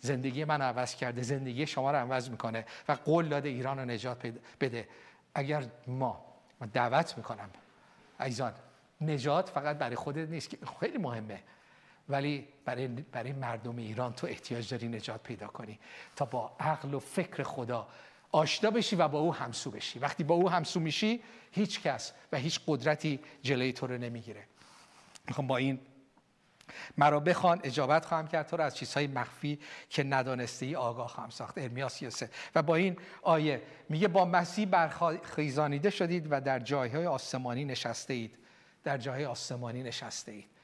زندگی 0.00 0.44
من 0.44 0.62
عوض 0.62 0.94
کرده. 0.94 1.22
زندگی 1.22 1.66
شما 1.66 1.90
رو 1.90 1.96
عوض 1.96 2.30
می‌کنه 2.30 2.64
و 2.88 2.92
قول 2.92 3.28
داده 3.28 3.48
ایران 3.48 3.78
رو 3.78 3.84
نجات 3.84 4.32
بده. 4.60 4.88
اگر 5.34 5.64
ما 5.86 6.24
من 6.60 6.70
دعوت 6.72 7.16
می‌کنم. 7.16 7.50
عزیزان 8.20 8.52
نجات 9.00 9.48
فقط 9.48 9.78
برای 9.78 9.96
خودت 9.96 10.28
نیست 10.28 10.50
که 10.50 10.58
خیلی 10.80 10.98
مهمه. 10.98 11.40
ولی 12.10 12.48
برای, 12.64 12.88
برای 12.88 13.32
مردم 13.32 13.76
ایران 13.76 14.12
تو 14.12 14.26
احتیاج 14.26 14.70
داری 14.70 14.88
نجات 14.88 15.22
پیدا 15.22 15.46
کنی. 15.46 15.78
تا 16.16 16.24
با 16.24 16.56
عقل 16.60 16.94
و 16.94 16.98
فکر 16.98 17.42
خدا 17.42 17.88
آشنا 18.32 18.70
بشی 18.70 18.96
و 18.96 19.08
با 19.08 19.18
او 19.18 19.34
همسو 19.34 19.70
بشی. 19.70 19.98
وقتی 19.98 20.24
با 20.24 20.34
او 20.34 20.50
همسو 20.50 20.80
میشی 20.80 21.22
هیچ 21.52 21.80
کس 21.80 22.12
و 22.32 22.36
هیچ 22.36 22.60
قدرتی 22.66 23.20
جلوی 23.42 23.72
تو 23.72 23.86
رو 23.86 23.98
نمی‌گیره. 23.98 24.44
می‌خوام 25.28 25.46
با 25.46 25.56
این 25.56 25.80
مرا 26.98 27.20
بخوان 27.20 27.60
اجابت 27.64 28.04
خواهم 28.04 28.28
کرد. 28.28 28.46
تو 28.46 28.56
رو 28.56 28.64
از 28.64 28.76
چیزهای 28.76 29.06
مخفی 29.06 29.58
که 29.90 30.04
ندانسته 30.04 30.66
ای 30.66 30.76
آگاه 30.76 31.08
خواهم 31.08 31.30
ساخت. 31.30 31.58
ارمیاس 31.58 32.02
یوسه 32.02 32.30
و 32.54 32.62
با 32.62 32.76
این 32.76 32.96
آیه 33.22 33.62
میگه 33.88 34.08
با 34.08 34.24
مسیح 34.24 34.66
برخیزانیده 34.66 35.90
شدید 35.90 36.26
و 36.30 36.40
در 36.40 36.58
جایهای 36.58 37.06
آسمانی 37.06 37.64
نشسته 37.64 38.14
اید 38.14 38.38
در 38.84 38.98
جاهای 38.98 39.24
آسمانی 39.24 39.82
نشسته 39.82 40.32
اید 40.32 40.59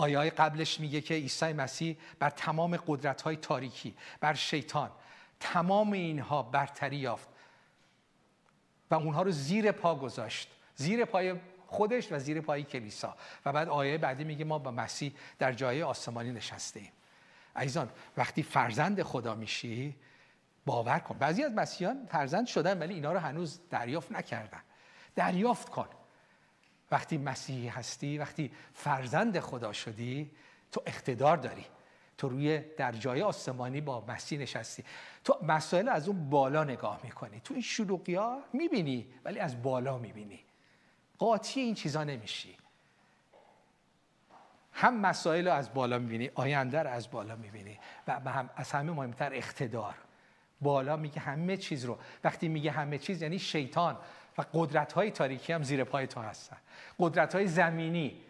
آیه 0.00 0.30
قبلش 0.30 0.80
میگه 0.80 1.00
که 1.00 1.14
عیسی 1.14 1.52
مسیح 1.52 1.96
بر 2.18 2.30
تمام 2.30 2.76
قدرت 2.76 3.22
های 3.22 3.36
تاریکی 3.36 3.94
بر 4.20 4.34
شیطان 4.34 4.90
تمام 5.40 5.92
اینها 5.92 6.42
برتری 6.42 6.96
یافت 6.96 7.28
و 8.90 8.94
اونها 8.94 9.22
رو 9.22 9.30
زیر 9.30 9.72
پا 9.72 9.94
گذاشت. 9.94 10.50
زیر 10.76 11.04
پای 11.04 11.34
خودش 11.66 12.12
و 12.12 12.18
زیر 12.18 12.40
پای 12.40 12.62
کلیسا. 12.62 13.16
و 13.44 13.52
بعد 13.52 13.68
آیه 13.68 13.98
بعدی 13.98 14.24
میگه 14.24 14.44
ما 14.44 14.58
با 14.58 14.70
مسیح 14.70 15.12
در 15.38 15.52
جای 15.52 15.82
آسمانی 15.82 16.32
نشسته 16.32 16.80
ایم 16.80 16.92
عزیزان 17.56 17.90
وقتی 18.16 18.42
فرزند 18.42 19.02
خدا 19.02 19.34
میشی 19.34 19.96
باور 20.66 20.98
کن. 20.98 21.18
بعضی 21.18 21.44
از 21.44 21.52
مسیحیان 21.52 22.06
فرزند 22.10 22.46
شدن 22.46 22.78
ولی 22.78 22.94
اینا 22.94 23.12
رو 23.12 23.18
هنوز 23.18 23.60
دریافت 23.70 24.12
نکردن. 24.12 24.60
دریافت 25.14 25.68
کن. 25.68 25.88
وقتی 26.90 27.18
مسیحی 27.18 27.68
هستی 27.68 28.18
وقتی 28.18 28.52
فرزند 28.74 29.40
خدا 29.40 29.72
شدی 29.72 30.30
تو 30.72 30.82
اقتدار 30.86 31.36
داری. 31.36 31.64
تو 32.18 32.28
روی 32.28 32.58
در 32.58 32.92
جای 32.92 33.22
آسمانی 33.22 33.80
با 33.80 34.04
مسیح 34.08 34.38
نشستی. 34.38 34.84
تو 35.24 35.38
مسائل 35.42 35.88
از 35.88 36.08
اون 36.08 36.30
بالا 36.30 36.64
نگاه 36.64 37.00
می‌کنی. 37.02 37.40
تو 37.40 37.54
این 37.54 37.62
شلوغی 37.62 38.14
ها 38.14 38.42
می‌بینی 38.52 39.06
ولی 39.24 39.38
از 39.38 39.62
بالا 39.62 39.98
می‌بینی. 39.98 40.40
قاطی 41.18 41.60
این 41.60 41.74
چیزا 41.74 42.04
نمیشی. 42.04 42.56
هم 44.72 45.00
مسائل 45.00 45.48
رو 45.48 45.54
از 45.54 45.74
بالا 45.74 45.98
می‌بینی 45.98 46.30
آینده 46.34 46.82
رو 46.82 46.90
از 46.90 47.10
بالا 47.10 47.36
می‌بینی 47.36 47.78
و 48.08 48.20
هم 48.30 48.50
از 48.56 48.72
همه 48.72 48.92
مهمتر 48.92 49.34
اقتدار. 49.34 49.94
بالا 50.60 50.96
میگه 50.96 51.20
همه 51.20 51.56
چیز 51.56 51.84
رو. 51.84 51.98
وقتی 52.24 52.48
میگه 52.48 52.70
همه 52.70 52.98
چیز 52.98 53.22
یعنی 53.22 53.38
شیطان. 53.38 53.96
و 54.40 54.44
قدرت 54.52 54.92
های 54.92 55.10
تاریکی 55.10 55.52
هم 55.52 55.62
زیر 55.62 55.84
پای 55.84 56.06
تو 56.06 56.20
هستن. 56.20 56.56
قدرت 56.98 57.34
های 57.34 57.46
زمینی 57.46 58.20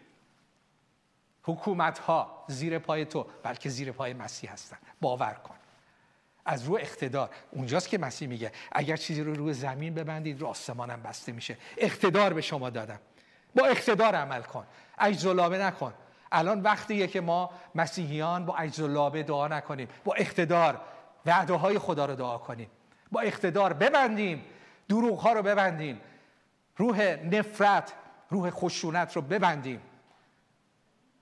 حکومت 1.43 1.99
ها 1.99 2.45
زیر 2.47 2.79
پای 2.79 3.05
تو 3.05 3.25
بلکه 3.43 3.69
زیر 3.69 3.91
پای 3.91 4.13
مسیح 4.13 4.51
هستن. 4.51 4.77
باور 5.01 5.33
کن. 5.33 5.55
از 6.45 6.65
رو 6.65 6.75
اقتدار. 6.75 7.29
اونجاست 7.51 7.89
که 7.89 7.97
مسیح 7.97 8.27
میگه 8.27 8.51
اگر 8.71 8.97
چیزی 8.97 9.23
رو 9.23 9.33
روی 9.33 9.53
زمین 9.53 9.93
ببندید 9.93 10.41
رو 10.41 10.47
آسمانم 10.47 11.01
بسته 11.01 11.31
میشه. 11.31 11.57
اقتدار 11.77 12.33
به 12.33 12.41
شما 12.41 12.69
دادم. 12.69 12.99
با 13.55 13.65
اقتدار 13.65 14.15
عمل 14.15 14.41
کن. 14.41 14.65
عجز 14.97 15.27
نکن. 15.27 15.93
الان 16.31 16.61
وقتیه 16.61 17.07
که 17.07 17.21
ما 17.21 17.49
مسیحیان 17.75 18.45
با 18.45 18.55
عجز 18.55 18.81
دعا 19.23 19.47
نکنیم. 19.47 19.87
با 20.03 20.13
اقتدار. 20.13 20.81
وعده 21.25 21.53
های 21.53 21.79
خدا 21.79 22.05
رو 22.05 22.15
دعا 22.15 22.37
کنیم. 22.37 22.69
با 23.11 23.21
اقتدار 23.21 23.73
ببندیم. 23.73 24.45
دروغ 24.91 25.19
ها 25.19 25.33
رو 25.33 25.41
ببندیم. 25.41 26.01
روح 26.77 27.01
نفرت 27.23 27.93
روح 28.29 28.49
خشونت 28.49 29.15
رو 29.15 29.21
ببندیم. 29.21 29.81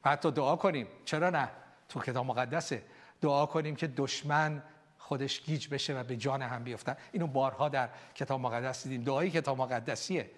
و 0.05 0.09
حتی 0.09 0.31
دعا 0.31 0.55
کنیم. 0.55 0.87
چرا 1.05 1.29
نه؟ 1.29 1.49
تو 1.89 1.99
کتاب 1.99 2.25
مقدسه. 2.25 2.83
دعا 3.21 3.45
کنیم 3.45 3.75
که 3.75 3.87
دشمن 3.87 4.63
خودش 4.97 5.41
گیج 5.41 5.67
بشه 5.67 5.99
و 5.99 6.03
به 6.03 6.17
جان 6.17 6.41
هم 6.41 6.63
بیفتن. 6.63 6.97
اینو 7.11 7.27
بارها 7.27 7.69
در 7.69 7.89
کتاب 8.15 8.41
مقدس 8.41 8.83
دیدیم. 8.83 9.03
دعایی 9.03 9.31
کتاب 9.31 9.57
مقدسیه. 9.57 10.31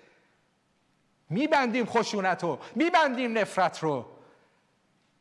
میبندیم 1.29 1.85
خشونت 1.85 2.43
رو. 2.43 2.59
میبندیم 2.75 3.37
نفرت 3.37 3.79
رو. 3.79 4.05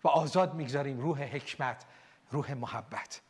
و 0.05 0.09
آزاد 0.09 0.55
می‌گذاریم 0.55 1.01
روح 1.01 1.23
حکمت 1.23 1.85
روح 2.31 2.55
محبت. 2.55 3.21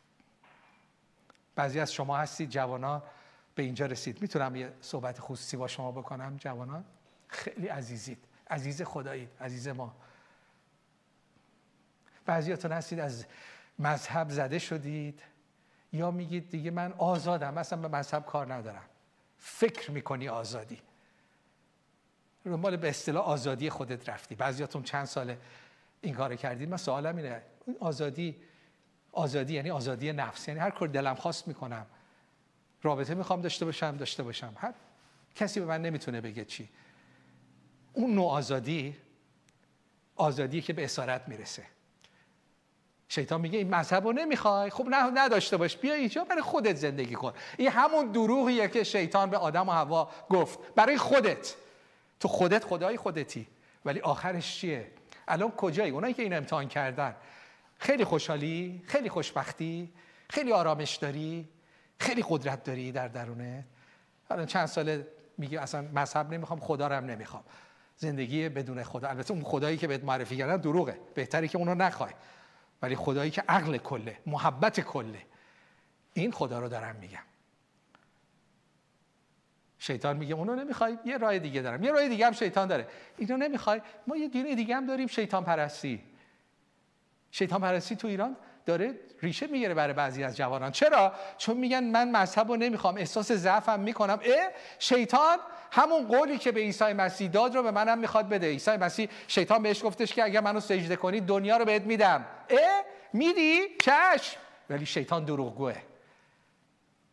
بعضی 1.55 1.81
از 1.81 1.93
شما 1.93 2.17
هستید 2.17 2.51
جوانان 2.51 3.03
به 3.61 3.65
اینجا 3.65 3.87
رسید. 3.87 4.23
می‌تونم 4.23 4.57
یه 4.57 4.73
صحبت 4.81 5.21
خصوصی 5.21 5.57
با 5.57 5.69
شما 5.69 5.93
بکنم 5.93 6.37
جوانان؟ 6.37 6.85
خیلی 7.29 7.69
عزیزید. 7.69 8.25
عزیز 8.51 8.83
خدایید 8.83 9.29
عزیز 9.41 9.69
ما. 9.69 9.97
بعضیاتون 12.27 12.73
هستید 12.73 13.01
از 13.01 13.27
مذهب 13.79 14.31
زده 14.31 14.59
شدید 14.59 15.23
یا 15.93 16.11
میگید 16.11 16.51
دیگه 16.51 16.71
من 16.71 16.93
آزادم 16.93 17.59
اصلا 17.59 17.89
به 17.89 17.89
مذهب 17.89 18.27
کار 18.27 18.55
ندارم. 18.55 18.85
فکر 19.39 19.91
می‌کنی 19.91 20.29
آزادی. 20.29 20.81
مال 22.45 22.77
به 22.77 22.89
اصطلاح 22.89 23.25
آزادی 23.25 23.71
خودت 23.71 24.09
رفتی. 24.09 24.35
بعضیاتون 24.35 24.83
چند 24.83 25.05
ساله 25.05 25.39
این 26.01 26.15
کار 26.15 26.37
کردید؟ 26.37 26.69
من 26.69 26.77
سوالم 26.77 27.17
اینه 27.17 27.43
آزادی 27.81 28.43
آزادی 29.13 29.55
یعنی 29.55 29.71
آزادی 29.71 30.13
نفس. 30.13 30.49
یعنی 30.49 30.61
هر 30.61 30.71
کار 30.71 30.89
دلم 30.89 31.15
خواست 31.15 31.49
می‌کنم. 31.49 31.87
رابطه 32.83 33.15
می‌خوام 33.15 33.41
داشته 33.41 33.65
باشم 33.65 33.97
داشته 33.97 34.23
باشم. 34.23 34.55
هر 34.57 34.75
کسی 35.35 35.61
به 35.61 35.67
من 35.67 35.83
نمی‌تونه 35.83 36.21
بگه 36.21 36.45
چی. 36.45 36.69
اون 37.93 38.15
نوع 38.15 38.31
آزادی 38.31 38.97
آزادی 40.17 40.63
که 40.63 40.73
به 40.73 40.85
اسارت 40.85 41.29
می‌رسه. 41.29 41.63
شیطان 43.09 43.41
میگه 43.41 43.59
این 43.59 43.75
مذهب 43.75 44.05
رو 44.05 44.13
نمی‌خوای. 44.13 44.71
خب 44.71 44.87
نه 44.89 45.11
نداشته 45.15 45.57
باش. 45.57 45.77
بیا 45.77 45.95
اینجا 45.95 46.25
برای 46.25 46.43
خودت 46.43 46.77
زندگی 46.77 47.15
کن. 47.15 47.33
این 47.57 47.69
همون 47.71 48.13
دروغیه 48.13 48.69
که 48.69 48.85
شیطان 48.85 49.31
به 49.31 49.37
آدم 49.37 49.69
و 49.69 49.73
هوا 49.73 50.11
گفت. 50.31 50.59
برای 50.75 50.99
خودت. 50.99 51.55
تو 52.21 52.29
خودت 52.29 52.65
خدای 52.65 52.97
خودتی. 52.97 53.47
ولی 53.85 54.01
آخرش 54.01 54.57
چیه؟ 54.57 54.91
الان 55.29 55.51
کجایی؟ 55.51 55.91
اونایی 55.91 56.15
که 56.15 56.23
این 56.23 56.35
امتحان 56.35 56.69
کردن. 56.69 57.17
خیلی 57.79 58.05
خوشحالی 58.05 58.83
خیلی 58.87 59.09
خوشبختی 59.09 59.93
خیلی 60.31 60.53
آرامش 60.53 60.97
داری. 60.97 61.49
خیلی 62.01 62.25
قدرت 62.29 62.65
داری 62.65 62.93
در 62.93 63.09
درونه. 63.09 63.65
الان 64.31 64.47
چند 64.47 64.67
ساله 64.67 65.07
میگه 65.39 65.61
اصلا 65.61 65.89
مذهب 65.95 66.35
نمی‌خوام 66.35 66.61
خدا 66.61 66.87
رو 66.87 66.95
هم 66.95 67.05
نمی‌خوام. 67.05 67.45
زندگی 67.97 68.49
بدون 68.49 68.83
خدا 68.83 69.09
البته 69.09 69.33
اون 69.33 69.43
خدایی 69.43 69.77
که 69.77 69.87
بهت 69.87 70.05
معرفی 70.05 70.37
کردن 70.37 70.57
دروغه. 70.57 70.99
بهتری 71.15 71.49
که 71.49 71.59
اونو 71.59 71.75
نخوای. 71.75 72.13
ولی 72.83 72.97
خدایی 72.97 73.31
که 73.31 73.43
عقل 73.49 73.77
کله 73.77 74.19
محبت 74.27 74.81
کله. 74.81 75.23
این 76.13 76.33
خدا 76.33 76.61
رو 76.61 76.69
دارم 76.69 76.97
میگم. 76.97 77.23
شیطان 79.79 80.17
میگه 80.17 80.35
اونو 80.35 80.55
نمی‌خوای 80.55 80.99
یه 81.05 81.19
راه 81.19 81.39
دیگه 81.39 81.63
دارم. 81.63 81.85
یه 81.85 81.93
راه 81.93 82.09
دیگه 82.09 82.27
هم 82.27 82.33
شیطان 82.33 82.69
داره. 82.69 82.89
اینو 83.17 83.37
نمی‌خوای 83.37 83.83
ما 84.07 84.17
یه 84.17 84.29
دین 84.29 84.55
دیگه 84.55 84.77
هم 84.77 84.87
داریم 84.87 85.07
شیطان 85.07 85.45
پرستی. 85.45 86.03
شیطان 87.31 87.61
پرستی 87.61 87.97
تو 87.97 88.09
ایران 88.09 88.37
داره 88.67 88.95
ریشه 89.23 89.47
می‌گیره 89.47 89.75
برای 89.75 89.95
بعضی 89.95 90.25
از 90.25 90.37
جوانان. 90.37 90.71
چرا؟ 90.71 91.13
چون 91.39 91.57
میگن 91.57 91.85
من 91.85 92.11
مذهب 92.11 92.49
رو 92.49 92.57
نمی‌خوام 92.57 92.97
احساس 92.97 93.33
ضعفم 93.33 93.81
می‌کنم. 93.81 94.21
اه 94.23 94.51
شیطان 94.79 95.39
همون 95.73 96.07
قولی 96.07 96.39
که 96.39 96.53
به 96.53 96.61
عیسی 96.61 96.93
مسیح 96.93 97.31
داد 97.31 97.55
رو 97.57 97.63
به 97.63 97.71
منم 97.71 97.99
می‌خواد 97.99 98.29
بده. 98.29 98.47
عیسی 98.47 98.71
مسیح 98.71 99.09
شیطان 99.29 99.63
بهش 99.63 99.85
گفتش 99.85 100.15
که 100.15 100.25
اگر 100.25 100.41
منو 100.41 100.61
سجده 100.61 100.97
کنی 100.97 101.21
دنیا 101.21 101.57
رو 101.57 101.65
بهت 101.65 101.83
میدم. 101.83 102.27
اه 102.51 102.85
میدی؟ 103.13 103.61
چشم. 103.83 104.37
ولی 104.71 104.87
شیطان 104.87 105.25
دروغگوه. 105.25 105.77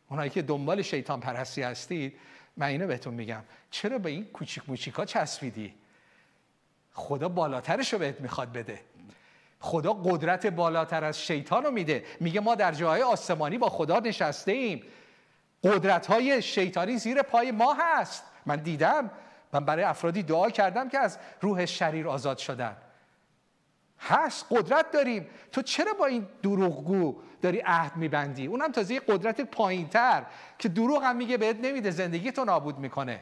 اونایی 0.09 0.29
که 0.29 0.41
دنبال 0.41 0.81
شیطان 0.81 1.19
پرستی 1.19 1.61
هستید 1.61 2.19
من 2.57 2.67
اینو 2.67 2.87
بهتون 2.87 3.13
میگم. 3.13 3.43
چرا 3.71 3.97
به 3.97 4.09
این 4.09 4.25
کوچیک 4.25 4.63
موچیکا 4.67 5.05
چسبیدی؟ 5.05 5.73
خدا 6.93 7.29
بالاترش 7.29 7.93
رو 7.93 7.99
بهت 7.99 8.21
می‌خواد 8.21 8.51
بده. 8.51 8.79
خدا 9.59 9.93
قدرت 9.93 10.47
بالاتر 10.47 11.03
از 11.03 11.21
شیطان 11.21 11.63
رو 11.63 11.71
میده. 11.71 12.03
میگه 12.19 12.39
ما 12.39 12.55
در 12.55 12.71
جاهای 12.71 13.01
آسمانی 13.01 13.57
با 13.57 13.69
خدا 13.69 13.99
نشسته 13.99 14.51
ایم 14.51 14.83
قدرت 15.63 16.07
های 16.07 16.41
شیطانی 16.41 16.97
زیر 16.97 17.21
پای 17.21 17.51
ما 17.51 17.73
هست. 17.73 18.23
من 18.45 18.55
دیدم. 18.55 19.11
من 19.53 19.65
برای 19.65 19.83
افرادی 19.83 20.23
دعا 20.23 20.49
کردم 20.49 20.89
که 20.89 20.99
از 20.99 21.17
روح 21.41 21.65
شریر 21.65 22.07
آزاد 22.07 22.37
شدن. 22.37 22.77
هست 23.99 24.45
قدرت 24.49 24.91
داریم. 24.91 25.27
تو 25.51 25.61
چرا 25.61 25.93
با 25.93 26.05
این 26.05 26.27
دروغگو 26.43 27.15
داری 27.41 27.61
عهد 27.65 27.95
میبندی؟ 27.95 28.45
اونم 28.45 28.71
تازه 28.71 28.93
یه 28.93 28.99
قدرت 28.99 29.41
پایینتر 29.41 30.23
که 30.59 30.69
دروغ 30.69 31.03
هم 31.03 31.15
میگه 31.15 31.37
بهت 31.37 31.57
نمیده. 31.61 31.91
زندگی 31.91 32.31
تو 32.31 32.45
نابود 32.45 32.77
می‌کنه. 32.77 33.19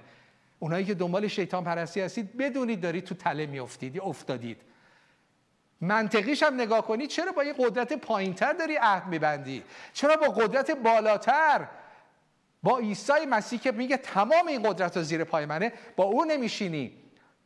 اونایی 0.59 0.85
که 0.85 0.93
دنبال 0.93 1.27
شیطان 1.27 1.63
پرستی 1.63 2.01
هستید 2.01 2.37
بدونید 2.37 2.81
دارید 2.81 3.03
تو 3.03 3.15
تله 3.15 3.45
میافتید 3.45 3.95
یا 3.95 4.03
افتادید. 4.03 4.57
منطقیش 5.81 6.43
هم 6.43 6.61
نگاه 6.61 6.87
کنید 6.87 7.09
چرا 7.09 7.31
با 7.31 7.43
یه 7.43 7.53
قدرت 7.57 7.93
پایینتر 7.93 8.53
داری 8.53 8.75
عهد 8.75 9.07
میبندی؟ 9.07 9.63
چرا 9.93 10.15
با 10.15 10.27
قدرت 10.27 10.71
بالاتر؟ 10.71 11.67
با 12.63 12.77
عیسی 12.77 13.25
مسیح 13.29 13.59
که 13.59 13.71
میگه 13.71 13.97
تمام 13.97 14.47
این 14.47 14.63
قدرت 14.63 14.97
رو 14.97 15.03
زیر 15.03 15.23
پای 15.23 15.45
منه 15.45 15.73
با 15.95 16.03
او 16.03 16.25
نمیشینی 16.25 16.93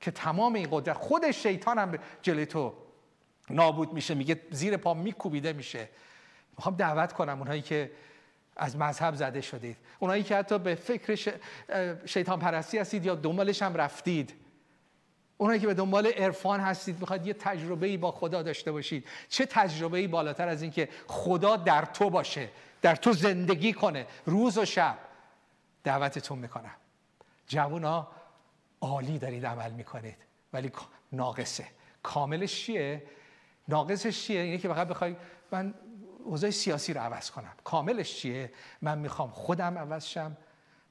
که 0.01 0.11
تمام 0.11 0.53
این 0.53 0.67
قدرت 0.71 0.97
خود 0.97 1.31
شیطان 1.31 1.77
هم 1.77 1.99
جلوی 2.21 2.45
تو 2.45 2.73
نابود 3.49 3.93
میشه 3.93 4.13
میگه 4.13 4.41
زیر 4.51 4.77
پا 4.77 4.93
میکوبیده 4.93 5.53
میشه. 5.53 5.89
می‌خوام 6.57 6.75
دعوت 6.75 7.13
کنم 7.13 7.39
اونایی 7.39 7.61
که 7.61 7.91
از 8.55 8.77
مذهب 8.77 9.15
زده 9.15 9.41
شدید. 9.41 9.77
اونایی 9.99 10.23
که 10.23 10.35
حتی 10.35 10.59
به 10.59 10.75
فکر 10.75 11.39
شیطان 12.05 12.39
پرستی 12.39 12.77
هستید 12.77 13.05
یا 13.05 13.15
دنبالش 13.15 13.61
هم 13.61 13.75
رفتید. 13.75 14.33
اونایی 15.41 15.59
که 15.59 15.67
به 15.67 15.73
دنبال 15.73 16.07
عرفان 16.07 16.59
هستید 16.59 16.99
می‌خواد 16.99 17.27
یه 17.27 17.33
تجربه 17.33 17.87
ای 17.87 17.97
با 17.97 18.11
خدا 18.11 18.43
داشته 18.43 18.71
باشید. 18.71 19.07
چه 19.29 19.45
تجربه 19.45 19.97
ای 19.97 20.07
بالاتر 20.07 20.47
از 20.47 20.61
اینکه 20.61 20.89
خدا 21.07 21.55
در 21.55 21.85
تو 21.85 22.09
باشه 22.09 22.49
در 22.81 22.95
تو 22.95 23.13
زندگی 23.13 23.73
کنه 23.73 24.07
روز 24.25 24.57
و 24.57 24.65
شب. 24.65 24.97
دعوتتون 25.83 26.39
می‌کنم. 26.39 26.75
جوونا 27.47 28.07
عالی 28.81 29.19
دارید 29.19 29.45
عمل 29.45 29.71
می‌کنید 29.71 30.17
ولی 30.53 30.71
ناقصه. 31.11 31.65
کاملش 32.03 32.65
چیه؟ 32.65 33.03
ناقصش 33.67 34.23
چیه؟ 34.23 34.41
اینه 34.41 34.57
که 34.57 34.67
فقط 34.67 34.87
بخوای 34.87 35.15
من 35.51 35.73
اوضاع 36.23 36.49
سیاسی 36.49 36.93
رو 36.93 37.01
عوض 37.01 37.31
کنم. 37.31 37.53
کاملش 37.63 38.15
چیه؟ 38.15 38.53
من 38.81 38.97
می‌خوام 38.97 39.29
خودم 39.29 39.77
عوض 39.77 40.05
شم 40.05 40.37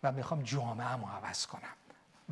و 0.02 0.12
می‌خوام 0.12 0.42
جامعه 0.42 0.92
رو 0.92 1.06
عوض 1.06 1.46
کنم 1.46 1.74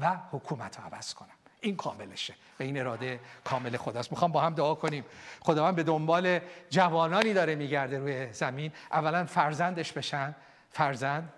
و 0.00 0.16
حکومت 0.30 0.78
رو 0.78 0.84
عوض 0.84 1.14
کنم. 1.14 1.28
این 1.66 1.76
کاملشه. 1.76 2.34
و 2.60 2.62
این 2.62 2.80
اراده 2.80 3.20
کامل 3.44 3.76
خداست. 3.76 4.12
می‌خوام 4.12 4.32
با 4.32 4.40
هم 4.40 4.54
دعا 4.54 4.74
کنیم. 4.74 5.04
خداوند 5.40 5.76
به 5.76 5.82
دنبال 5.82 6.38
جوانانی 6.70 7.32
داره 7.32 7.54
میگرده 7.54 7.98
روی 7.98 8.32
زمین. 8.32 8.72
اولا 8.92 9.24
فرزندش 9.24 9.92
بشن. 9.92 10.34
فرزند 10.70 11.32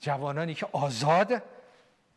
جوانانی 0.00 0.54
که 0.54 0.66
آزاد 0.72 1.42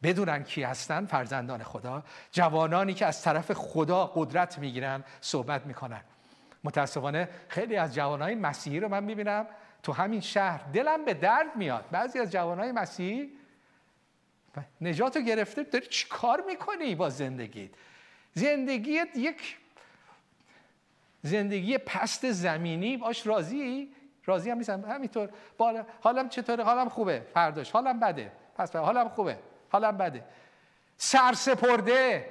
بدونن 0.04 0.44
کی 0.44 0.64
هستن 0.64 1.06
فرزندان 1.06 1.64
خدا. 1.64 2.04
جوانانی 2.32 2.94
که 2.94 3.06
از 3.06 3.22
طرف 3.22 3.52
خدا 3.52 4.06
قدرت 4.06 4.60
می‌گیرن 4.60 5.04
صحبت 5.22 5.66
می‌کنن. 5.66 6.02
متاسفانه 6.64 7.30
خیلی 7.48 7.76
از 7.76 7.96
جوانای 7.96 8.36
مسیحی 8.36 8.80
رو 8.80 8.88
من 8.88 9.04
می‌بینم 9.04 9.46
تو 9.84 9.94
همین 9.94 10.22
شهر 10.22 10.62
دلم 10.74 11.06
به 11.06 11.14
درد 11.14 11.56
میاد. 11.56 11.86
بعضی 11.92 12.20
از 12.20 12.32
جوانای 12.32 12.72
مسیحی 12.72 13.30
نجات 14.82 15.16
رو 15.16 15.22
گرفته 15.22 15.64
داری 15.64 15.88
چی 15.88 16.08
کار 16.10 16.44
می‌کنی 16.48 16.96
با 16.96 17.10
زندگیت؟ 17.10 17.70
زندگیت 18.34 19.08
یک 19.16 19.58
زندگی 21.22 21.78
پست 21.78 22.32
زمینی 22.32 22.98
باش 22.98 23.28
راضی؟ 23.28 23.92
راضی 24.26 24.50
هم 24.50 24.58
نیستم. 24.58 24.86
همینطور. 24.86 25.30
حالم 26.02 26.30
چطوره؟ 26.30 26.64
حالم 26.64 26.90
خوبه. 26.90 27.26
فرداش. 27.34 27.72
حالم 27.72 28.00
بده. 28.00 28.32
پس. 28.58 28.76
حالم 28.76 29.10
خوبه. 29.10 29.38
حالم 29.72 29.98
بده. 29.98 30.24
سرسپرده. 30.98 32.30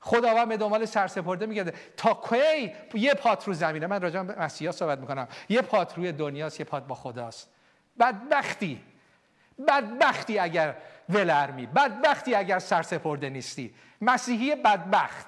خداوند 0.00 0.48
به 0.48 0.56
دنبال 0.56 0.84
سرسپرده 0.84 1.46
میگرده. 1.46 1.74
تا 1.96 2.14
کی؟ 2.14 2.72
یه 2.94 3.14
پات 3.14 3.44
رو 3.48 3.54
زمینه. 3.54 3.86
من 3.86 4.00
راجع 4.00 4.22
به 4.22 4.42
مسیحا 4.42 4.72
صحبت 4.72 4.98
می‌کنم. 4.98 5.28
یه 5.48 5.62
پات 5.62 5.96
روی 5.96 6.12
دنیاست 6.12 6.60
یه 6.60 6.66
پات 6.66 6.86
با 6.86 6.94
خداست. 6.94 7.50
بدبختی. 8.00 8.80
بدبختی 9.68 10.38
اگر 10.38 10.76
ولرمی. 11.10 11.66
بدبختی 11.66 12.34
اگر 12.34 12.58
سرسپرده 12.58 13.30
نیستی. 13.30 13.74
مسیحی 14.00 14.54
بدبخت. 14.54 15.26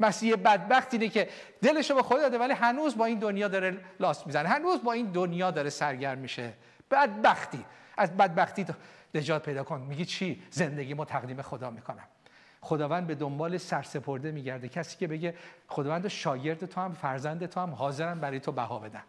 مسیحی 0.00 0.36
بدبخت 0.36 0.94
اینه 0.94 1.08
که 1.08 1.28
دلشو 1.62 1.94
به 1.94 2.02
خدا 2.02 2.18
داده 2.18 2.38
ولی 2.38 2.52
هنوز 2.52 2.96
با 2.96 3.04
این 3.04 3.18
دنیا 3.18 3.48
داره 3.48 3.78
لاست 4.00 4.26
می‌زنه. 4.26 4.48
هنوز 4.48 4.82
با 4.82 4.92
این 4.92 5.06
دنیا 5.06 5.50
داره 5.50 5.70
سرگرم 5.70 6.18
میشه. 6.18 6.52
بدبختی. 6.90 7.64
از 7.96 8.16
بدبختی 8.16 8.66
نجات 9.14 9.42
پیدا 9.44 9.64
کن. 9.64 9.80
میگی 9.80 10.04
چی؟ 10.04 10.42
زندگی 10.50 10.94
ما 10.94 11.04
تقدیم 11.04 11.42
خدا 11.42 11.70
می‌کنم 11.70 12.04
خداوند 12.60 13.06
به 13.06 13.14
دنبال 13.14 13.58
سرسپرده 13.58 14.30
میگرده. 14.30 14.68
کسی 14.68 14.96
که 14.96 15.06
بگه 15.06 15.34
خداوند 15.68 16.08
شاگرد 16.08 16.66
تو 16.66 16.80
هم 16.80 16.92
فرزند 16.92 17.46
تو 17.46 17.60
هم 17.60 17.70
حاضرم 17.70 18.20
برای 18.20 18.40
تو 18.40 18.52
بها 18.52 18.78
بدم 18.78 19.04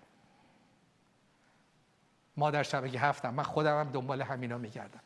ما 2.38 2.52
در 2.52 2.64
شبکه 2.64 3.00
هفتم 3.00 3.34
من 3.34 3.44
خودم 3.44 3.80
هم 3.80 3.92
دنبال 3.92 4.22
همینا 4.22 4.58
میگردم. 4.58 5.00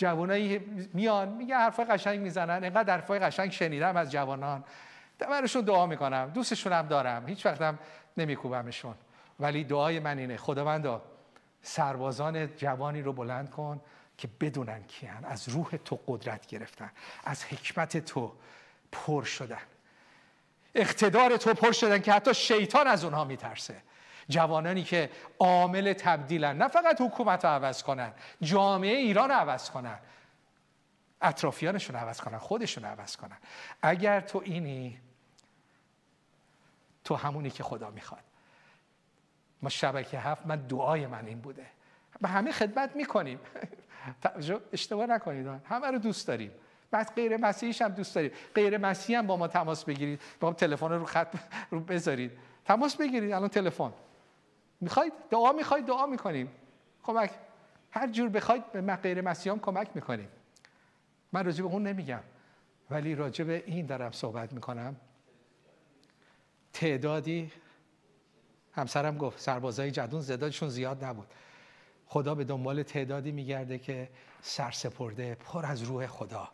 جوانایی 0.00 0.58
میان 0.94 1.28
میگه 1.28 1.56
حرفای 1.56 1.84
قشنگ 1.84 2.20
می‌زنن 2.20 2.64
اینقدر 2.64 2.92
حرفای 2.92 3.18
قشنگ 3.18 3.50
شنیدم 3.50 3.96
از 3.96 4.10
جوانان. 4.10 4.64
براشون 5.18 5.64
دعا 5.64 5.86
می‌کنم 5.86 6.30
دوستشون 6.34 6.72
هم 6.72 6.86
دارم 6.86 7.28
هیچ 7.28 7.46
وقتم 7.46 7.78
نمیکوبمشون. 8.16 8.94
ولی 9.40 9.64
دعای 9.64 10.00
من 10.00 10.18
اینه 10.18 10.36
خداوندا 10.36 11.02
سربازان 11.62 12.56
جوانی 12.56 13.02
رو 13.02 13.12
بلند 13.12 13.50
کن 13.50 13.80
که 14.18 14.28
بدونن 14.40 14.82
کیان. 14.82 15.24
از 15.24 15.48
روح 15.48 15.70
تو 15.84 16.00
قدرت 16.06 16.46
گرفتن 16.46 16.90
از 17.24 17.44
حکمت 17.44 17.96
تو 17.96 18.32
پر 18.92 19.24
شدن. 19.24 19.62
اقتدار 20.74 21.36
تو 21.36 21.54
پر 21.54 21.72
شدن 21.72 21.98
که 21.98 22.12
حتی 22.12 22.34
شیطان 22.34 22.86
از 22.86 23.04
اونها 23.04 23.24
میترسه. 23.24 23.76
جوانانی 24.30 24.82
که 24.82 25.10
عامل 25.38 25.92
تبدیلن 25.92 26.56
نه 26.56 26.68
فقط 26.68 27.00
حکومت 27.00 27.44
رو 27.44 27.50
عوض 27.50 27.82
کنن 27.82 28.12
جامعه 28.42 28.96
ایران 28.96 29.28
رو 29.28 29.34
عوض 29.34 29.70
کنن. 29.70 29.98
اطرافیانشون 31.22 31.96
عوض 31.96 32.20
کنن 32.20 32.38
خودشون 32.38 32.84
عوض 32.84 33.16
کنن. 33.16 33.36
اگر 33.82 34.20
تو 34.20 34.42
اینی 34.44 34.98
تو 37.04 37.14
همونی 37.14 37.50
که 37.50 37.62
خدا 37.62 37.90
می‌خواد. 37.90 38.22
ما 39.62 39.68
شبکه 39.68 40.18
هفت 40.18 40.46
من 40.46 40.56
دعای 40.56 41.06
من 41.06 41.26
این 41.26 41.40
بوده. 41.40 41.66
به 42.20 42.28
همه 42.28 42.52
خدمت 42.52 42.96
می‌کنیم. 42.96 43.40
اشتباه 44.72 45.06
نکنید. 45.06 45.46
همه 45.46 45.86
رو 45.86 45.98
دوست 45.98 46.28
داریم. 46.28 46.50
بعد 46.90 47.14
غیر 47.14 47.36
مسیحیش 47.36 47.82
هم 47.82 47.88
دوست 47.88 48.14
داریم. 48.14 48.30
غیر 48.54 48.78
مسیحی 48.78 49.14
هم 49.14 49.26
با 49.26 49.36
ما 49.36 49.48
تماس 49.48 49.84
بگیرید. 49.84 50.20
با 50.40 50.48
ما 50.48 50.54
تلفن 50.54 50.88
رو 50.88 51.04
خط 51.04 51.34
رو 51.70 51.80
بذارید. 51.80 52.32
تماس 52.64 52.96
بگیرید. 52.96 53.32
الان 53.32 53.48
تلفن. 53.48 53.92
می‌خواید؟ 54.80 55.12
دعا 55.30 55.52
می‌خواید؟ 55.52 55.86
دعا 55.86 56.06
می‌کنیم. 56.06 56.50
کمک 57.02 57.30
هر 57.90 58.10
جور 58.10 58.28
بخواید 58.28 58.72
به 58.72 58.96
غیر 58.96 59.20
مسیحیان 59.20 59.58
کمک 59.58 59.90
می‌کنیم. 59.94 60.28
من 61.32 61.44
راجع 61.44 61.62
به 61.62 61.68
اون 61.68 61.86
نمیگم. 61.86 62.22
ولی 62.90 63.14
راجع 63.14 63.44
به 63.44 63.62
این 63.66 63.86
دارم 63.86 64.10
صحبت 64.10 64.52
می‌کنم. 64.52 64.96
تعدادی 66.72 67.52
همسرم 68.72 69.18
گفت 69.18 69.40
سربازای 69.40 69.90
جدون 69.90 70.20
زدادشون 70.20 70.68
زیاد 70.68 71.04
نبود. 71.04 71.28
خدا 72.06 72.34
به 72.34 72.44
دنبال 72.44 72.82
تعدادی 72.82 73.32
میگرده 73.32 73.78
که 73.78 74.08
سرسپرده 74.42 75.34
پر 75.34 75.66
از 75.66 75.82
روح 75.82 76.06
خدا. 76.06 76.48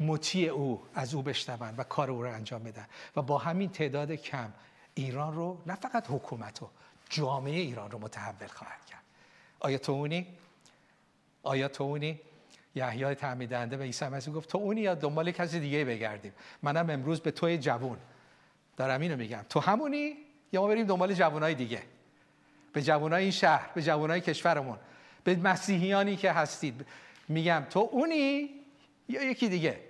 مطیع 0.00 0.50
او 0.50 0.82
از 0.94 1.14
او 1.14 1.22
بشنون 1.22 1.74
و 1.76 1.82
کار 1.82 2.10
او 2.10 2.22
رو 2.22 2.32
انجام 2.32 2.62
بدن. 2.62 2.86
و 3.16 3.22
با 3.22 3.38
همین 3.38 3.70
تعداد 3.70 4.12
کم 4.12 4.52
ایران 4.94 5.34
رو 5.34 5.62
نه 5.66 5.74
فقط 5.74 6.06
حکومت 6.10 6.58
رو 6.58 6.70
جامعه 7.10 7.60
ایران 7.60 7.90
رو 7.90 7.98
متحول 7.98 8.46
خواهد 8.46 8.86
کرد. 8.86 9.02
آیا 9.60 9.78
تو 9.78 9.92
اونی؟ 9.92 10.26
آیا 11.42 11.68
تو 11.68 11.84
اونی؟ 11.84 12.20
یحیای 12.74 13.14
تعمیدنده 13.14 13.76
به 13.76 13.84
عیسی 13.84 14.04
مسیح 14.04 14.34
گفت 14.34 14.48
تو 14.48 14.58
اونی 14.58 14.80
یا 14.80 14.94
دنبال 14.94 15.30
کسی 15.30 15.60
دیگه 15.60 15.84
بگردیم. 15.84 16.32
منم 16.62 16.90
امروز 16.90 17.20
به 17.20 17.30
توی 17.30 17.58
جوون 17.58 17.98
دارم 18.76 19.00
اینو 19.00 19.16
میگم. 19.16 19.44
تو 19.48 19.60
همونی 19.60 20.16
یا 20.52 20.60
ما 20.60 20.68
بریم 20.68 20.86
دنبال 20.86 21.14
جوانای 21.14 21.54
دیگه؟ 21.54 21.82
به 22.72 22.82
جوانای 22.82 23.22
این 23.22 23.32
شهر 23.32 23.70
به 23.74 23.82
جوانای 23.82 24.20
کشورمون 24.20 24.78
به 25.24 25.36
مسیحیانی 25.36 26.16
که 26.16 26.32
هستید. 26.32 26.86
میگم 27.28 27.66
تو 27.70 27.88
اونی 27.92 28.50
یا 29.08 29.22
یکی 29.22 29.48
دیگه؟ 29.48 29.80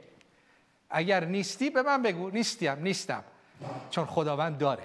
اگر 0.91 1.25
نیستی 1.25 1.71
به 1.71 1.83
من 1.83 2.03
بگو. 2.03 2.31
نیستیم 2.31 2.83
نیستم. 2.83 3.25
چون 3.91 4.07
خداوند 4.07 4.59
داره. 4.59 4.83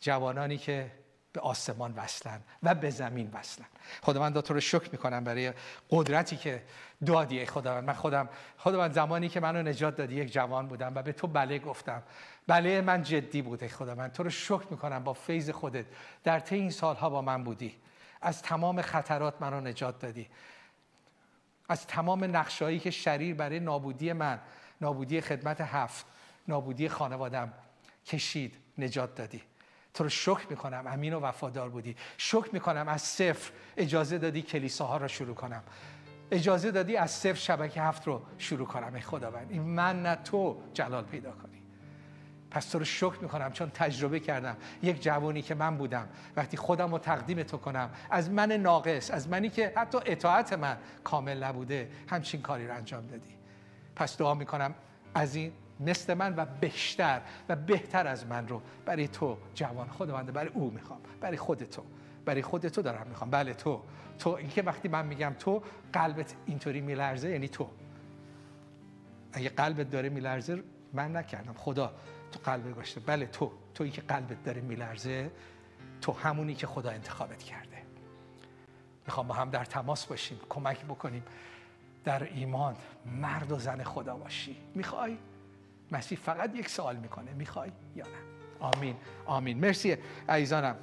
جوانانی 0.00 0.58
که 0.58 0.90
به 1.36 1.42
آسمان 1.42 1.94
وصلن 1.96 2.40
و 2.62 2.74
به 2.74 2.90
زمین 2.90 3.30
وصلن. 3.32 3.66
خداوند 4.02 4.40
تو 4.40 4.54
رو 4.54 4.60
شکر 4.60 4.88
می‌کنم 4.92 5.24
برای 5.24 5.52
قدرتی 5.90 6.36
که 6.36 6.62
دادی 7.06 7.38
ای 7.38 7.46
خداوند. 7.46 7.84
من 7.84 7.92
خودم 7.92 8.28
خداوند 8.58 8.92
زمانی 8.92 9.28
که 9.28 9.40
منو 9.40 9.62
نجات 9.62 9.96
دادی 9.96 10.14
یک 10.14 10.32
جوان 10.32 10.68
بودم 10.68 10.92
و 10.94 11.02
به 11.02 11.12
تو 11.12 11.26
بله 11.26 11.58
گفتم. 11.58 12.02
بله 12.46 12.80
من 12.80 13.02
جدی 13.02 13.42
بود 13.42 13.62
ای 13.62 13.68
خداوند. 13.68 14.12
تو 14.12 14.22
رو 14.22 14.30
شکر 14.30 14.66
می‌کنم 14.70 15.04
با 15.04 15.12
فیض 15.12 15.50
خودت. 15.50 15.86
در 16.24 16.40
طی 16.40 16.56
این 16.56 16.70
سالها 16.70 17.10
با 17.10 17.22
من 17.22 17.44
بودی. 17.44 17.76
از 18.22 18.42
تمام 18.42 18.82
خطرات 18.82 19.34
منو 19.40 19.60
نجات 19.60 19.98
دادی. 19.98 20.28
از 21.68 21.86
تمام 21.86 22.24
نقشهایی 22.24 22.78
که 22.78 22.90
شریر 22.90 23.34
برای 23.34 23.60
نابودی 23.60 24.12
من 24.12 24.40
نابودی 24.80 25.20
خدمت 25.20 25.60
هفت 25.60 26.06
نابودی 26.48 26.88
خانوادم 26.88 27.52
کشید 28.06 28.56
نجات 28.78 29.14
دادی. 29.14 29.42
تو 29.96 30.04
رو 30.04 30.10
شکر 30.10 30.46
می‌کنم 30.50 30.84
امین 30.86 31.14
و 31.14 31.20
وفادار 31.20 31.68
بودی. 31.68 31.96
شکر 32.16 32.48
می‌کنم 32.52 32.88
از 32.88 33.02
صفر 33.02 33.52
اجازه 33.76 34.18
دادی 34.18 34.42
کلیساها 34.42 34.96
رو 34.96 35.08
شروع 35.08 35.34
کنم. 35.34 35.62
اجازه 36.30 36.70
دادی 36.70 36.96
از 36.96 37.10
صفر 37.10 37.34
شبکه 37.34 37.82
هفت 37.82 38.06
رو 38.06 38.22
شروع 38.38 38.66
کنم. 38.66 38.94
ای 38.94 39.00
خداوند 39.00 39.50
این 39.50 39.62
من 39.62 40.02
نه 40.02 40.16
تو 40.16 40.56
جلال 40.74 41.04
پیدا 41.04 41.30
کنی. 41.30 41.62
پس 42.50 42.68
تو 42.68 42.78
رو 42.78 42.84
شکر 42.84 43.18
می‌کنم 43.22 43.52
چون 43.52 43.70
تجربه 43.70 44.20
کردم. 44.20 44.56
یک 44.82 45.02
جوانی 45.02 45.42
که 45.42 45.54
من 45.54 45.76
بودم 45.76 46.08
وقتی 46.36 46.56
خودم 46.56 46.92
رو 46.92 46.98
تقدیم 46.98 47.42
تو 47.42 47.56
کنم 47.56 47.90
از 48.10 48.30
من 48.30 48.52
ناقص 48.52 49.10
از 49.10 49.28
منی 49.28 49.48
که 49.48 49.72
حتی 49.76 49.98
اطاعت 50.06 50.52
من 50.52 50.76
کامل 51.04 51.42
نبوده 51.44 51.90
همچین 52.10 52.42
کاری 52.42 52.68
رو 52.68 52.74
انجام 52.74 53.06
دادی. 53.06 53.34
پس 53.96 54.18
دعا 54.18 54.34
می‌کنم 54.34 54.74
از 55.14 55.34
این 55.34 55.52
مثل 55.80 56.14
من 56.14 56.34
و 56.36 56.46
بیشتر 56.60 57.20
و 57.48 57.56
بهتر 57.56 58.06
از 58.06 58.26
من 58.26 58.48
رو 58.48 58.62
برای 58.84 59.08
تو 59.08 59.38
جوان 59.54 59.88
خداونده 59.88 60.32
برای 60.32 60.50
او 60.54 60.70
می‌خوام 60.70 61.00
برای 61.20 61.36
خود 61.36 61.64
تو 61.64 61.82
برای 62.24 62.42
خود 62.42 62.68
تو 62.68 62.82
دارم 62.82 63.06
می‌خوام. 63.06 63.30
بله 63.30 63.54
تو 63.54 63.82
تو 64.18 64.30
اینکه 64.30 64.62
وقتی 64.62 64.88
من 64.88 65.06
میگم 65.06 65.34
تو 65.38 65.62
قلبت 65.92 66.34
اینطوری 66.46 66.80
میلرزه 66.80 67.30
یعنی 67.30 67.48
تو. 67.48 67.68
اگه 69.32 69.48
قلبت 69.48 69.90
داره 69.90 70.08
میلرزه 70.08 70.62
من 70.92 71.16
نکردم. 71.16 71.52
خدا 71.52 71.94
تو 72.32 72.38
قلبت 72.50 72.72
گذاشته. 72.72 73.00
بله 73.00 73.26
تو 73.26 73.52
تویی 73.74 73.90
که 73.90 74.00
قلبت 74.00 74.44
داره 74.44 74.60
میلرزه 74.60 75.30
تو 76.00 76.12
همونی 76.12 76.54
که 76.54 76.66
خدا 76.66 76.90
انتخابت 76.90 77.42
کرده. 77.42 77.82
می‌خوام 79.06 79.26
با 79.26 79.34
هم 79.34 79.50
در 79.50 79.64
تماس 79.64 80.06
باشیم 80.06 80.40
کمک 80.48 80.84
بکنیم. 80.84 81.22
در 82.04 82.22
ایمان 82.22 82.76
مرد 83.20 83.52
و 83.52 83.58
زن 83.58 83.82
خدا 83.82 84.16
باشی. 84.16 84.56
می‌خوای؟ 84.74 85.18
مسیح 85.90 86.18
فقط 86.18 86.56
یک 86.56 86.68
سوال 86.68 86.96
می‌کنه 86.96 87.32
می‌خوای 87.34 87.70
یا 87.96 88.04
نه؟ 88.04 88.18
آمین. 88.60 88.96
آمین. 89.26 89.58
مرسی 89.60 89.96
عزیزانم. 90.28 90.76